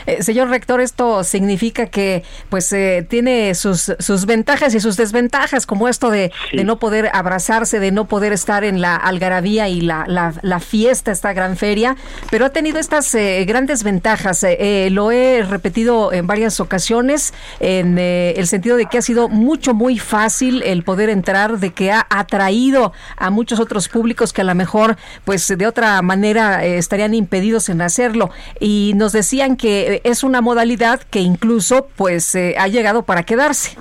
[0.04, 5.64] Eh, señor rector, esto significa que pues eh, tiene sus, sus ventajas y sus desventajas,
[5.64, 9.80] como esto de, de, no poder abrazarse, de no poder estar en la algarabía y
[9.80, 11.96] la, la, fiesta, esta gran feria,
[12.30, 14.44] pero ha tenido estas eh, grandes ventajas.
[14.90, 19.98] lo he repetido en varias ocasiones en el sentido de que ha sido mucho, muy
[19.98, 24.54] fácil el poder entrar, de que ha atraído a muchos otros públicos que a lo
[24.54, 28.30] mejor pues de otra manera estarían impedidos en hacerlo
[28.60, 33.76] y nos decían que es una modalidad que incluso pues eh, ha llegado para quedarse.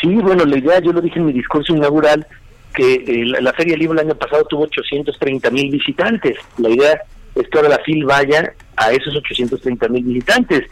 [0.00, 2.26] Sí, bueno, la idea, yo lo dije en mi discurso inaugural,
[2.74, 6.36] que eh, la, Feria Libre el año pasado tuvo 830 mil visitantes.
[6.58, 7.00] La idea
[7.34, 10.64] es que ahora la FIL vaya a esos 830 mil visitantes.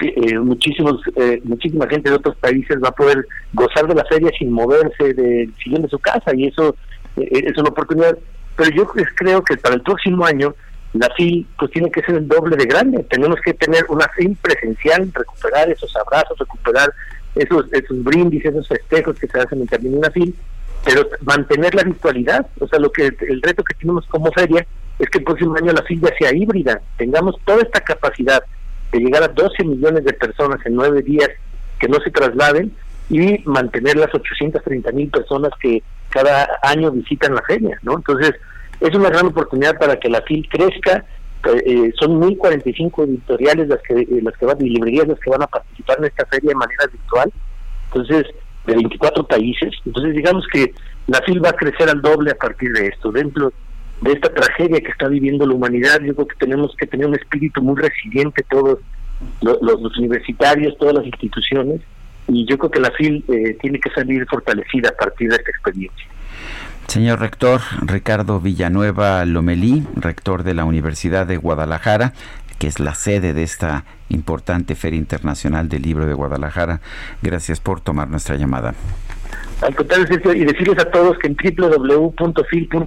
[0.00, 1.00] Eh, muchísimos,
[1.44, 5.52] muchísima gente de otros países va a poder gozar de la feria sin moverse del
[5.54, 6.74] de su casa y eso
[7.16, 8.18] es una oportunidad.
[8.56, 8.86] Pero yo
[9.16, 10.54] creo que para el próximo año
[10.94, 13.04] la FIL pues tiene que ser el doble de grande.
[13.04, 16.92] Tenemos que tener una FIL presencial, recuperar esos abrazos, recuperar
[17.34, 20.34] esos, esos brindis, esos festejos que se hacen en de una FIL,
[20.84, 22.46] pero mantener la virtualidad.
[22.60, 24.66] O sea, lo que el reto que tenemos como feria
[24.98, 28.42] es que el próximo año la FIL ya sea híbrida, tengamos toda esta capacidad
[28.92, 31.30] de llegar a 12 millones de personas en nueve días
[31.80, 32.72] que no se trasladen
[33.08, 37.96] y mantener las 830 mil personas que cada año visitan la feria, ¿no?
[37.96, 38.32] Entonces,
[38.82, 41.04] es una gran oportunidad para que la FIL crezca.
[41.44, 45.30] Eh, eh son 1.045 editoriales las que, eh, las que van, y librerías las que
[45.30, 47.32] van a participar en esta feria de manera virtual.
[47.86, 48.26] Entonces,
[48.66, 49.74] de 24 países.
[49.84, 50.72] Entonces, digamos que
[51.06, 53.10] la FIL va a crecer al doble a partir de esto.
[53.10, 53.52] Dentro
[54.00, 57.14] de esta tragedia que está viviendo la humanidad, yo creo que tenemos que tener un
[57.14, 58.78] espíritu muy resiliente todos
[59.40, 61.80] los, universitarios, todas las instituciones,
[62.28, 65.50] y yo creo que la FIL eh, tiene que salir fortalecida a partir de esta
[65.50, 66.06] experiencia.
[66.92, 72.12] Señor rector Ricardo Villanueva Lomelí, rector de la Universidad de Guadalajara,
[72.58, 76.82] que es la sede de esta importante Feria Internacional del Libro de Guadalajara.
[77.22, 78.74] Gracias por tomar nuestra llamada.
[79.62, 80.04] Al contrario,
[80.34, 82.82] y decirles a todos que en www.fil.com.mx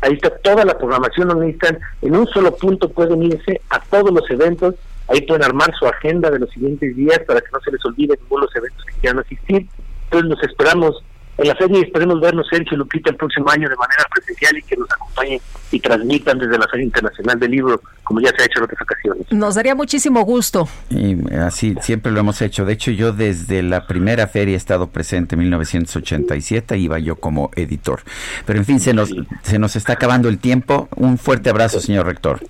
[0.00, 4.12] ahí está toda la programación, no necesitan, en un solo punto pueden irse a todos
[4.12, 4.76] los eventos,
[5.08, 8.16] ahí pueden armar su agenda de los siguientes días para que no se les olvide
[8.22, 9.66] ninguno de los eventos que quieran asistir.
[10.04, 11.02] Entonces los esperamos
[11.36, 14.76] en la feria esperemos vernos Sergio Lupita el próximo año de manera presencial y que
[14.76, 15.40] nos acompañen
[15.72, 18.82] y transmitan desde la Feria Internacional del Libro, como ya se ha hecho en otras
[18.82, 19.32] ocasiones.
[19.32, 20.68] Nos daría muchísimo gusto.
[20.90, 22.64] Y así siempre lo hemos hecho.
[22.64, 27.50] De hecho, yo desde la primera feria he estado presente en 1987, iba yo como
[27.56, 28.02] editor.
[28.46, 29.12] Pero en fin, se nos,
[29.42, 30.88] se nos está acabando el tiempo.
[30.94, 32.40] Un fuerte abrazo, señor rector.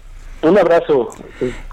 [0.45, 1.09] Un abrazo,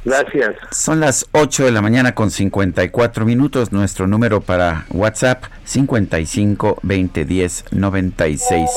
[0.06, 0.56] gracias.
[0.72, 3.73] Son las 8 de la mañana con 54 minutos.
[3.73, 8.69] Nuestro número para WhatsApp 55 20 10 96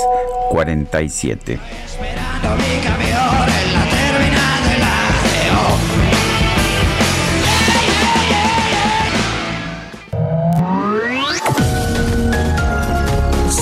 [0.50, 1.60] 47.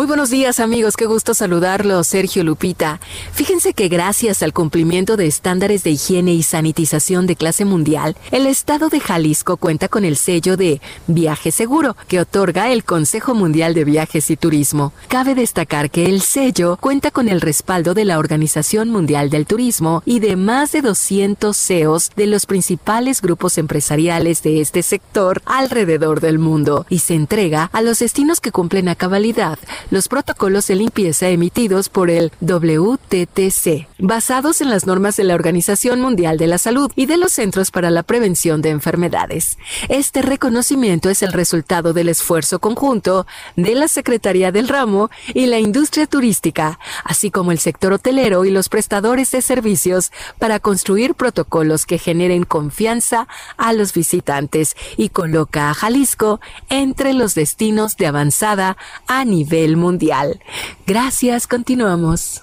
[0.00, 3.00] Muy buenos días amigos, qué gusto saludarlos, Sergio Lupita.
[3.32, 8.46] Fíjense que gracias al cumplimiento de estándares de higiene y sanitización de clase mundial, el
[8.46, 13.74] estado de Jalisco cuenta con el sello de Viaje Seguro que otorga el Consejo Mundial
[13.74, 14.94] de Viajes y Turismo.
[15.08, 20.02] Cabe destacar que el sello cuenta con el respaldo de la Organización Mundial del Turismo
[20.06, 26.20] y de más de 200 CEOs de los principales grupos empresariales de este sector alrededor
[26.20, 29.58] del mundo y se entrega a los destinos que cumplen a cabalidad
[29.90, 36.00] los protocolos de limpieza emitidos por el WTTC, basados en las normas de la Organización
[36.00, 39.58] Mundial de la Salud y de los Centros para la Prevención de Enfermedades.
[39.88, 43.26] Este reconocimiento es el resultado del esfuerzo conjunto
[43.56, 48.50] de la Secretaría del Ramo y la industria turística, así como el sector hotelero y
[48.50, 53.26] los prestadores de servicios para construir protocolos que generen confianza
[53.56, 58.76] a los visitantes y coloca a Jalisco entre los destinos de avanzada
[59.08, 60.40] a nivel mundial.
[60.86, 62.40] Gracias, continuamos.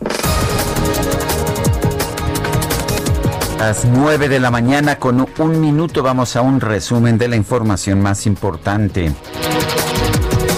[3.57, 8.01] las 9 de la mañana con un minuto vamos a un resumen de la información
[8.01, 9.11] más importante.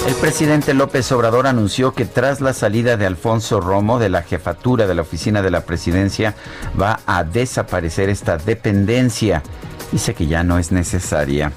[0.05, 4.85] El presidente López Obrador anunció que tras la salida de Alfonso Romo de la jefatura
[4.85, 6.35] de la oficina de la presidencia
[6.79, 9.43] va a desaparecer esta dependencia.
[9.91, 11.53] Dice que ya no es necesaria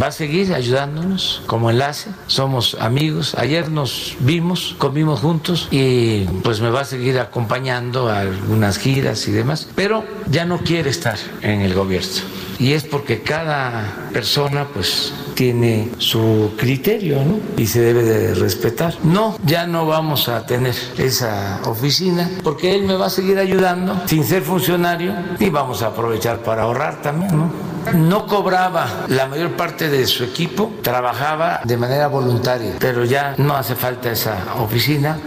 [0.00, 2.10] va a seguir ayudándonos como enlace.
[2.26, 3.34] Somos amigos.
[3.36, 9.26] Ayer nos vimos, comimos juntos y pues me va a seguir acompañando a algunas giras
[9.28, 9.68] y demás.
[9.74, 12.43] Pero ya no quiere estar en el gobierno.
[12.58, 17.40] Y es porque cada persona pues tiene su criterio, ¿no?
[17.56, 18.94] Y se debe de respetar.
[19.02, 24.02] No, ya no vamos a tener esa oficina porque él me va a seguir ayudando
[24.06, 27.74] sin ser funcionario y vamos a aprovechar para ahorrar también, ¿no?
[27.92, 33.54] No cobraba la mayor parte de su equipo, trabajaba de manera voluntaria, pero ya no
[33.56, 35.18] hace falta esa oficina.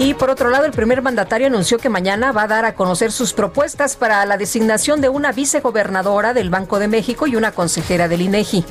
[0.00, 3.10] Y por otro lado, el primer mandatario anunció que mañana va a dar a conocer
[3.10, 8.06] sus propuestas para la designación de una vicegobernadora del Banco de México y una consejera
[8.06, 8.64] del INEGI.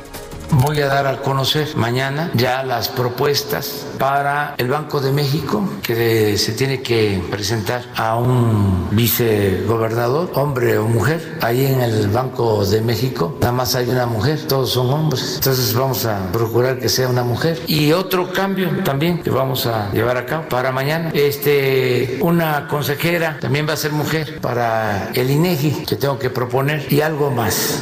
[0.51, 6.37] Voy a dar a conocer mañana ya las propuestas para el Banco de México que
[6.37, 11.37] se tiene que presentar a un vicegobernador, hombre o mujer.
[11.41, 15.35] Ahí en el Banco de México nada más hay una mujer, todos son hombres.
[15.35, 17.61] Entonces vamos a procurar que sea una mujer.
[17.67, 21.11] Y otro cambio también que vamos a llevar a cabo para mañana.
[21.13, 26.91] Este, una consejera también va a ser mujer para el INEGI que tengo que proponer
[26.91, 27.81] y algo más.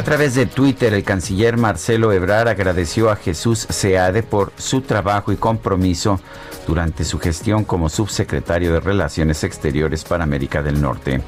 [0.00, 5.30] A través de Twitter, el canciller Marcelo Ebrar agradeció a Jesús Seade por su trabajo
[5.30, 6.18] y compromiso
[6.66, 11.20] durante su gestión como subsecretario de Relaciones Exteriores para América del Norte.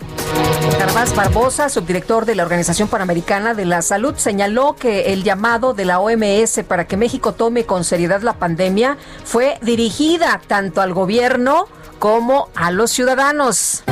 [0.79, 5.85] Carvás Barbosa, subdirector de la Organización Panamericana de la Salud, señaló que el llamado de
[5.85, 11.69] la OMS para que México tome con seriedad la pandemia fue dirigida tanto al gobierno
[11.99, 13.83] como a los ciudadanos.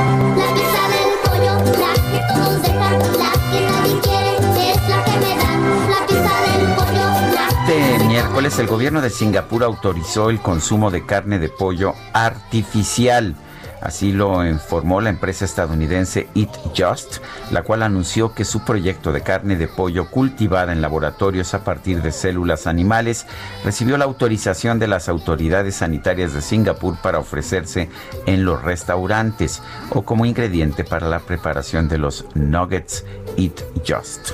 [8.60, 13.34] El gobierno de Singapur autorizó el consumo de carne de pollo artificial.
[13.80, 17.18] Así lo informó la empresa estadounidense Eat Just,
[17.50, 22.02] la cual anunció que su proyecto de carne de pollo cultivada en laboratorios a partir
[22.02, 23.26] de células animales
[23.64, 27.88] recibió la autorización de las autoridades sanitarias de Singapur para ofrecerse
[28.26, 33.04] en los restaurantes o como ingrediente para la preparación de los nuggets
[33.36, 34.32] Eat Just.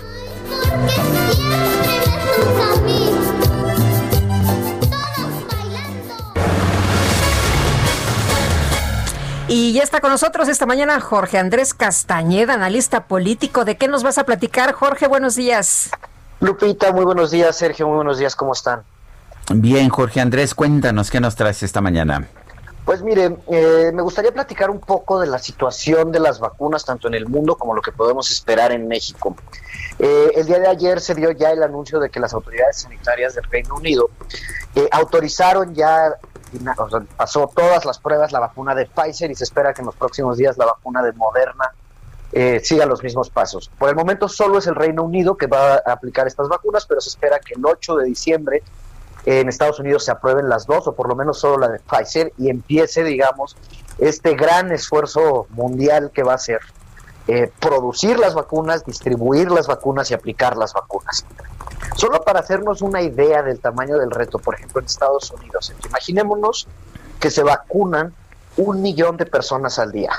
[9.49, 13.65] Y ya está con nosotros esta mañana Jorge Andrés Castañeda, analista político.
[13.65, 15.07] ¿De qué nos vas a platicar, Jorge?
[15.07, 15.91] Buenos días.
[16.41, 17.57] Lupita, muy buenos días.
[17.57, 18.35] Sergio, muy buenos días.
[18.35, 18.83] ¿Cómo están?
[19.55, 22.27] Bien, Jorge Andrés, cuéntanos qué nos traes esta mañana.
[22.85, 27.07] Pues mire, eh, me gustaría platicar un poco de la situación de las vacunas, tanto
[27.07, 29.37] en el mundo como lo que podemos esperar en México.
[30.01, 33.37] Eh, el día de ayer se dio ya el anuncio de que las autoridades sanitarias
[33.37, 34.11] del Reino Unido
[34.75, 36.17] eh, autorizaron ya
[37.17, 40.37] pasó todas las pruebas la vacuna de Pfizer y se espera que en los próximos
[40.37, 41.73] días la vacuna de Moderna
[42.33, 43.71] eh, siga los mismos pasos.
[43.79, 47.01] Por el momento solo es el Reino Unido que va a aplicar estas vacunas, pero
[47.01, 48.63] se espera que el 8 de diciembre
[49.27, 52.33] en Estados Unidos se aprueben las dos, o por lo menos solo la de Pfizer,
[52.39, 53.57] y empiece, digamos,
[53.99, 56.61] este gran esfuerzo mundial que va a ser
[57.29, 61.25] eh, producir las vacunas, distribuir las vacunas y aplicar las vacunas.
[61.95, 66.67] Solo para hacernos una idea del tamaño del reto, por ejemplo, en Estados Unidos, imaginémonos
[67.21, 68.15] que se vacunan
[68.57, 70.11] un millón de personas al día,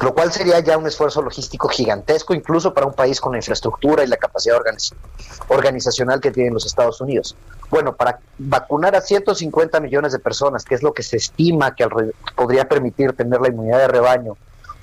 [0.00, 4.04] lo cual sería ya un esfuerzo logístico gigantesco, incluso para un país con la infraestructura
[4.04, 4.60] y la capacidad
[5.48, 7.36] organizacional que tienen los Estados Unidos.
[7.70, 11.88] Bueno, para vacunar a 150 millones de personas, que es lo que se estima que
[12.36, 14.36] podría permitir tener la inmunidad de rebaño,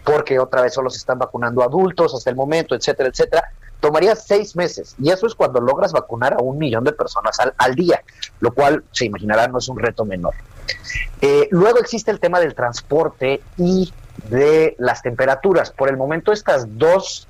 [0.04, 4.56] porque otra vez solo se están vacunando adultos hasta el momento, etcétera, etcétera, tomaría seis
[4.56, 4.96] meses.
[5.00, 8.04] Y eso es cuando logras vacunar a un millón de personas al, día,
[8.40, 10.34] lo cual se imaginará no es un reto menor.
[11.22, 13.94] Eh, luego existe el tema del transporte y
[14.30, 15.72] de las temperaturas.
[15.72, 17.28] Por el momento estas dos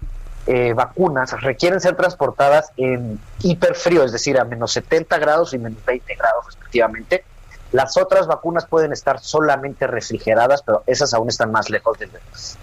[0.48, 5.84] eh, vacunas requieren ser transportadas en hiperfrío, es decir, a menos 70 grados y menos
[5.86, 7.26] 20 grados respectivamente.
[7.72, 12.10] Las otras vacunas pueden estar solamente refrigeradas, pero esas aún están más lejos de,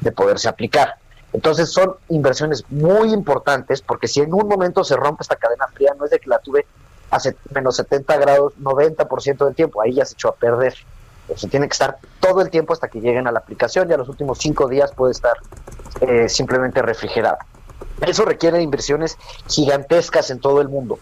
[0.01, 0.97] de poderse aplicar.
[1.33, 5.95] Entonces son inversiones muy importantes porque si en un momento se rompe esta cadena fría,
[5.99, 6.67] no es de que la tuve
[7.11, 7.19] a
[7.55, 10.75] menos 70 grados 90% del tiempo, ahí ya se echó a perder.
[11.37, 13.97] Se tiene que estar todo el tiempo hasta que lleguen a la aplicación y a
[13.97, 15.37] los últimos cinco días puede estar
[16.01, 17.39] eh, simplemente refrigerada.
[18.01, 20.99] Eso requiere inversiones gigantescas en todo el mundo.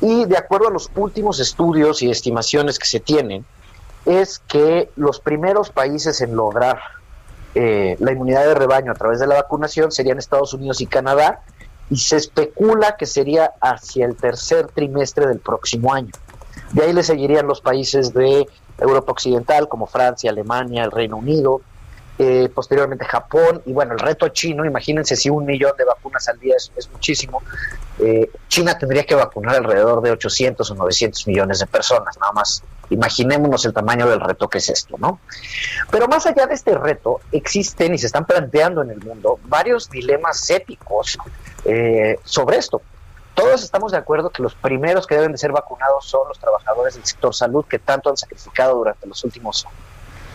[0.00, 3.46] Y de acuerdo a los últimos estudios y estimaciones que se tienen,
[4.04, 6.78] es que los primeros países en lograr
[7.58, 11.40] eh, la inmunidad de rebaño a través de la vacunación serían Estados Unidos y Canadá,
[11.88, 16.10] y se especula que sería hacia el tercer trimestre del próximo año.
[16.72, 18.46] De ahí le seguirían los países de
[18.78, 21.62] Europa Occidental como Francia, Alemania, el Reino Unido,
[22.18, 26.38] eh, posteriormente Japón y bueno, el reto chino, imagínense si un millón de vacunas al
[26.38, 27.42] día es, muchísimo,
[28.00, 32.62] eh, China tendría que vacunar alrededor de 800 o 900 millones de personas, nada más.
[32.90, 35.20] Imaginémonos el tamaño del reto que es esto, ¿no?
[35.90, 39.90] Pero más allá de este reto, existen y se están planteando en el mundo varios
[39.90, 41.18] dilemas éticos
[41.64, 42.80] eh, sobre esto.
[43.34, 46.94] Todos estamos de acuerdo que los primeros que deben de ser vacunados son los trabajadores
[46.94, 49.66] del sector salud que tanto han sacrificado durante los últimos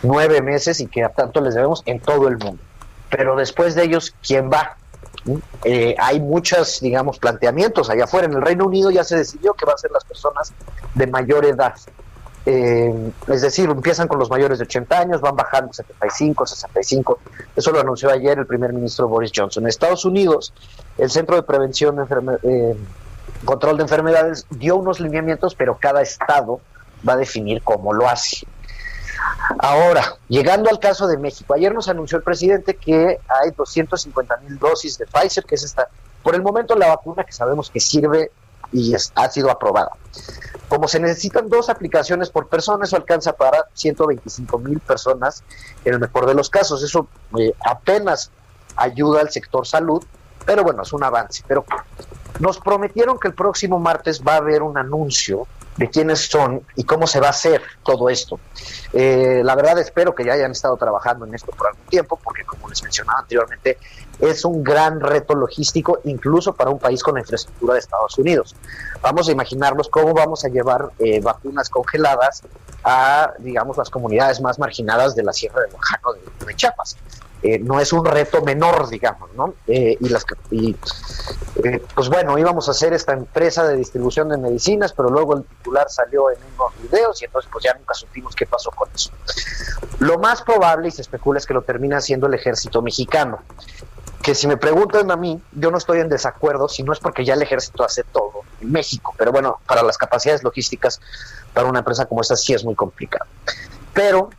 [0.03, 2.61] nueve meses y que a tanto les debemos en todo el mundo.
[3.09, 4.77] Pero después de ellos, ¿quién va?
[5.63, 8.27] Eh, hay muchos, digamos, planteamientos allá afuera.
[8.27, 10.53] En el Reino Unido ya se decidió que van a ser las personas
[10.95, 11.75] de mayor edad.
[12.45, 17.19] Eh, es decir, empiezan con los mayores de 80 años, van bajando 75, 65.
[17.55, 19.63] Eso lo anunció ayer el primer ministro Boris Johnson.
[19.63, 20.53] En Estados Unidos,
[20.97, 21.97] el Centro de Prevención
[22.43, 22.75] eh,
[23.45, 26.61] Control de Enfermedades dio unos lineamientos, pero cada estado
[27.07, 28.47] va a definir cómo lo hace.
[29.59, 34.57] Ahora, llegando al caso de México, ayer nos anunció el presidente que hay 250 mil
[34.57, 35.89] dosis de Pfizer, que es esta,
[36.23, 38.31] por el momento la vacuna que sabemos que sirve
[38.71, 39.91] y ha sido aprobada.
[40.67, 45.43] Como se necesitan dos aplicaciones por persona, eso alcanza para 125 mil personas
[45.83, 46.81] en el mejor de los casos.
[46.81, 47.07] Eso
[47.37, 48.31] eh, apenas
[48.77, 50.03] ayuda al sector salud,
[50.45, 51.43] pero bueno, es un avance.
[51.45, 51.65] Pero
[52.39, 55.45] nos prometieron que el próximo martes va a haber un anuncio
[55.77, 58.39] de quiénes son y cómo se va a hacer todo esto.
[58.93, 62.43] Eh, la verdad espero que ya hayan estado trabajando en esto por algún tiempo, porque
[62.43, 63.77] como les mencionaba anteriormente,
[64.19, 68.55] es un gran reto logístico incluso para un país con la infraestructura de Estados Unidos.
[69.01, 72.43] Vamos a imaginarnos cómo vamos a llevar eh, vacunas congeladas
[72.83, 76.97] a, digamos, las comunidades más marginadas de la Sierra de Oaxaca de, de Chiapas.
[77.43, 79.55] Eh, no es un reto menor, digamos, ¿no?
[79.65, 80.75] Eh, y las y,
[81.63, 85.43] eh, pues bueno, íbamos a hacer esta empresa de distribución de medicinas, pero luego el
[85.43, 89.09] titular salió en unos videos y entonces pues ya nunca supimos qué pasó con eso.
[89.99, 93.39] Lo más probable y se especula es que lo termina haciendo el ejército mexicano.
[94.21, 97.25] Que si me preguntan a mí, yo no estoy en desacuerdo, si no es porque
[97.25, 101.01] ya el ejército hace todo en México, pero bueno, para las capacidades logísticas,
[101.55, 103.25] para una empresa como esta sí es muy complicado.
[103.93, 104.29] Pero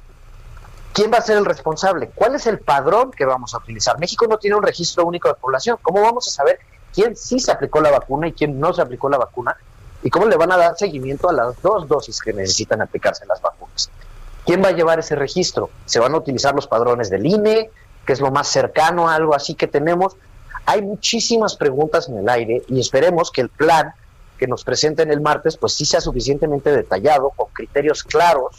[0.92, 2.10] ¿Quién va a ser el responsable?
[2.14, 3.98] ¿Cuál es el padrón que vamos a utilizar?
[3.98, 5.78] México no tiene un registro único de población.
[5.80, 6.58] ¿Cómo vamos a saber
[6.92, 9.56] quién sí se aplicó la vacuna y quién no se aplicó la vacuna?
[10.02, 13.40] ¿Y cómo le van a dar seguimiento a las dos dosis que necesitan aplicarse las
[13.40, 13.90] vacunas?
[14.44, 15.70] ¿Quién va a llevar ese registro?
[15.86, 17.70] ¿Se van a utilizar los padrones del INE,
[18.04, 20.16] que es lo más cercano a algo así que tenemos?
[20.66, 23.94] Hay muchísimas preguntas en el aire y esperemos que el plan
[24.36, 28.58] que nos presenten el martes pues sí sea suficientemente detallado, con criterios claros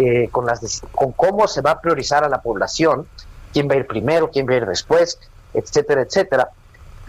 [0.00, 3.06] eh, con, las, con cómo se va a priorizar a la población,
[3.52, 5.18] quién va a ir primero, quién va a ir después,
[5.52, 6.48] etcétera, etcétera,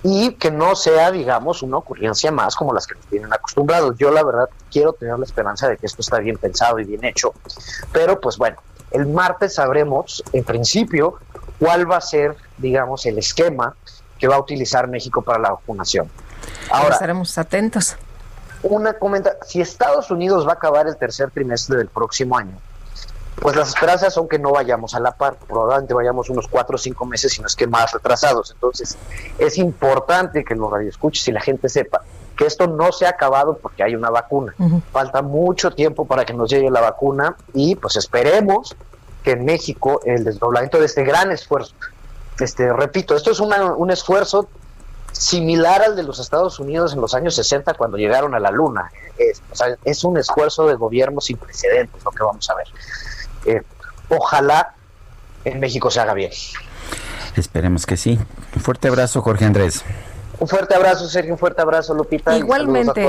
[0.04, 3.96] y que no sea, digamos, una ocurrencia más como las que nos tienen acostumbrados.
[3.98, 7.06] Yo la verdad quiero tener la esperanza de que esto está bien pensado y bien
[7.06, 7.34] hecho,
[7.94, 8.58] pero pues bueno,
[8.92, 11.18] el martes sabremos, en principio,
[11.60, 13.74] cuál va a ser, digamos, el esquema
[14.20, 16.12] que va a utilizar México para la vacunación.
[16.70, 17.96] Ahora estaremos atentos.
[18.64, 22.58] Una comenta, si Estados Unidos va a acabar el tercer trimestre del próximo año,
[23.36, 26.78] pues las esperanzas son que no vayamos a la par, probablemente vayamos unos cuatro o
[26.78, 28.52] cinco meses, si no es que más retrasados.
[28.52, 28.98] Entonces,
[29.40, 32.02] es importante que los radioescuches y la gente sepa
[32.38, 34.54] que esto no se ha acabado porque hay una vacuna.
[34.92, 38.76] Falta mucho tiempo para que nos llegue la vacuna y pues esperemos
[39.24, 41.76] que en México el desdoblamiento de este gran esfuerzo,
[42.40, 44.48] este, repito, esto es un esfuerzo
[45.12, 48.92] similar al de los Estados Unidos en los años 60 cuando llegaron a la Luna.
[49.18, 49.42] Es,
[49.84, 52.68] es un esfuerzo de gobierno sin precedentes lo que vamos a ver.
[53.46, 53.62] Eh,
[54.10, 54.76] ojalá
[55.46, 56.32] en México se haga bien.
[57.36, 58.20] Esperemos que sí.
[58.56, 59.84] Un fuerte abrazo, Jorge Andrés.
[60.42, 62.36] Un fuerte abrazo, Sergio, un fuerte abrazo, Lupita.
[62.36, 63.08] Igualmente.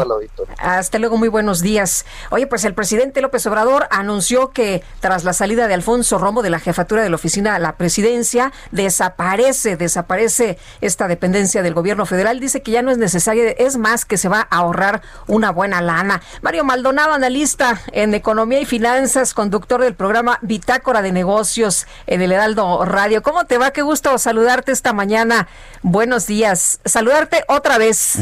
[0.59, 2.05] Hasta luego, muy buenos días.
[2.29, 6.51] Oye, pues el presidente López Obrador anunció que tras la salida de Alfonso Romo de
[6.51, 12.39] la jefatura de la oficina a la presidencia, desaparece, desaparece esta dependencia del gobierno federal.
[12.39, 15.81] Dice que ya no es necesaria, es más que se va a ahorrar una buena
[15.81, 16.21] lana.
[16.43, 22.31] Mario Maldonado, analista en economía y finanzas, conductor del programa Bitácora de Negocios en el
[22.31, 23.23] Heraldo Radio.
[23.23, 23.71] ¿Cómo te va?
[23.71, 25.49] Qué gusto saludarte esta mañana.
[25.81, 26.79] Buenos días.
[27.49, 28.19] Otra vez.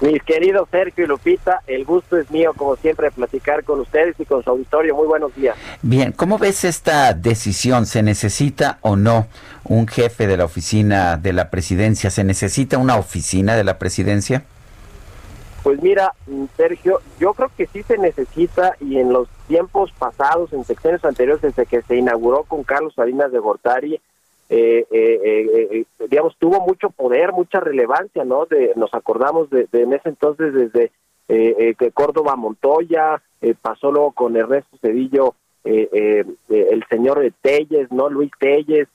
[0.00, 4.18] Mis queridos Sergio y Lupita, el gusto es mío, como siempre, de platicar con ustedes
[4.18, 4.96] y con su auditorio.
[4.96, 5.56] Muy buenos días.
[5.82, 7.86] Bien, ¿cómo ves esta decisión?
[7.86, 9.28] ¿Se necesita o no
[9.64, 12.10] un jefe de la oficina de la presidencia?
[12.10, 14.44] ¿Se necesita una oficina de la presidencia?
[15.62, 16.12] Pues mira,
[16.56, 21.42] Sergio, yo creo que sí se necesita y en los tiempos pasados, en secciones anteriores,
[21.42, 24.00] desde que se inauguró con Carlos Salinas de Gortari,
[24.54, 28.44] eh, eh, eh, digamos, tuvo mucho poder, mucha relevancia, ¿no?
[28.44, 30.90] De, nos acordamos de, en ese entonces desde
[31.26, 33.22] que Córdoba Montoya,
[33.62, 35.34] pasó luego con Ernesto Cedillo,
[35.64, 38.10] el señor Telles, ¿no?
[38.10, 38.88] Luis Telles,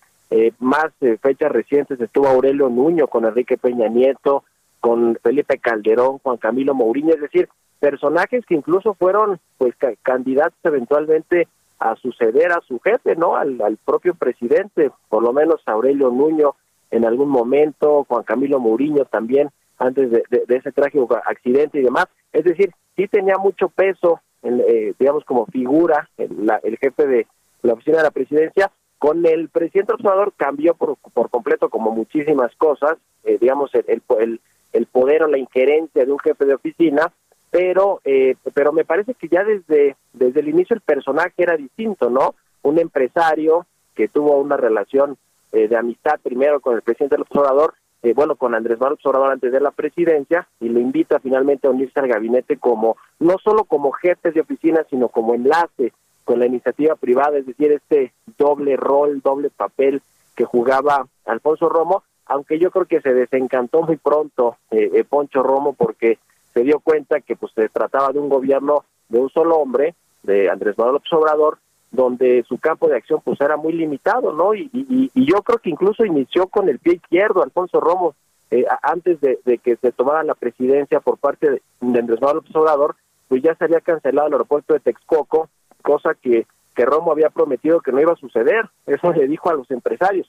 [0.60, 4.44] más fechas recientes estuvo Aurelio Nuño con Enrique Peña Nieto,
[4.80, 9.74] con Felipe Calderón, Juan Camilo Mourinho, es decir, personajes que incluso fueron pues
[10.04, 11.48] candidatos eventualmente
[11.80, 13.36] a suceder a su jefe, ¿no?
[13.36, 16.56] Al, propio presidente, por lo menos Aurelio Nuño
[16.90, 22.06] en algún momento, Juan Camilo Mourinho también, antes de, ese trágico accidente y demás.
[22.34, 27.28] Es decir, sí tenía mucho peso, eh, digamos, como figura el, el, jefe de
[27.62, 28.72] la oficina de la presidencia.
[28.98, 34.42] Con el presidente observador cambió por, por completo como muchísimas cosas, eh, digamos, el, el,
[34.74, 37.12] el poder o la injerencia de un jefe de oficina,
[37.50, 42.10] pero eh, pero me parece que ya desde desde el inicio el personaje era distinto,
[42.10, 42.36] ¿no?
[42.64, 43.66] Un empresario
[43.96, 45.18] que tuvo una relación
[45.52, 49.32] eh, de amistad primero con el presidente del observador, eh, bueno, con Andrés Manuel Observador
[49.32, 53.64] antes de la presidencia, y lo invita finalmente a unirse al gabinete como, no solo
[53.64, 55.94] como jefe de oficina, sino como enlace
[56.26, 60.02] con la iniciativa privada, es decir, este doble rol, doble papel
[60.36, 65.74] que jugaba Alfonso Romo, aunque yo creo que se desencantó muy pronto eh, Poncho Romo
[65.74, 66.20] porque
[66.58, 69.94] se dio cuenta que pues se trataba de un gobierno de un solo hombre,
[70.24, 71.60] de Andrés Manuel López Obrador,
[71.92, 74.56] donde su campo de acción pues era muy limitado, ¿no?
[74.56, 78.16] Y, yo creo que incluso inició con el pie izquierdo Alfonso Romo
[78.50, 82.96] eh, antes de, que se tomara la presidencia por parte de, Andrés Manuel López Obrador,
[83.28, 85.50] pues ya se había cancelado el aeropuerto de Texcoco,
[85.84, 89.54] cosa que, que Romo había prometido que no iba a suceder, eso le dijo a
[89.54, 90.28] los empresarios.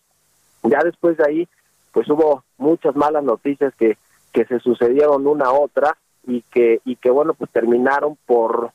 [0.62, 1.48] Ya después de ahí,
[1.92, 3.96] pues hubo muchas malas noticias que,
[4.32, 5.96] que se sucedieron una a otra,
[6.26, 8.72] y que y que bueno pues terminaron por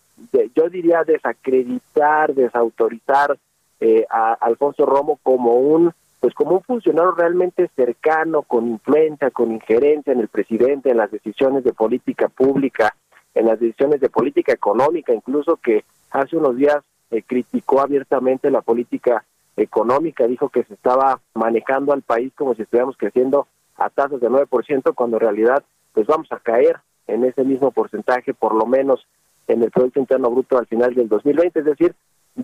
[0.56, 3.38] yo diría desacreditar desautorizar
[3.80, 9.52] eh, a Alfonso Romo como un pues como un funcionario realmente cercano con influencia con
[9.52, 12.96] injerencia en el presidente en las decisiones de política pública
[13.34, 16.78] en las decisiones de política económica incluso que hace unos días
[17.12, 19.26] eh, criticó abiertamente la política
[19.58, 24.30] económica dijo que se estaba manejando al país como si estuviéramos creciendo a tasas de
[24.30, 25.64] 9% cuando en realidad
[25.94, 29.06] pues vamos a caer en ese mismo porcentaje, por lo menos
[29.48, 31.60] en el Producto Interno Bruto al final del 2020.
[31.60, 31.96] Es decir,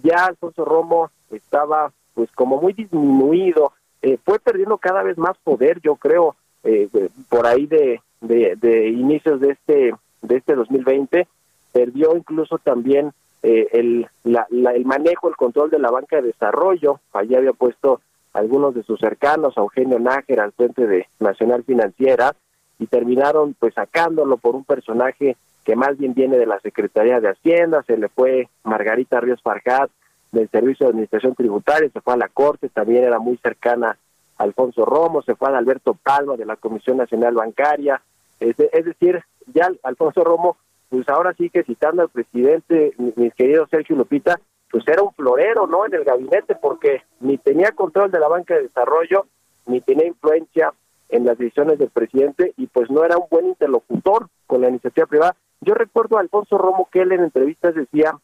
[0.03, 3.71] ya Alfonso Romo estaba pues como muy disminuido,
[4.01, 6.89] eh, fue perdiendo cada vez más poder, yo creo, eh,
[7.29, 11.27] por ahí de, de, inicios de este de este 2020,
[11.71, 16.99] perdió incluso también eh, el, la, el manejo, el control de la banca de desarrollo.
[17.13, 18.01] Allí había puesto
[18.33, 22.35] algunos de sus cercanos, a Eugenio Nájera al frente de Nacional Financiera,
[22.79, 25.35] y terminaron pues sacándolo por un personaje
[25.65, 29.91] que más bien viene de la Secretaría de Hacienda, se le fue Margarita Ríos Farjat
[30.31, 33.97] del Servicio de Administración Tributaria, se fue a la Corte, también era muy cercana
[34.37, 38.01] a Alfonso Romo, se fue a Alberto Palma de la Comisión Nacional Bancaria,
[38.39, 39.21] es, decir,
[39.53, 40.57] ya Alfonso Romo,
[40.89, 44.39] pues ahora sí que citando al presidente, mi, querido Sergio Lupita,
[44.71, 45.85] pues era un florero, ¿no?
[45.85, 49.25] En el gabinete, porque ni tenía control de la banca de desarrollo,
[49.65, 50.73] ni tenía influencia
[51.09, 55.07] en las decisiones del presidente y pues no era un buen interlocutor con la iniciativa
[55.07, 55.35] privada.
[55.61, 58.17] Yo recuerdo a Alfonso Romo que él en entrevistas decía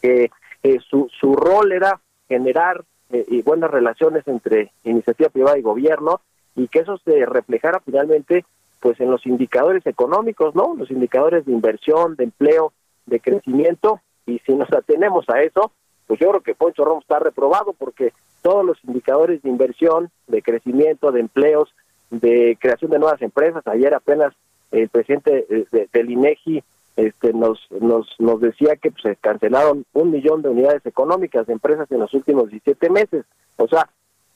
[0.00, 0.30] que
[0.62, 6.20] eh, su, su rol era generar eh, buenas relaciones entre iniciativa privada y gobierno
[6.56, 8.44] y que eso se reflejara finalmente
[8.80, 10.74] pues en los indicadores económicos, ¿no?
[10.74, 12.72] Los indicadores de inversión, de empleo,
[13.06, 15.72] de crecimiento y si nos atenemos a eso,
[16.06, 18.12] pues yo creo que Poncho Romo está reprobado porque
[18.42, 21.72] todos los indicadores de inversión, de crecimiento, de empleos,
[22.12, 23.66] de creación de nuevas empresas.
[23.66, 24.34] Ayer apenas
[24.70, 25.46] el presidente
[25.92, 26.62] del INEGI
[26.96, 31.54] este, nos, nos, nos decía que pues, se cancelaron un millón de unidades económicas de
[31.54, 33.24] empresas en los últimos 17 meses.
[33.56, 33.88] O sea,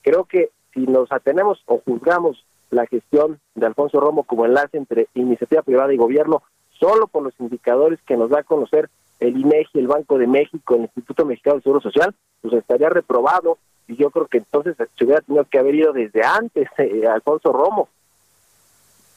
[0.02, 5.08] creo que si nos atenemos o juzgamos la gestión de Alfonso Romo como enlace entre
[5.14, 6.42] iniciativa privada y gobierno,
[6.78, 8.88] solo por los indicadores que nos da a conocer
[9.20, 13.58] el INEGI, el Banco de México, el Instituto Mexicano de Seguro Social, pues estaría reprobado
[13.88, 17.52] y yo creo que entonces se hubiera tenido que haber ido desde antes eh, Alfonso
[17.52, 17.88] Romo.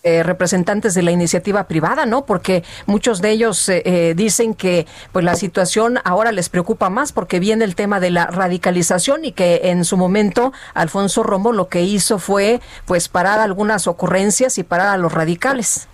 [0.02, 2.24] Eh, representantes de la iniciativa privada, ¿no?
[2.24, 7.12] Porque muchos de ellos eh, eh, dicen que pues la situación ahora les preocupa más
[7.12, 11.68] porque viene el tema de la radicalización y que en su momento Alfonso Romo lo
[11.68, 15.90] que hizo fue pues parar algunas ocurrencias y parar a los radicales.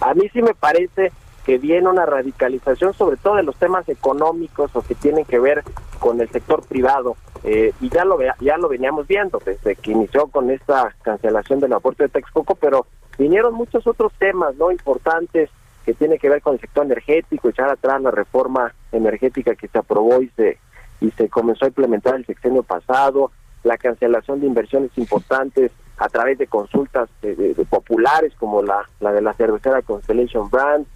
[0.00, 1.10] A mí sí me parece
[1.44, 5.64] que viene una radicalización sobre todo de los temas económicos o que tienen que ver
[5.98, 7.16] con el sector privado.
[7.44, 12.04] y ya lo ya lo veníamos viendo desde que inició con esta cancelación del aporte
[12.04, 12.86] de Texcoco, pero
[13.18, 15.50] vinieron muchos otros temas no importantes
[15.84, 19.78] que tienen que ver con el sector energético, echar atrás la reforma energética que se
[19.78, 20.58] aprobó y se
[21.00, 23.30] y se comenzó a implementar el sexenio pasado,
[23.64, 29.22] la cancelación de inversiones importantes a través de consultas de, populares como la, la de
[29.22, 30.86] la cervecera Constellation Brand,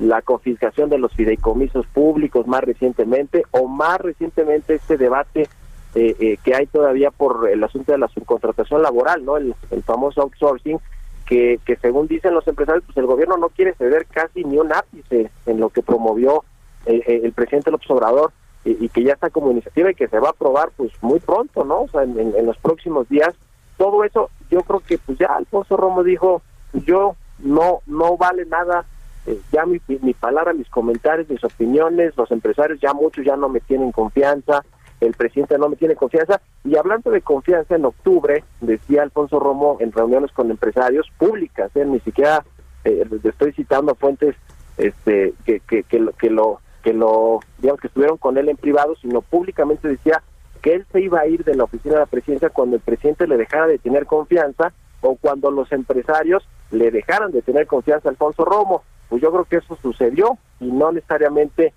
[0.00, 5.48] la confiscación de los fideicomisos públicos más recientemente o más recientemente este debate
[5.94, 9.54] eh, eh, que hay todavía por el asunto de la subcontratación laboral, no el,
[9.84, 10.78] famoso outsourcing
[11.26, 15.30] que, según dicen los empresarios, pues el gobierno no quiere ceder casi ni un ápice
[15.46, 16.44] en lo que promovió
[16.86, 18.32] eh, eh, el presidente López Obrador
[18.64, 21.64] y, que ya está como iniciativa y que se va a aprobar pues muy pronto,
[21.64, 21.82] ¿no?
[21.82, 23.34] O sea, en, los próximos días.
[23.78, 28.84] Todo eso, yo creo que pues ya Alfonso Romo dijo, yo no no vale nada
[29.26, 33.48] eh, ya mi, mi palabra, mis comentarios, mis opiniones, los empresarios ya muchos ya no
[33.48, 34.64] me tienen confianza,
[35.00, 36.40] el presidente no me tiene confianza.
[36.64, 41.84] Y hablando de confianza, en octubre, decía Alfonso Romo en reuniones con empresarios públicas, ¿eh?
[41.84, 42.44] ni siquiera
[42.84, 44.36] eh, estoy citando fuentes
[44.76, 48.56] este, que, que, que, lo, que lo, que lo, digamos, que estuvieron con él en
[48.56, 50.22] privado, sino públicamente decía
[50.62, 53.26] que él se iba a ir de la oficina de la presidencia cuando el presidente
[53.26, 58.12] le dejara de tener confianza o cuando los empresarios le dejaran de tener confianza a
[58.12, 58.82] Alfonso Romo.
[59.10, 61.74] Pues yo creo que eso sucedió y no necesariamente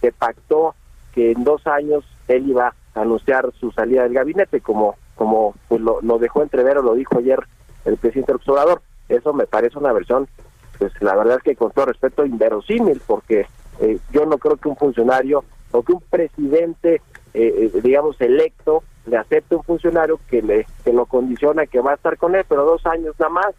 [0.00, 0.74] se pactó
[1.12, 5.80] que en dos años él iba a anunciar su salida del gabinete, como, como pues
[5.80, 7.40] lo, dejó entrever o lo dijo ayer
[7.84, 8.82] el presidente observador.
[9.08, 10.28] Eso me parece una versión,
[10.78, 13.46] pues la verdad es que con todo respeto, inverosímil, porque
[13.80, 17.02] eh, yo no creo que un funcionario o que un presidente,
[17.34, 21.92] eh, eh, digamos, electo, le acepte un funcionario que, le, que lo condiciona que va
[21.92, 23.54] a estar con él, pero dos años nada más,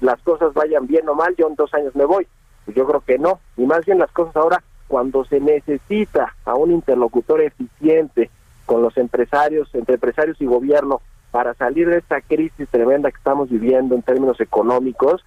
[0.00, 2.26] las cosas vayan bien o mal, yo en dos años me voy.
[2.68, 6.54] Pues yo creo que no, y más bien las cosas ahora cuando se necesita a
[6.54, 8.28] un interlocutor eficiente
[8.66, 11.00] con los empresarios, entre empresarios y gobierno,
[11.30, 15.24] para salir de esta crisis tremenda que estamos viviendo en términos económicos,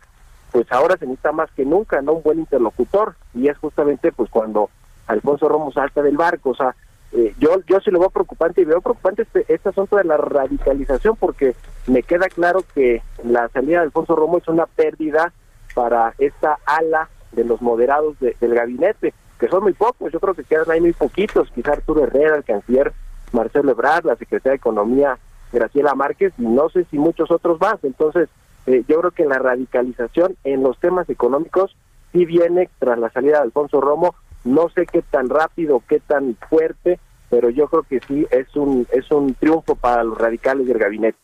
[0.51, 2.13] pues ahora se necesita más que nunca, ¿no?
[2.13, 3.15] Un buen interlocutor.
[3.33, 4.69] Y es justamente pues cuando
[5.07, 6.51] Alfonso Romo salta del barco.
[6.51, 6.75] O sea,
[7.11, 10.17] eh, yo, yo sí lo veo preocupante y veo preocupante este, este asunto de la
[10.17, 11.55] radicalización porque
[11.87, 15.33] me queda claro que la salida de Alfonso Romo es una pérdida
[15.73, 20.43] para esta ala de los moderados del gabinete que son muy pocos, yo creo que
[20.43, 22.93] quedan ahí muy poquitos, quizá Arturo Herrera, el canciller
[23.31, 25.17] Marcelo Ebrard, la secretaria de Economía
[25.51, 27.83] Graciela Márquez, y no sé si muchos otros más.
[27.83, 28.29] Entonces,
[28.67, 31.75] eh, yo creo que la radicalización en los temas económicos
[32.11, 34.13] sí viene tras la salida de Alfonso Romo,
[34.43, 36.99] no sé qué tan rápido, qué tan fuerte,
[37.31, 41.17] pero yo creo que sí es un, es un triunfo para los radicales del gabinete.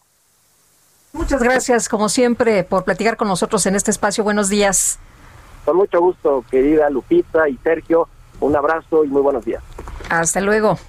[1.13, 4.23] Muchas gracias, como siempre, por platicar con nosotros en este espacio.
[4.23, 4.97] Buenos días.
[5.67, 8.07] Con mucho gusto, querida Lupita y Sergio.
[8.39, 9.61] Un abrazo y muy buenos días.
[10.09, 10.79] Hasta luego.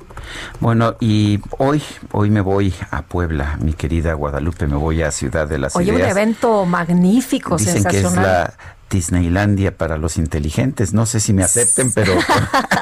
[0.61, 1.83] Bueno, y hoy,
[2.13, 5.91] hoy me voy a Puebla, mi querida Guadalupe, me voy a Ciudad de las Oye,
[5.91, 8.55] un evento magnífico, Dicen que es la
[8.91, 10.93] Disneylandia para los inteligentes.
[10.93, 12.15] No sé si me acepten, pero,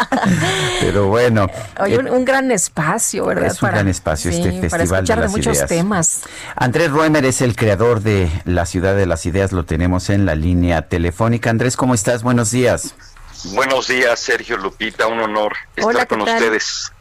[0.80, 1.48] pero bueno.
[1.80, 3.46] Oye, un, gran espacio, ¿verdad?
[3.46, 6.22] Es un gran espacio este festival de, las muchos temas.
[6.54, 9.52] Andrés Ruemer es el creador de La Ciudad de las Ideas.
[9.52, 11.50] Lo tenemos en la línea telefónica.
[11.50, 12.22] Andrés, ¿cómo estás?
[12.22, 12.94] Buenos días.
[13.52, 15.06] Buenos días, Sergio Lupita.
[15.06, 16.92] Un honor estar con ustedes.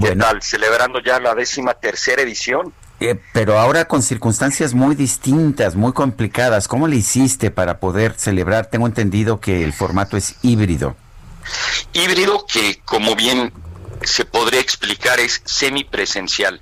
[0.00, 0.42] ¿Qué tal?
[0.42, 2.72] Celebrando ya la décima tercera edición
[3.10, 6.68] eh, pero ahora con circunstancias muy distintas, muy complicadas.
[6.68, 8.66] ¿Cómo le hiciste para poder celebrar?
[8.66, 10.96] Tengo entendido que el formato es híbrido.
[11.92, 13.52] Híbrido que, como bien
[14.02, 16.60] se podría explicar, es semipresencial.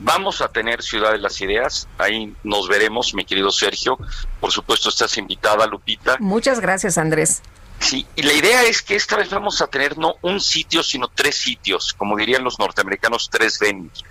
[0.00, 3.98] Vamos a tener Ciudad de las Ideas, ahí nos veremos, mi querido Sergio.
[4.40, 6.16] Por supuesto, estás invitada, Lupita.
[6.20, 7.42] Muchas gracias, Andrés.
[7.80, 11.08] Sí, y la idea es que esta vez vamos a tener no un sitio, sino
[11.08, 14.04] tres sitios, como dirían los norteamericanos, tres venues.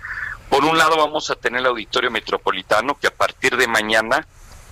[0.54, 4.24] Por un lado vamos a tener el Auditorio Metropolitano, que a partir de mañana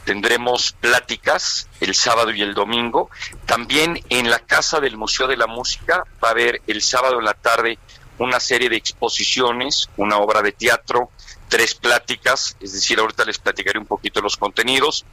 [0.05, 3.11] tendremos pláticas el sábado y el domingo.
[3.47, 7.25] También en la Casa del Museo de la Música va a haber el sábado en
[7.25, 7.81] la tarde
[8.19, 11.11] una serie de exposiciones, una obra de teatro,
[11.49, 15.05] tres pláticas, es decir, ahorita les platicaré un poquito los contenidos,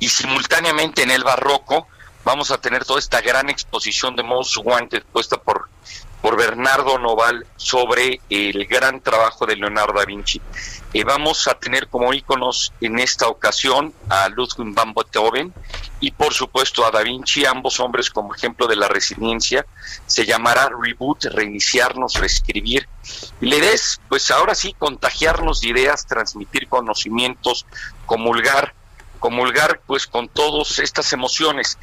[0.00, 1.86] y simultáneamente en el barroco
[2.24, 5.68] vamos a tener toda esta gran exposición de Most Wanted puesta por
[6.20, 10.40] por Bernardo Noval sobre el gran trabajo de Leonardo da Vinci.
[10.92, 15.52] Eh, vamos a tener como íconos en esta ocasión a Ludwig van Beethoven
[16.00, 19.66] y por supuesto a Da Vinci, ambos hombres como ejemplo de la resiliencia.
[20.06, 22.88] Se llamará Reboot, reiniciarnos, reescribir.
[23.40, 27.66] Y la idea es, pues ahora sí, contagiarnos de ideas, transmitir conocimientos,
[28.06, 28.74] comulgar,
[29.18, 31.78] comulgar pues con todas estas emociones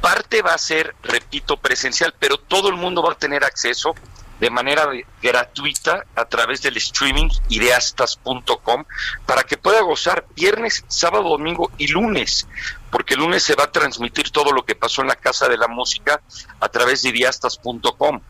[0.00, 3.94] parte va a ser, repito, presencial, pero todo el mundo va a tener acceso
[4.40, 4.88] de manera
[5.20, 8.84] gratuita a través del streaming ideastas.com
[9.26, 12.46] para que pueda gozar viernes, sábado, domingo y lunes,
[12.90, 15.56] porque el lunes se va a transmitir todo lo que pasó en la Casa de
[15.56, 16.20] la Música
[16.60, 18.20] a través de ideastas.com.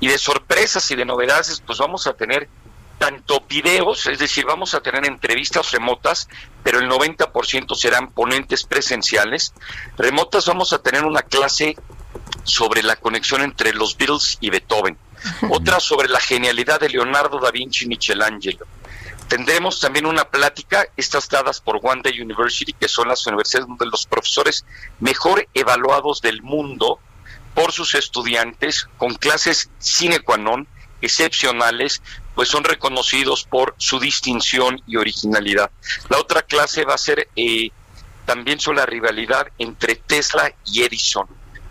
[0.00, 2.48] Y de sorpresas y de novedades, pues vamos a tener
[3.00, 6.28] tanto videos, es decir, vamos a tener entrevistas remotas,
[6.62, 9.54] pero el 90% serán ponentes presenciales.
[9.96, 11.76] Remotas vamos a tener una clase
[12.44, 14.98] sobre la conexión entre los Beatles y Beethoven,
[15.48, 18.66] otra sobre la genialidad de Leonardo da Vinci y Michelangelo.
[19.28, 24.04] Tendremos también una plática, estas dadas por Day University, que son las universidades de los
[24.04, 24.66] profesores
[24.98, 27.00] mejor evaluados del mundo
[27.54, 30.68] por sus estudiantes, con clases sine qua non,
[31.00, 32.02] excepcionales,
[32.34, 35.70] pues son reconocidos por su distinción y originalidad.
[36.08, 37.70] La otra clase va a ser eh,
[38.24, 41.26] también sobre la rivalidad entre Tesla y Edison.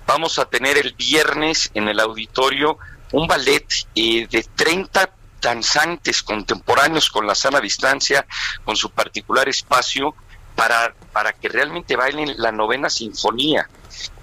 [0.05, 2.77] Vamos a tener el viernes en el auditorio
[3.11, 3.65] un ballet
[3.95, 5.09] eh, de 30
[5.41, 8.25] danzantes contemporáneos con la sana distancia,
[8.63, 10.15] con su particular espacio,
[10.55, 13.69] para, para que realmente bailen la novena sinfonía.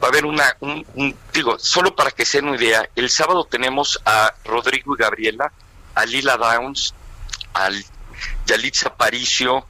[0.03, 3.45] Va a haber una, un, digo, solo para que se den una idea, el sábado
[3.45, 5.53] tenemos a Rodrigo y Gabriela,
[5.95, 6.95] a Lila Downs,
[7.55, 7.71] a
[8.47, 9.67] Yalitza Aparicio,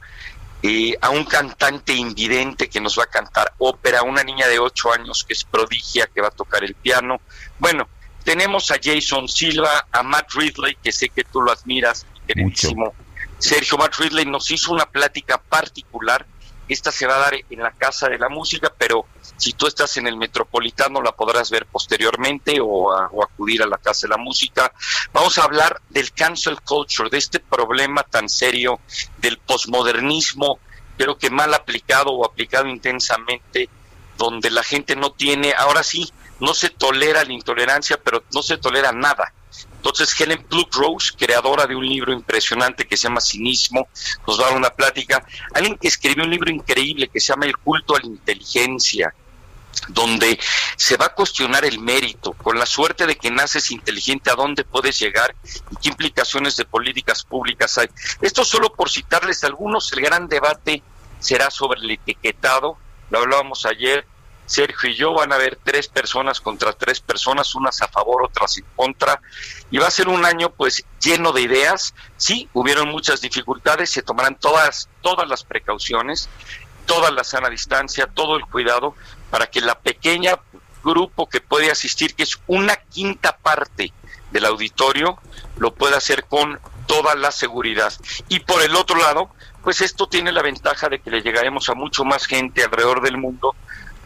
[0.63, 4.93] eh, a un cantante invidente que nos va a cantar ópera, una niña de 8
[4.93, 7.21] años que es prodigia, que va a tocar el piano.
[7.59, 7.87] Bueno,
[8.23, 12.93] tenemos a Jason Silva, a Matt Ridley, que sé que tú lo admiras, queridísimo.
[13.37, 16.25] Sergio Matt Ridley nos hizo una plática particular.
[16.67, 19.05] Esta se va a dar en la Casa de la Música, pero
[19.37, 22.91] si tú estás en el Metropolitano la podrás ver posteriormente o,
[23.21, 24.71] acudir a la Casa de la Música.
[25.13, 28.79] Vamos a hablar del cancel culture, de este problema tan serio
[29.17, 30.59] del posmodernismo,
[30.97, 33.69] creo que mal aplicado o aplicado intensamente,
[34.17, 38.57] donde la gente no tiene, ahora sí, no se tolera la intolerancia, pero no se
[38.57, 39.33] tolera nada.
[39.87, 43.87] Entonces Helen Rose, creadora de un libro impresionante que se llama Cinismo,
[44.27, 45.25] nos va a dar una plática.
[45.53, 49.13] Alguien que escribió un libro increíble que se llama El culto a la inteligencia,
[49.87, 50.37] donde
[50.75, 54.65] se va a cuestionar el mérito, con la suerte de que naces inteligente, a dónde
[54.65, 55.33] puedes llegar
[55.71, 57.87] y qué implicaciones de políticas públicas hay.
[58.21, 60.83] Esto solo por citarles algunos, el gran debate
[61.19, 62.77] será sobre el etiquetado,
[63.09, 64.05] lo hablábamos ayer,
[64.47, 68.57] Sergio y yo van a haber tres personas contra tres personas, unas a favor, otras
[68.57, 69.21] en contra,
[69.69, 74.01] y va a ser un año pues lleno de ideas, sí, hubieron muchas dificultades, se
[74.01, 76.29] tomarán todas, todas las precauciones,
[76.85, 78.95] toda la sana distancia, todo el cuidado,
[79.29, 80.39] para que la pequeña
[80.83, 83.93] grupo que puede asistir, que es una quinta parte
[84.31, 85.19] del auditorio,
[85.57, 87.93] lo pueda hacer con toda la seguridad.
[88.29, 89.29] Y por el otro lado,
[89.63, 93.17] pues esto tiene la ventaja de que le llegaremos a mucho más gente alrededor del
[93.17, 93.55] mundo,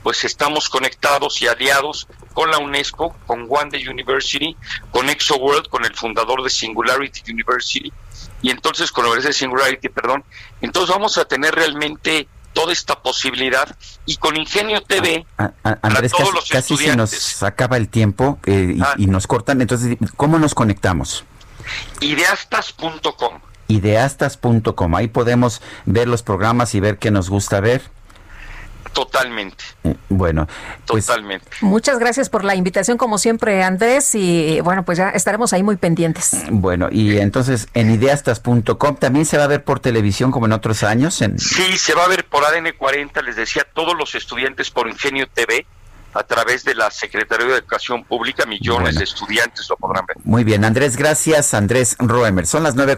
[0.03, 4.55] pues estamos conectados y aliados con la UNESCO, con One Day University,
[4.91, 7.91] con ExoWorld, con el fundador de Singularity University,
[8.41, 10.23] y entonces con la Universidad de Singularity, perdón,
[10.61, 13.75] entonces vamos a tener realmente toda esta posibilidad
[14.05, 16.11] y con Ingenio TV ah, ah, Andrés,
[16.49, 18.93] casi, se nos acaba el tiempo eh, y, ah.
[18.97, 21.23] y, nos cortan, entonces ¿cómo nos conectamos?
[22.01, 27.81] Ideastas.com Ideastas.com, ahí podemos ver los programas y ver qué nos gusta ver.
[28.93, 29.63] Totalmente.
[29.83, 30.47] Eh, bueno,
[30.85, 31.47] pues, totalmente.
[31.61, 34.13] Muchas gracias por la invitación, como siempre, Andrés.
[34.15, 36.43] Y bueno, pues ya estaremos ahí muy pendientes.
[36.49, 40.83] Bueno, y entonces en ideastas.com también se va a ver por televisión como en otros
[40.83, 41.21] años.
[41.21, 41.39] En...
[41.39, 45.27] Sí, se va a ver por ADN 40, les decía, todos los estudiantes por Ingenio
[45.33, 45.65] TV
[46.13, 50.17] a través de la Secretaría de Educación Pública, millones de estudiantes lo podrán ver.
[50.23, 51.53] Muy bien, Andrés, gracias.
[51.53, 52.97] Andrés Roemer, son las 9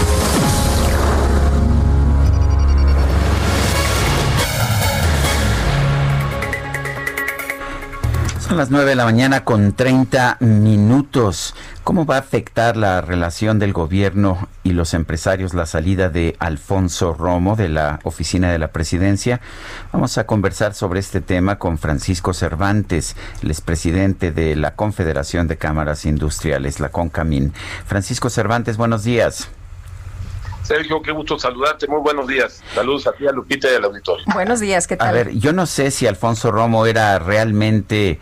[8.51, 11.55] Son las 9 de la mañana con 30 minutos.
[11.85, 17.13] ¿Cómo va a afectar la relación del gobierno y los empresarios la salida de Alfonso
[17.13, 19.39] Romo de la oficina de la presidencia?
[19.93, 25.55] Vamos a conversar sobre este tema con Francisco Cervantes, el expresidente de la Confederación de
[25.55, 27.53] Cámaras Industriales, la CONCAMIN.
[27.85, 29.47] Francisco Cervantes, buenos días.
[30.63, 31.87] Sergio, qué gusto saludarte.
[31.87, 32.63] Muy buenos días.
[32.73, 34.25] Saludos a ti, a Lupita y al auditorio.
[34.33, 35.07] Buenos días, ¿qué tal?
[35.07, 38.19] A ver, yo no sé si Alfonso Romo era realmente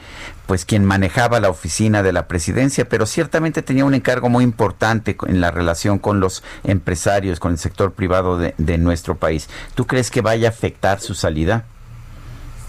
[0.48, 5.16] pues quien manejaba la oficina de la presidencia, pero ciertamente tenía un encargo muy importante
[5.28, 9.48] en la relación con los empresarios, con el sector privado de, de nuestro país.
[9.76, 11.66] ¿Tú crees que vaya a afectar su salida?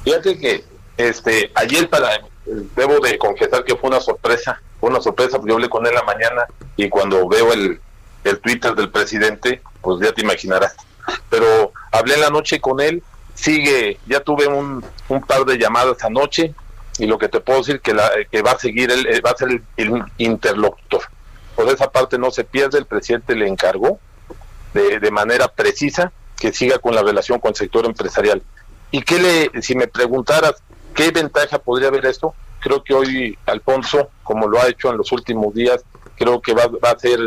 [0.04, 0.64] Fíjate que
[0.98, 2.20] este ayer para
[2.76, 5.94] debo de confesar que fue una sorpresa, fue una sorpresa porque yo hablé con él
[5.94, 7.80] la mañana y cuando veo el
[8.24, 10.74] el Twitter del presidente, pues ya te imaginarás.
[11.28, 13.02] Pero hablé en la noche con él,
[13.34, 16.54] sigue, ya tuve un, un par de llamadas anoche
[16.98, 19.36] y lo que te puedo decir que, la, que va a seguir, él va a
[19.36, 21.02] ser el, el, interlocutor.
[21.56, 23.98] Por esa parte no se pierde, el presidente le encargó
[24.74, 28.42] de, de manera precisa que siga con la relación con el sector empresarial.
[28.90, 30.54] Y que le, si me preguntaras
[30.94, 35.12] qué ventaja podría haber esto, creo que hoy Alfonso, como lo ha hecho en los
[35.12, 35.82] últimos días,
[36.16, 37.18] creo que va, va a ser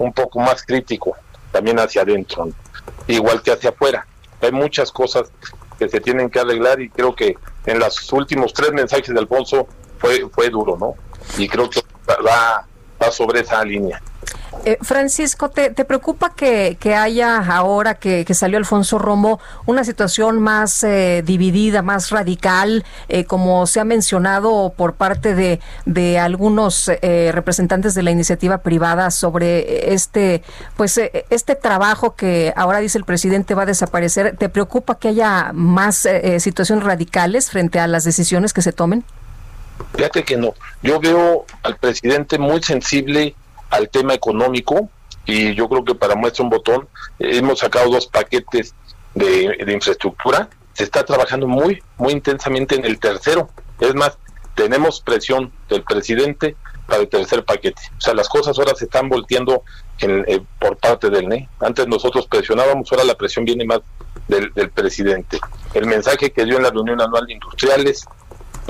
[0.00, 1.16] un poco más crítico
[1.52, 2.48] también hacia adentro,
[3.06, 4.06] igual que hacia afuera.
[4.40, 5.30] Hay muchas cosas
[5.78, 7.36] que se tienen que arreglar y creo que
[7.66, 9.68] en los últimos tres mensajes de Alfonso
[9.98, 10.94] fue, fue duro, ¿no?
[11.36, 12.66] Y creo que va,
[13.02, 14.00] va sobre esa línea.
[14.64, 19.84] Eh, Francisco, ¿te, ¿te, preocupa que, que haya ahora que, que, salió Alfonso Romo una
[19.84, 26.18] situación más eh, dividida, más radical, eh, como se ha mencionado por parte de, de
[26.18, 30.42] algunos eh, representantes de la iniciativa privada sobre este,
[30.76, 34.36] pues, eh, este trabajo que ahora dice el presidente va a desaparecer?
[34.36, 39.04] ¿Te preocupa que haya más eh, situaciones radicales frente a las decisiones que se tomen?
[39.94, 40.54] Fíjate que no.
[40.82, 43.34] Yo veo al presidente muy sensible
[43.70, 44.88] al tema económico
[45.24, 46.88] y yo creo que para muestra un botón
[47.18, 48.74] hemos sacado dos paquetes
[49.14, 50.48] de, de, infraestructura.
[50.72, 53.50] Se está trabajando muy muy intensamente en el tercero.
[53.78, 54.18] Es más
[54.54, 57.80] tenemos presión del presidente para el tercer paquete.
[57.98, 59.62] O sea las cosas ahora se están volteando
[60.00, 63.80] en, eh, por parte del NE antes nosotros presionábamos ahora la presión viene más
[64.28, 65.38] del, del presidente.
[65.74, 68.06] El mensaje que dio en la reunión anual de industriales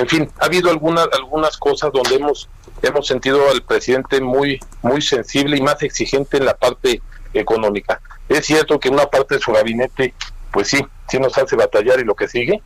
[0.01, 2.49] en fin ha habido algunas algunas cosas donde hemos
[2.83, 7.03] hemos sentido al presidente muy muy sensible y más exigente en la parte
[7.35, 8.01] económica.
[8.29, 10.15] Es cierto que una parte de su gabinete,
[10.51, 12.63] pues sí, sí nos hace batallar y lo que sigue,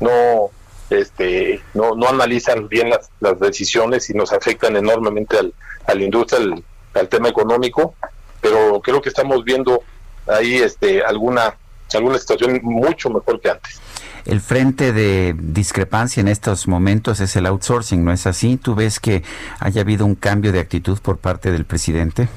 [0.00, 0.50] no
[0.90, 5.54] este no no analizan bien las, las decisiones y nos afectan enormemente al,
[5.86, 6.64] a la industria, al,
[6.94, 7.94] al tema económico,
[8.40, 9.82] pero creo que estamos viendo
[10.28, 11.56] ahí este alguna
[11.94, 13.80] alguna situación mucho mejor que antes
[14.26, 18.56] el frente de discrepancia en estos momentos es el outsourcing, ¿no es así?
[18.56, 19.22] ¿Tú ves que
[19.60, 22.28] haya habido un cambio de actitud por parte del presidente?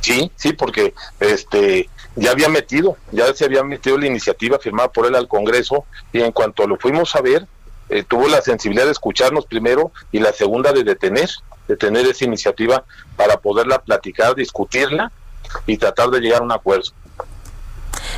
[0.00, 5.06] Sí, sí, porque este ya había metido, ya se había metido la iniciativa firmada por
[5.06, 7.46] él al Congreso y en cuanto lo fuimos a ver,
[7.90, 11.28] eh, tuvo la sensibilidad de escucharnos primero y la segunda de detener,
[11.68, 12.84] detener esa iniciativa
[13.16, 15.12] para poderla platicar, discutirla
[15.66, 16.90] y tratar de llegar a un acuerdo.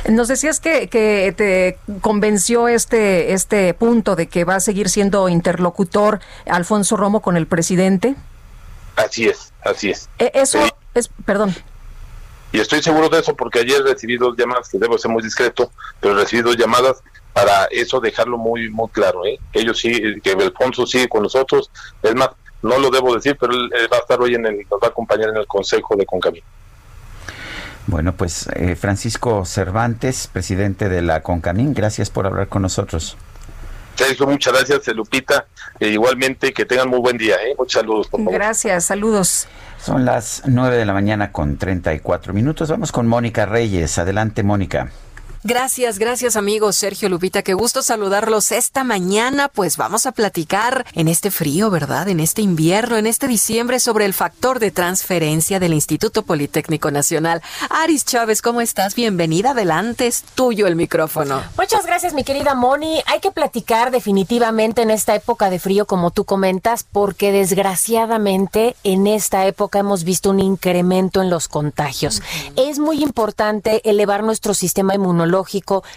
[0.09, 5.29] Nos decías que, que, te convenció este, este punto de que va a seguir siendo
[5.29, 8.15] interlocutor Alfonso Romo con el presidente.
[8.95, 10.09] Así es, así es.
[10.19, 10.69] Eh, eso sí.
[10.93, 11.55] es, perdón.
[12.51, 15.71] Y estoy seguro de eso porque ayer recibí dos llamadas, que debo ser muy discreto,
[15.99, 17.01] pero recibí dos llamadas
[17.33, 19.25] para eso dejarlo muy muy claro.
[19.25, 19.39] ¿eh?
[19.53, 21.71] Ellos sí, que Alfonso sigue con nosotros.
[22.03, 22.29] Es más,
[22.61, 24.89] no lo debo decir, pero él, va a estar hoy en el, nos va a
[24.89, 26.43] acompañar en el Consejo de Concamín.
[27.87, 33.17] Bueno, pues eh, Francisco Cervantes, presidente de la CONCAMIN, gracias por hablar con nosotros.
[33.95, 35.45] Sergio, muchas gracias, Lupita.
[35.79, 37.35] E igualmente, que tengan muy buen día.
[37.35, 37.53] ¿eh?
[37.57, 38.33] Muchos saludos, por favor.
[38.33, 39.47] Gracias, saludos.
[39.79, 42.69] Son las nueve de la mañana con 34 minutos.
[42.69, 43.97] Vamos con Mónica Reyes.
[43.97, 44.89] Adelante, Mónica.
[45.45, 46.77] Gracias, gracias amigos.
[46.77, 49.49] Sergio Lupita, qué gusto saludarlos esta mañana.
[49.49, 52.07] Pues vamos a platicar en este frío, ¿verdad?
[52.07, 57.41] En este invierno, en este diciembre sobre el factor de transferencia del Instituto Politécnico Nacional.
[57.69, 58.95] Aris Chávez, ¿cómo estás?
[58.95, 61.43] Bienvenida, adelante, es tuyo el micrófono.
[61.57, 63.03] Muchas gracias, mi querida Moni.
[63.07, 69.07] Hay que platicar definitivamente en esta época de frío, como tú comentas, porque desgraciadamente en
[69.07, 72.21] esta época hemos visto un incremento en los contagios.
[72.55, 75.32] Es muy importante elevar nuestro sistema inmunológico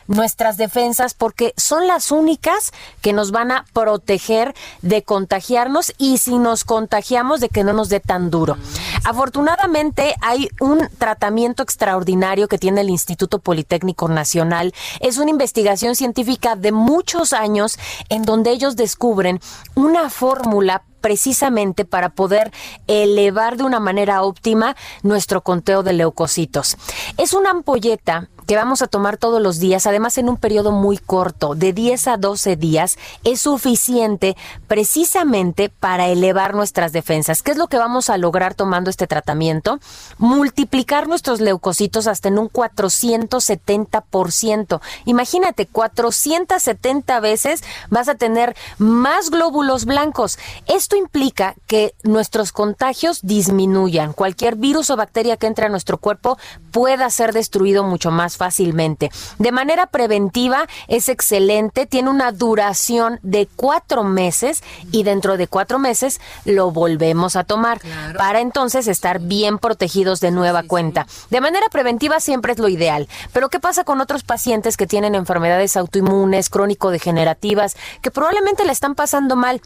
[0.06, 2.72] nuestras defensas, porque son las únicas
[3.02, 7.88] que nos van a proteger de contagiarnos y si nos contagiamos de que no nos
[7.88, 8.56] dé tan duro.
[9.04, 14.74] Afortunadamente hay un tratamiento extraordinario que tiene el Instituto Politécnico Nacional.
[15.00, 19.40] Es una investigación científica de muchos años en donde ellos descubren
[19.74, 22.50] una fórmula precisamente para poder
[22.88, 26.76] elevar de una manera óptima nuestro conteo de leucocitos.
[27.16, 30.98] Es una ampolleta que vamos a tomar todos los días, además en un periodo muy
[30.98, 34.36] corto, de 10 a 12 días, es suficiente
[34.68, 37.42] precisamente para elevar nuestras defensas.
[37.42, 39.80] ¿Qué es lo que vamos a lograr tomando este tratamiento?
[40.18, 44.80] Multiplicar nuestros leucocitos hasta en un 470%.
[45.04, 50.38] Imagínate, 470 veces vas a tener más glóbulos blancos.
[50.66, 54.12] Esto implica que nuestros contagios disminuyan.
[54.12, 56.38] Cualquier virus o bacteria que entre a nuestro cuerpo
[56.70, 59.10] pueda ser destruido mucho más fácilmente.
[59.38, 65.78] De manera preventiva es excelente, tiene una duración de cuatro meses y dentro de cuatro
[65.78, 67.80] meses lo volvemos a tomar
[68.16, 71.06] para entonces estar bien protegidos de nueva cuenta.
[71.30, 75.14] De manera preventiva siempre es lo ideal, pero ¿qué pasa con otros pacientes que tienen
[75.14, 79.60] enfermedades autoinmunes, crónico-degenerativas, que probablemente le están pasando mal?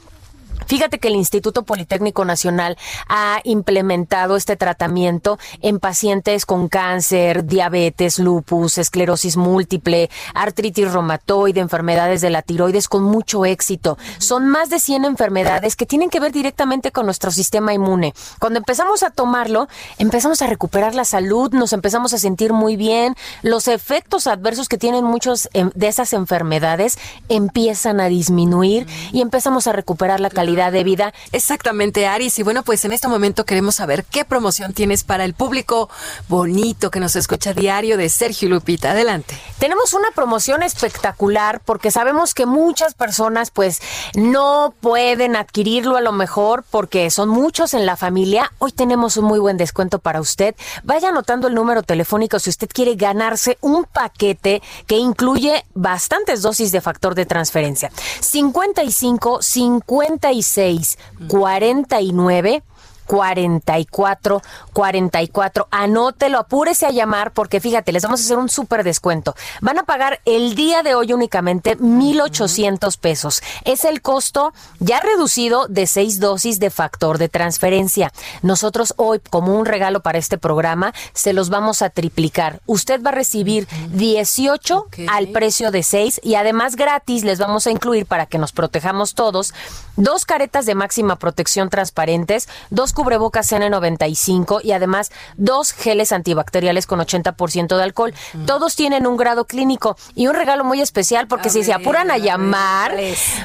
[0.66, 2.76] Fíjate que el Instituto Politécnico Nacional
[3.08, 12.20] ha implementado este tratamiento en pacientes con cáncer, diabetes, lupus, esclerosis múltiple, artritis reumatoide, enfermedades
[12.20, 13.98] de la tiroides con mucho éxito.
[14.18, 18.14] Son más de 100 enfermedades que tienen que ver directamente con nuestro sistema inmune.
[18.38, 19.68] Cuando empezamos a tomarlo,
[19.98, 24.78] empezamos a recuperar la salud, nos empezamos a sentir muy bien, los efectos adversos que
[24.78, 30.49] tienen muchos em, de esas enfermedades empiezan a disminuir y empezamos a recuperar la calidad
[30.50, 31.14] de vida.
[31.32, 32.38] Exactamente, Aris.
[32.38, 35.88] Y bueno, pues en este momento queremos saber qué promoción tienes para el público
[36.28, 38.90] bonito que nos escucha diario de Sergio Lupita.
[38.90, 39.36] Adelante.
[39.60, 43.82] Tenemos una promoción espectacular porque sabemos que muchas personas pues
[44.14, 48.50] no pueden adquirirlo a lo mejor porque son muchos en la familia.
[48.58, 50.54] Hoy tenemos un muy buen descuento para usted.
[50.82, 56.72] Vaya anotando el número telefónico si usted quiere ganarse un paquete que incluye bastantes dosis
[56.72, 57.92] de factor de transferencia.
[58.20, 62.62] 55 55 46 49
[63.10, 64.40] 44
[64.72, 65.66] 44.
[65.72, 69.34] Anótelo, apúrese a llamar porque fíjate, les vamos a hacer un súper descuento.
[69.60, 73.42] Van a pagar el día de hoy únicamente 1,800 pesos.
[73.64, 78.12] Es el costo ya reducido de seis dosis de factor de transferencia.
[78.42, 82.60] Nosotros hoy, como un regalo para este programa, se los vamos a triplicar.
[82.66, 87.72] Usted va a recibir 18 al precio de 6 y además gratis les vamos a
[87.72, 89.52] incluir para que nos protejamos todos
[89.96, 97.00] dos caretas de máxima protección transparentes, dos cubrebocas N95 y además dos geles antibacteriales con
[97.00, 98.12] 80% de alcohol.
[98.34, 98.44] Mm.
[98.44, 102.18] Todos tienen un grado clínico y un regalo muy especial porque si se apuran a,
[102.18, 102.94] llamar,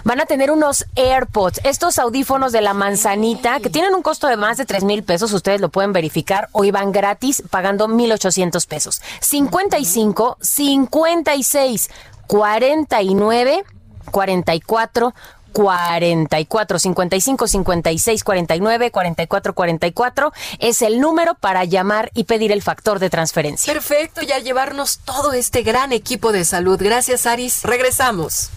[0.03, 4.35] van a tener unos AirPods, estos audífonos de la manzanita que tienen un costo de
[4.35, 5.31] más de 3 mil pesos.
[5.31, 6.49] Ustedes lo pueden verificar.
[6.51, 9.01] Hoy van gratis pagando 1,800 pesos.
[9.21, 11.89] 55, 56,
[12.27, 13.63] 49,
[14.11, 15.13] 44,
[15.55, 22.99] 44 55 56 49 44 44 es el número para llamar y pedir el factor
[22.99, 23.71] de transferencia.
[23.71, 26.77] Perfecto, ya llevarnos todo este gran equipo de salud.
[26.77, 27.63] Gracias, Aris.
[27.63, 28.49] Regresamos.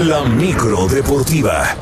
[0.00, 1.76] La micro deportiva.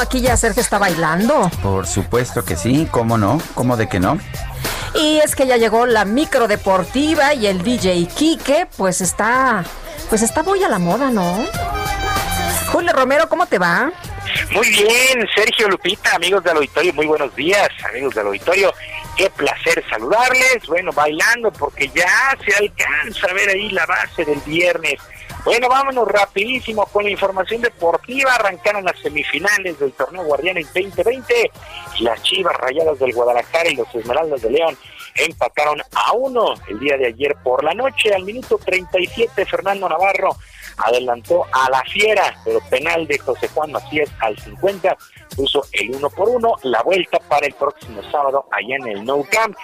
[0.00, 1.50] Aquí ya Sergio está bailando.
[1.62, 3.40] Por supuesto que sí, ¿cómo no?
[3.54, 4.18] ¿Cómo de que no?
[4.94, 9.64] Y es que ya llegó la micro deportiva y el DJ Kike, pues está,
[10.08, 11.44] pues está muy a la moda, ¿no?
[12.72, 13.92] Julio Romero, ¿cómo te va?
[14.52, 18.72] Muy bien, Sergio Lupita, amigos del auditorio, muy buenos días, amigos del auditorio.
[19.16, 20.66] Qué placer saludarles.
[20.66, 24.98] Bueno, bailando porque ya se alcanza a ver ahí la base del viernes.
[25.44, 28.34] Bueno, vámonos rapidísimo con la información deportiva.
[28.34, 31.50] Arrancaron las semifinales del torneo Guardianes 2020.
[32.00, 34.76] Las Chivas Rayadas del Guadalajara y los Esmeraldas de León
[35.14, 38.12] empataron a uno el día de ayer por la noche.
[38.14, 40.36] Al minuto 37, Fernando Navarro
[40.76, 44.96] adelantó a la Fiera, pero penal de José Juan Macías al 50
[45.40, 49.24] puso el uno por uno, la vuelta para el próximo sábado allá en el No
[49.30, 49.56] Camp.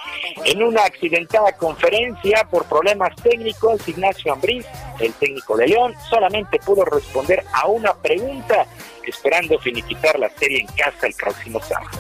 [0.45, 4.67] En una accidentada conferencia por problemas técnicos, Ignacio Ambriz,
[5.01, 8.67] el técnico de León, solamente pudo responder a una pregunta,
[9.07, 11.91] esperando finiquitar la serie en casa el próximo sábado.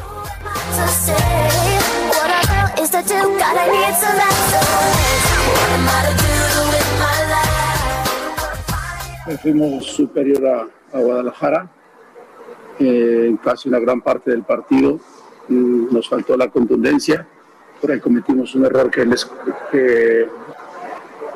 [9.42, 11.70] fuimos superior a Guadalajara
[12.78, 14.98] eh, casi una gran parte del partido.
[15.48, 17.26] Mm, Nos faltó la contundencia,
[17.80, 19.30] por ahí cometimos un error que, les,
[19.70, 20.28] que,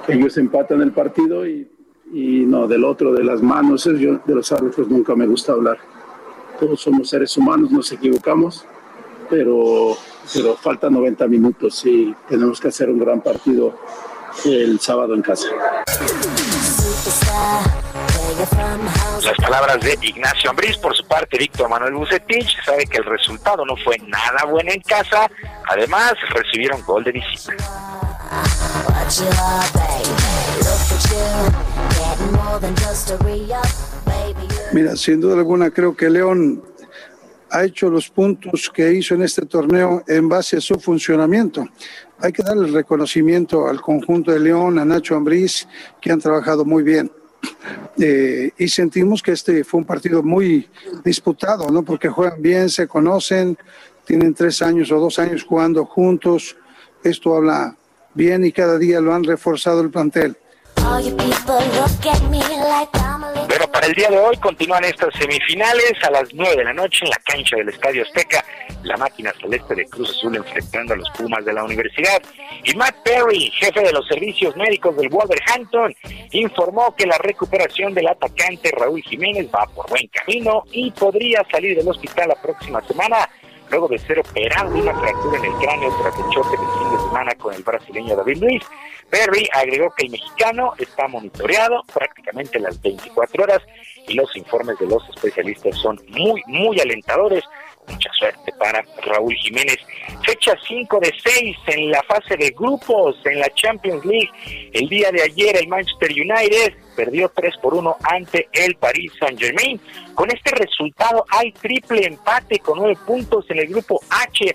[0.08, 1.68] ellos empatan el partido y,
[2.12, 5.78] no, del otro, de las manos, yo de los árbitros nunca me gusta hablar.
[6.58, 8.64] Todos somos seres humanos, nos equivocamos,
[9.28, 9.96] pero,
[10.34, 13.74] pero faltan 90 minutos y tenemos que hacer un gran partido
[14.44, 15.48] el sábado en casa.
[19.24, 23.64] Las palabras de Ignacio Ambriz, por su parte Víctor Manuel Bucetich, sabe que el resultado
[23.64, 25.28] no fue nada bueno en casa,
[25.66, 27.54] además recibieron gol de visita.
[34.72, 36.62] Mira, sin duda alguna creo que León
[37.50, 41.66] ha hecho los puntos que hizo en este torneo en base a su funcionamiento.
[42.20, 45.66] Hay que darle el reconocimiento al conjunto de León, a Nacho Ambriz,
[46.00, 47.10] que han trabajado muy bien.
[47.98, 50.68] Eh, y sentimos que este fue un partido muy
[51.04, 51.82] disputado, ¿no?
[51.82, 53.58] Porque juegan bien, se conocen,
[54.04, 56.56] tienen tres años o dos años jugando juntos.
[57.04, 57.76] Esto habla
[58.14, 60.36] bien y cada día lo han reforzado el plantel.
[63.72, 67.10] Para el día de hoy continúan estas semifinales a las 9 de la noche en
[67.10, 68.44] la cancha del Estadio Azteca.
[68.82, 72.20] La máquina celeste de Cruz Azul enfrentando a los Pumas de la universidad.
[72.64, 75.94] Y Matt Perry, jefe de los servicios médicos del Wolverhampton,
[76.32, 81.76] informó que la recuperación del atacante Raúl Jiménez va por buen camino y podría salir
[81.76, 83.28] del hospital la próxima semana
[83.70, 86.90] luego de ser operado de una fractura en el cráneo tras el choque del fin
[86.92, 88.62] de semana con el brasileño David Luis.
[89.08, 93.60] Perry agregó que el mexicano está monitoreado prácticamente las 24 horas
[94.06, 97.44] y los informes de los especialistas son muy, muy alentadores.
[97.90, 99.78] Mucha suerte para Raúl Jiménez.
[100.24, 104.30] Fecha 5 de 6 en la fase de grupos en la Champions League.
[104.72, 109.40] El día de ayer el Manchester United perdió 3 por 1 ante el Paris Saint
[109.40, 109.80] Germain.
[110.14, 114.54] Con este resultado hay triple empate con 9 puntos en el grupo H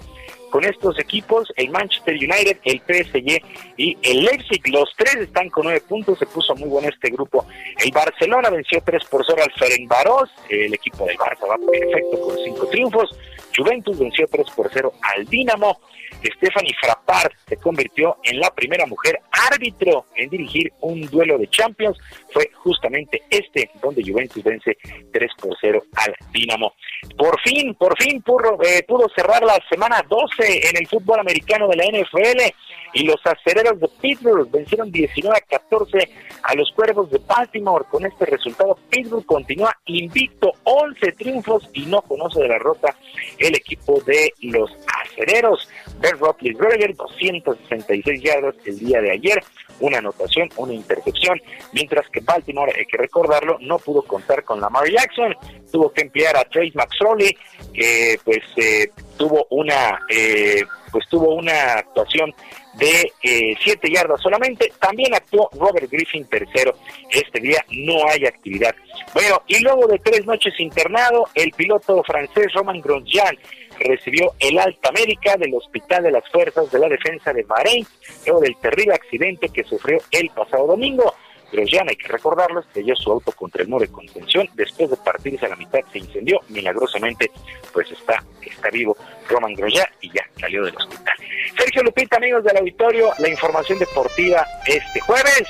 [0.55, 3.43] con estos equipos, el Manchester United, el PSG
[3.75, 4.61] y el Leipzig.
[4.69, 7.45] Los tres están con nueve puntos, se puso muy bueno este grupo.
[7.83, 12.37] El Barcelona venció 3 por 0 al Ferencváros, el equipo del Barça va perfecto con
[12.37, 13.19] cinco triunfos.
[13.53, 15.77] Juventus venció 3 por 0 al Dinamo.
[16.23, 19.19] Stephanie Frappard se convirtió en la primera mujer
[19.51, 21.97] árbitro en dirigir un duelo de Champions.
[22.31, 24.77] Fue justamente este donde Juventus vence
[25.11, 26.73] 3 por 0 al Dinamo.
[27.17, 28.85] Por fin, por fin pudo, eh,
[29.15, 32.53] cerrar la semana 12 en el fútbol americano de la NFL
[32.93, 36.09] y los acereros de Pittsburgh vencieron 19 a 14
[36.43, 37.85] a los cuervos de Baltimore.
[37.89, 42.95] Con este resultado, Pittsburgh continúa invicto, 11 triunfos y no conoce de la rota
[43.37, 44.71] el equipo de los
[45.03, 45.67] acereros.
[45.99, 49.43] Ben Roethlisberger, 266 yardas el día de ayer,
[49.79, 51.41] una anotación, una intercepción,
[51.73, 55.35] mientras que Baltimore, hay que recordarlo, no pudo contar con Lamar Jackson,
[55.71, 57.35] tuvo que enviar a Trace McSorley,
[57.73, 62.33] que pues eh, tuvo una eh, pues tuvo una actuación
[62.77, 64.71] de eh, siete yardas solamente.
[64.79, 66.75] También actuó Robert Griffin tercero.
[67.09, 68.75] Este día no hay actividad.
[69.13, 73.37] Bueno, y luego de tres noches internado, el piloto francés Roman Grosjean
[73.79, 77.85] recibió el alta médica del Hospital de las Fuerzas de la Defensa de Bahrein,
[78.25, 81.13] luego del terrible accidente que sufrió el pasado domingo.
[81.55, 85.45] Grosjean, hay que recordarlo, estrelló su auto contra el muro de contención, después de partirse
[85.45, 87.31] a la mitad se incendió, milagrosamente
[87.73, 88.95] pues está, está vivo
[89.29, 91.15] Roman Grosjean y ya salió del hospital.
[91.57, 95.47] Sergio Lupita, amigos del auditorio, la información deportiva este jueves.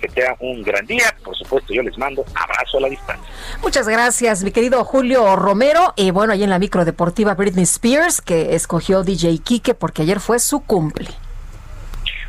[0.00, 1.16] Que tengan un gran día.
[1.24, 3.26] Por supuesto, yo les mando abrazo a la distancia.
[3.62, 5.94] Muchas gracias, mi querido Julio Romero.
[5.96, 10.20] Y bueno, ahí en la micro deportiva Britney Spears, que escogió DJ Kike porque ayer
[10.20, 11.08] fue su cumple.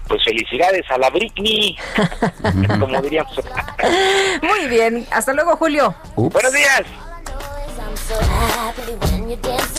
[0.08, 1.76] Pues felicidades a la Britney,
[2.80, 3.34] como diríamos.
[4.44, 5.96] Muy bien, hasta luego, Julio.
[6.16, 6.84] Buenos días.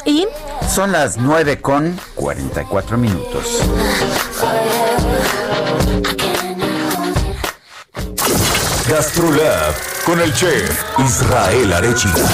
[0.04, 0.26] Y
[0.68, 3.62] Son las 9 con 44 minutos.
[8.88, 9.74] Gastrolab
[10.04, 12.28] con el chef Israel Arechiga.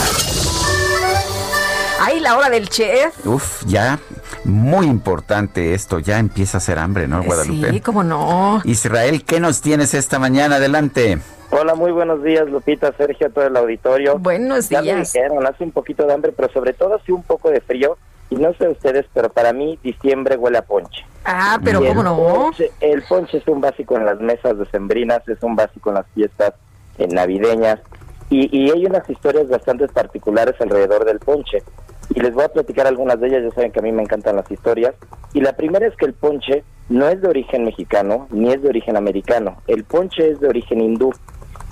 [2.01, 3.15] ahí la hora del chef.
[3.25, 3.99] Uf, ya
[4.45, 7.71] muy importante esto, ya empieza a hacer hambre, ¿no, Guadalupe?
[7.71, 8.61] Sí, cómo no.
[8.65, 10.57] Israel, ¿qué nos tienes esta mañana?
[10.57, 11.19] Adelante.
[11.51, 14.19] Hola, muy buenos días, Lupita, Sergio, todo el auditorio.
[14.19, 15.13] Buenos Ya me días.
[15.13, 17.99] dijeron, hace un poquito de hambre, pero sobre todo hace un poco de frío.
[18.31, 21.05] Y no sé ustedes, pero para mí diciembre huele a ponche.
[21.27, 22.17] Ah, pero Y cómo el no.
[22.17, 26.07] Ponche, el ponche es un básico en las mesas decembrinas, es un básico en las
[26.15, 26.55] fiestas
[26.97, 27.81] eh, navideñas.
[28.31, 31.59] Y, y hay unas historias bastante particulares alrededor del ponche.
[32.15, 34.37] Y les voy a platicar algunas de ellas, ya saben que a mí me encantan
[34.37, 34.95] las historias.
[35.33, 38.69] Y la primera es que el ponche no es de origen mexicano ni es de
[38.69, 41.13] origen americano, el ponche es de origen hindú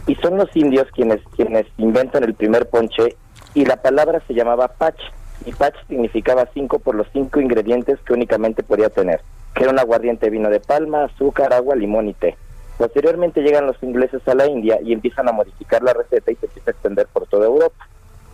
[0.07, 3.17] y son los indios quienes, quienes inventan el primer ponche
[3.55, 4.99] y la palabra se llamaba pach
[5.44, 9.20] y pach significaba cinco por los cinco ingredientes que únicamente podía tener,
[9.55, 12.36] que era un aguardiente vino de palma, azúcar, agua, limón y té.
[12.78, 16.47] Posteriormente llegan los ingleses a la India y empiezan a modificar la receta y se
[16.47, 17.90] empieza a extender por toda Europa.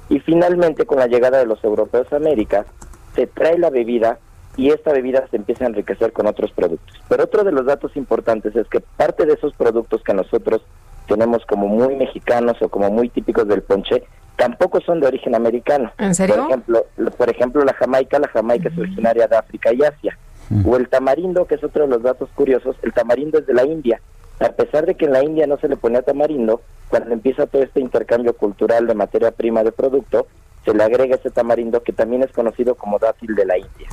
[0.09, 2.67] Y finalmente, con la llegada de los europeos a América,
[3.15, 4.19] se trae la bebida
[4.57, 6.97] y esta bebida se empieza a enriquecer con otros productos.
[7.09, 10.63] Pero otro de los datos importantes es que parte de esos productos que nosotros
[11.07, 14.03] tenemos como muy mexicanos o como muy típicos del ponche,
[14.37, 15.93] tampoco son de origen americano.
[15.99, 16.37] ¿En serio?
[16.37, 16.87] Por ejemplo,
[17.17, 20.19] por ejemplo la jamaica, la jamaica es originaria de África y Asia.
[20.65, 23.65] O el tamarindo, que es otro de los datos curiosos, el tamarindo es de la
[23.65, 24.01] India.
[24.41, 27.63] A pesar de que en la India no se le ponía tamarindo, cuando empieza todo
[27.63, 30.27] este intercambio cultural de materia prima de producto,
[30.65, 33.89] se le agrega ese tamarindo que también es conocido como dátil de la India.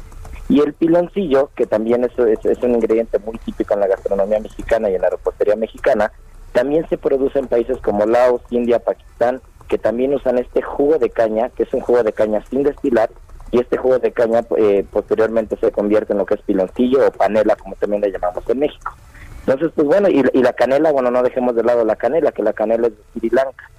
[0.50, 4.96] Y el piloncillo, que también es, un ingrediente muy típico en la gastronomía mexicana y
[4.96, 6.12] en la repostería mexicana,
[6.52, 11.10] también se produce en países como Laos, India, Pakistán, que también usan este jugo de
[11.10, 13.10] caña, que es un jugo de caña sin destilar,
[13.52, 17.12] y este jugo de caña eh, posteriormente se convierte en lo que es piloncillo o
[17.12, 18.92] panela, como también le llamamos en México.
[19.46, 22.44] Entonces, pues bueno, y, y, la canela, bueno, no dejemos de lado la canela, que
[22.44, 23.70] la canela es de Sri Lanka.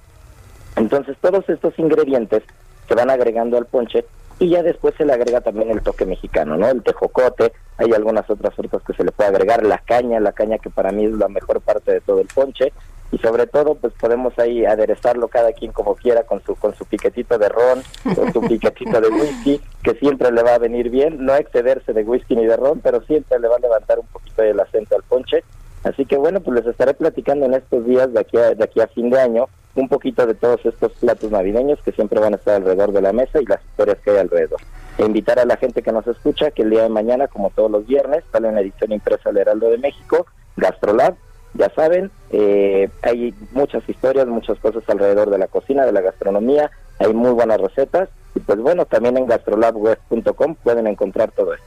[0.75, 2.43] Entonces, todos estos ingredientes
[2.87, 4.05] se van agregando al ponche
[4.39, 6.67] y ya después se le agrega también el toque mexicano, ¿no?
[6.67, 10.57] El tejocote, hay algunas otras frutas que se le puede agregar, la caña, la caña
[10.57, 12.73] que para mí es la mejor parte de todo el ponche,
[13.11, 16.85] y sobre todo pues podemos ahí aderezarlo cada quien como quiera con su con su
[16.85, 17.83] piquetito de ron,
[18.15, 22.03] con su piquetito de whisky, que siempre le va a venir bien, no excederse de
[22.03, 25.03] whisky ni de ron, pero siempre le va a levantar un poquito el acento al
[25.03, 25.43] ponche.
[25.83, 28.81] Así que bueno, pues les estaré platicando en estos días de aquí a, de aquí
[28.81, 32.37] a fin de año un poquito de todos estos platos navideños que siempre van a
[32.37, 34.59] estar alrededor de la mesa y las historias que hay alrededor.
[34.97, 37.69] E invitar a la gente que nos escucha que el día de mañana, como todos
[37.69, 40.25] los viernes, sale una edición impresa del Heraldo de México,
[40.55, 41.15] Gastrolab,
[41.55, 46.69] ya saben, eh, hay muchas historias, muchas cosas alrededor de la cocina, de la gastronomía,
[46.99, 51.65] hay muy buenas recetas y pues bueno, también en gastrolabweb.com pueden encontrar todo esto.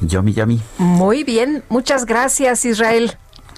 [0.00, 0.60] Yomi, Yomi.
[0.78, 3.12] Muy bien, muchas gracias Israel.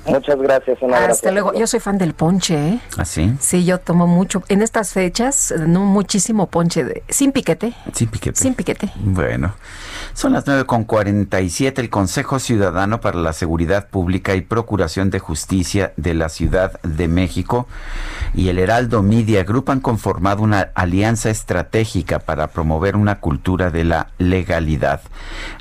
[0.07, 0.79] Muchas gracias.
[0.83, 1.55] Hasta luego.
[1.55, 2.55] Yo soy fan del ponche.
[2.55, 2.81] ¿eh?
[2.99, 3.33] ¿Ah, sí?
[3.41, 4.43] Sí, yo tomo mucho.
[4.49, 6.85] En estas fechas, no muchísimo ponche.
[6.85, 7.73] De, sin piquete.
[7.95, 8.39] Sin piquete.
[8.39, 8.91] Sin piquete.
[8.97, 9.55] Bueno.
[10.15, 11.81] Son las 9.47.
[11.81, 17.09] El Consejo Ciudadano para la Seguridad Pública y Procuración de Justicia de la Ciudad de
[17.09, 17.67] México
[18.33, 23.83] y el Heraldo Media Group han conformado una alianza estratégica para promover una cultura de
[23.83, 25.03] la legalidad.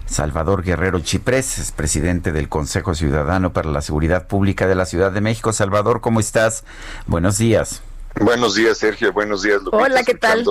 [0.05, 5.11] Salvador Guerrero Chiprés es presidente del Consejo Ciudadano para la Seguridad Pública de la Ciudad
[5.11, 5.51] de México.
[5.51, 6.63] Salvador, ¿cómo estás?
[7.07, 7.81] Buenos días.
[8.21, 9.11] Buenos días, Sergio.
[9.13, 9.83] Buenos días, Lupita.
[9.83, 10.45] Hola, ¿qué tal?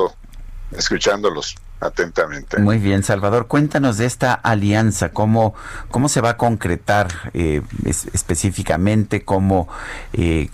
[0.72, 2.58] Escuchándolos atentamente.
[2.58, 5.54] Muy bien, Salvador, cuéntanos de esta alianza, cómo,
[5.90, 9.68] cómo se va a concretar eh, específicamente, cómo,
[10.12, 10.48] eh,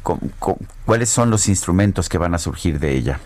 [0.87, 3.21] cuáles son los instrumentos que van a surgir de ella.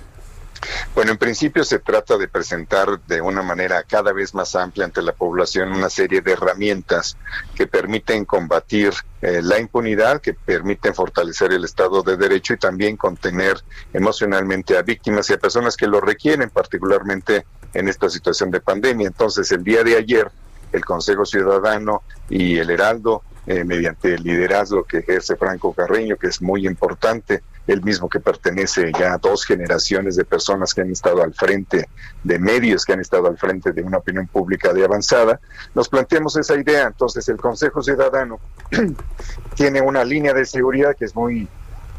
[0.95, 5.03] Bueno, en principio se trata de presentar de una manera cada vez más amplia ante
[5.03, 7.17] la población una serie de herramientas
[7.55, 12.97] que permiten combatir eh, la impunidad, que permiten fortalecer el Estado de Derecho y también
[12.97, 13.61] contener
[13.93, 17.45] emocionalmente a víctimas y a personas que lo requieren, particularmente
[17.75, 19.09] en esta situación de pandemia.
[19.09, 20.31] Entonces, el día de ayer,
[20.73, 26.29] el Consejo Ciudadano y el Heraldo, eh, mediante el liderazgo que ejerce Franco Carreño, que
[26.29, 30.91] es muy importante, el mismo que pertenece ya a dos generaciones de personas que han
[30.91, 31.89] estado al frente
[32.23, 35.41] de medios, que han estado al frente de una opinión pública de avanzada,
[35.75, 36.87] nos planteamos esa idea.
[36.87, 38.39] Entonces el Consejo Ciudadano
[39.55, 41.49] tiene una línea de seguridad que es muy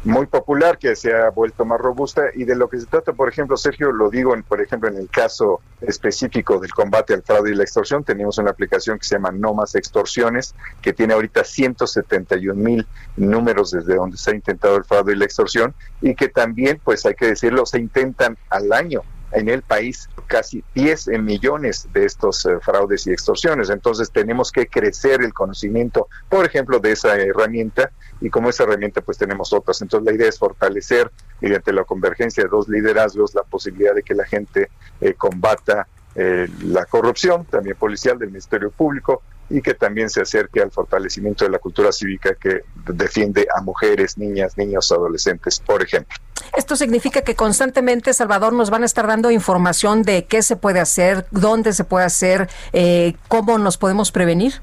[0.04, 3.28] muy popular que se ha vuelto más robusta y de lo que se trata, por
[3.28, 7.52] ejemplo, Sergio, lo digo, en, por ejemplo, en el caso específico del combate al fraude
[7.52, 11.42] y la extorsión, tenemos una aplicación que se llama No Más Extorsiones, que tiene ahorita
[11.44, 16.28] 171 mil números desde donde se ha intentado el fraude y la extorsión y que
[16.28, 19.02] también, pues hay que decirlo, se intentan al año
[19.34, 23.68] en el país casi 10 millones de estos eh, fraudes y extorsiones.
[23.70, 27.90] Entonces tenemos que crecer el conocimiento, por ejemplo, de esa herramienta
[28.20, 29.82] y como esa herramienta pues tenemos otras.
[29.82, 34.14] Entonces la idea es fortalecer mediante la convergencia de dos liderazgos la posibilidad de que
[34.14, 40.08] la gente eh, combata eh, la corrupción, también policial del Ministerio Público, y que también
[40.08, 45.60] se acerque al fortalecimiento de la cultura cívica que defiende a mujeres, niñas, niños, adolescentes,
[45.60, 46.16] por ejemplo.
[46.56, 50.80] Esto significa que constantemente, Salvador, nos van a estar dando información de qué se puede
[50.80, 54.60] hacer, dónde se puede hacer, eh, cómo nos podemos prevenir.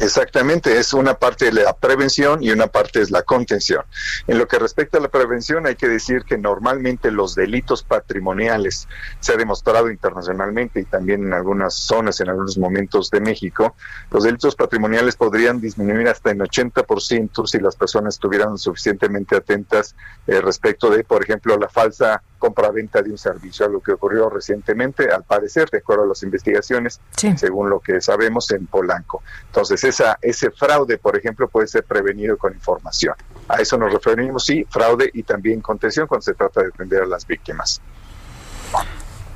[0.00, 3.84] Exactamente, es una parte de la prevención y una parte es la contención.
[4.26, 8.88] En lo que respecta a la prevención, hay que decir que normalmente los delitos patrimoniales,
[9.20, 13.76] se ha demostrado internacionalmente y también en algunas zonas, en algunos momentos de México,
[14.10, 19.94] los delitos patrimoniales podrían disminuir hasta en 80% si las personas estuvieran suficientemente atentas
[20.26, 25.10] eh, respecto de, por ejemplo, la falsa compra-venta de un servicio, algo que ocurrió recientemente,
[25.10, 29.22] al parecer, de acuerdo a las investigaciones, según lo que sabemos en Polanco.
[29.46, 33.14] Entonces, esa, ese fraude, por ejemplo, puede ser prevenido con información.
[33.48, 37.06] A eso nos referimos, sí, fraude y también contención cuando se trata de defender a
[37.06, 37.80] las víctimas.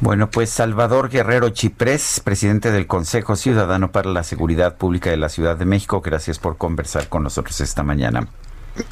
[0.01, 5.31] Bueno, pues Salvador Guerrero Chiprés, presidente del Consejo Ciudadano para la Seguridad Pública de la
[5.31, 8.29] Ciudad de México, gracias por conversar con nosotros esta mañana.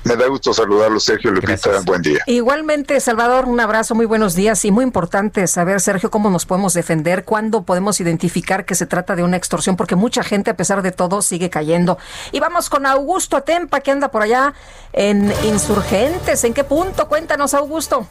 [0.04, 1.80] Me da gusto saludarlo, Sergio Lupita.
[1.84, 2.20] Buen día.
[2.26, 6.74] Igualmente, Salvador, un abrazo, muy buenos días y muy importante saber, Sergio, cómo nos podemos
[6.74, 10.82] defender, cuándo podemos identificar que se trata de una extorsión, porque mucha gente, a pesar
[10.82, 11.98] de todo, sigue cayendo.
[12.32, 14.54] Y vamos con Augusto Atempa, que anda por allá
[14.92, 16.44] en Insurgentes.
[16.44, 17.08] ¿En qué punto?
[17.08, 18.06] Cuéntanos, Augusto.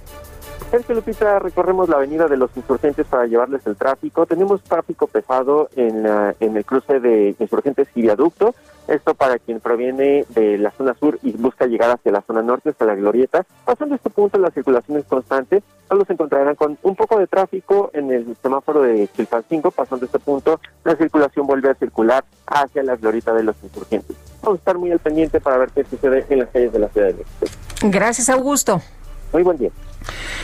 [0.72, 4.26] Sergio Lupita, recorremos la avenida de los insurgentes para llevarles el tráfico.
[4.26, 6.06] Tenemos tráfico pesado en,
[6.40, 8.56] en el cruce de insurgentes y viaducto.
[8.88, 12.70] Esto para quien proviene de la zona sur y busca llegar hacia la zona norte,
[12.70, 13.46] hasta la glorieta.
[13.66, 15.64] Pasando este punto, la circulación es constante.
[15.88, 19.72] Solo se encontrarán con un poco de tráfico en el semáforo de Chilpancingo.
[19.72, 24.16] Pasando este punto, la circulación vuelve a circular hacia la glorieta de los insurgentes.
[24.42, 26.90] Vamos a estar muy al pendiente para ver qué sucede en las calles de la
[26.90, 27.58] ciudad de México.
[27.84, 28.82] Gracias, Augusto.
[29.36, 29.70] Muy buen día.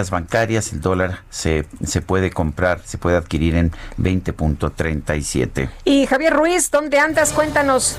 [0.10, 5.70] bancarias el dólar se, se puede comprar, se puede adquirir en 20.37.
[5.84, 7.34] Y Javier Ruiz, ¿dónde andas?
[7.34, 7.98] Cuéntanos.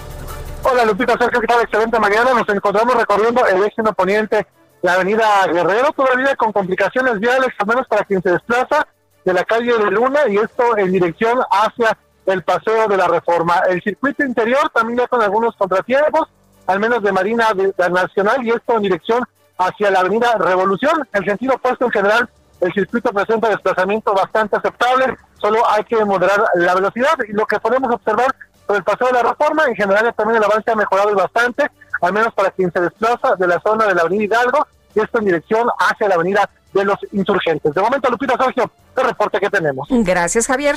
[0.65, 1.63] Hola Lupita, Sergio, ¿qué tal?
[1.63, 2.33] Excelente mañana.
[2.33, 4.47] Nos encontramos recorriendo el eje poniente,
[4.81, 8.87] la avenida Guerrero, todavía con complicaciones viales, al menos para quien se desplaza
[9.25, 11.97] de la calle de Luna y esto en dirección hacia
[12.27, 13.63] el paseo de la reforma.
[13.69, 16.29] El circuito interior también ya con algunos contratiempos,
[16.67, 17.49] al menos de Marina
[17.91, 19.25] Nacional y esto en dirección
[19.59, 21.07] hacia la avenida Revolución.
[21.13, 22.29] En sentido opuesto en general
[22.61, 27.59] el circuito presenta desplazamiento bastante aceptable, solo hay que moderar la velocidad y lo que
[27.59, 28.33] podemos observar
[28.67, 31.69] por el paseo de la reforma, en general también el avance ha mejorado bastante,
[32.01, 35.19] al menos para quien se desplaza de la zona de la avenida Hidalgo y esto
[35.19, 37.75] en dirección hacia la avenida de los insurgentes.
[37.75, 39.89] De momento, Lupita Sergio, el reporte que tenemos.
[39.91, 40.77] Gracias, Javier.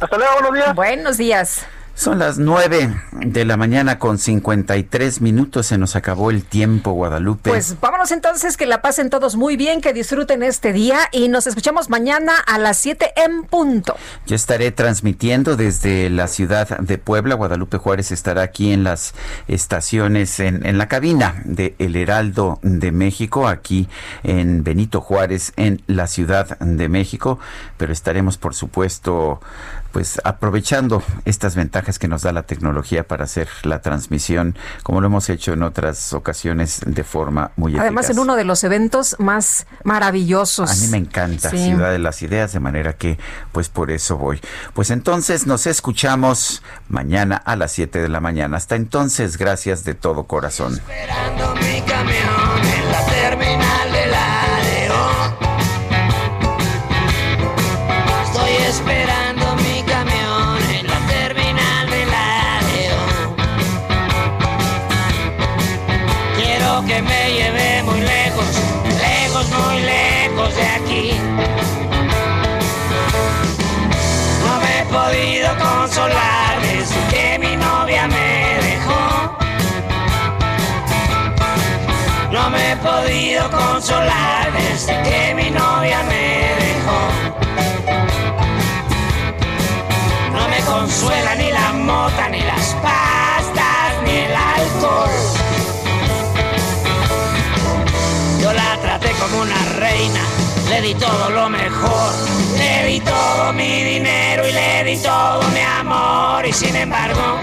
[0.00, 0.74] Hasta luego, buenos días.
[0.74, 1.66] Buenos días.
[2.00, 5.66] Son las 9 de la mañana con 53 minutos.
[5.66, 7.50] Se nos acabó el tiempo, Guadalupe.
[7.50, 11.46] Pues vámonos entonces, que la pasen todos muy bien, que disfruten este día y nos
[11.46, 13.96] escuchamos mañana a las 7 en punto.
[14.26, 17.34] Yo estaré transmitiendo desde la ciudad de Puebla.
[17.34, 19.12] Guadalupe Juárez estará aquí en las
[19.46, 23.90] estaciones, en, en la cabina de El Heraldo de México, aquí
[24.22, 27.38] en Benito Juárez, en la Ciudad de México.
[27.76, 29.42] Pero estaremos, por supuesto,
[29.92, 35.06] pues aprovechando estas ventajas que nos da la tecnología para hacer la transmisión, como lo
[35.06, 39.66] hemos hecho en otras ocasiones de forma muy Además, en uno de los eventos más
[39.84, 40.70] maravillosos.
[40.70, 43.18] A mí me encanta Ciudad de las Ideas, de manera que
[43.52, 44.40] pues por eso voy.
[44.74, 48.56] Pues entonces nos escuchamos mañana a las 7 de la mañana.
[48.56, 50.74] Hasta entonces, gracias de todo corazón.
[50.74, 52.89] Esperando mi camión
[75.92, 79.36] desde que mi novia me dejó.
[82.30, 87.00] No me he podido consolar desde que mi novia me dejó.
[90.32, 95.10] No me consuela ni la mota, ni las pastas, ni el alcohol.
[98.40, 100.20] Yo la traté como una reina,
[100.70, 102.12] le di todo lo mejor,
[102.56, 107.38] le di todo mi dinero y le di todo mi amor y sin embargo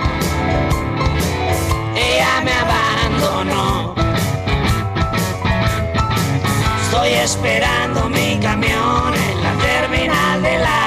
[1.94, 3.96] ella me abandonó.
[6.84, 10.87] Estoy esperando mi camión en la terminal de la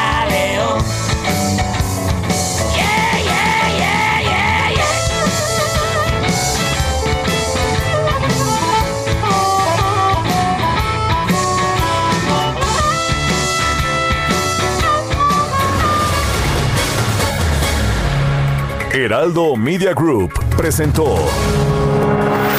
[19.04, 21.16] Heraldo Media Group presentó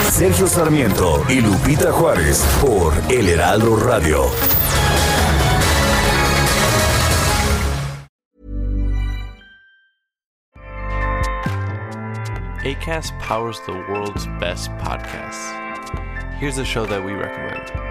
[0.10, 4.26] Sergio Sarmiento y Lupita Juárez por El Heraldo Radio.
[12.64, 15.52] ACAST powers the world's best podcasts.
[16.40, 17.91] Here's a show that we recommend.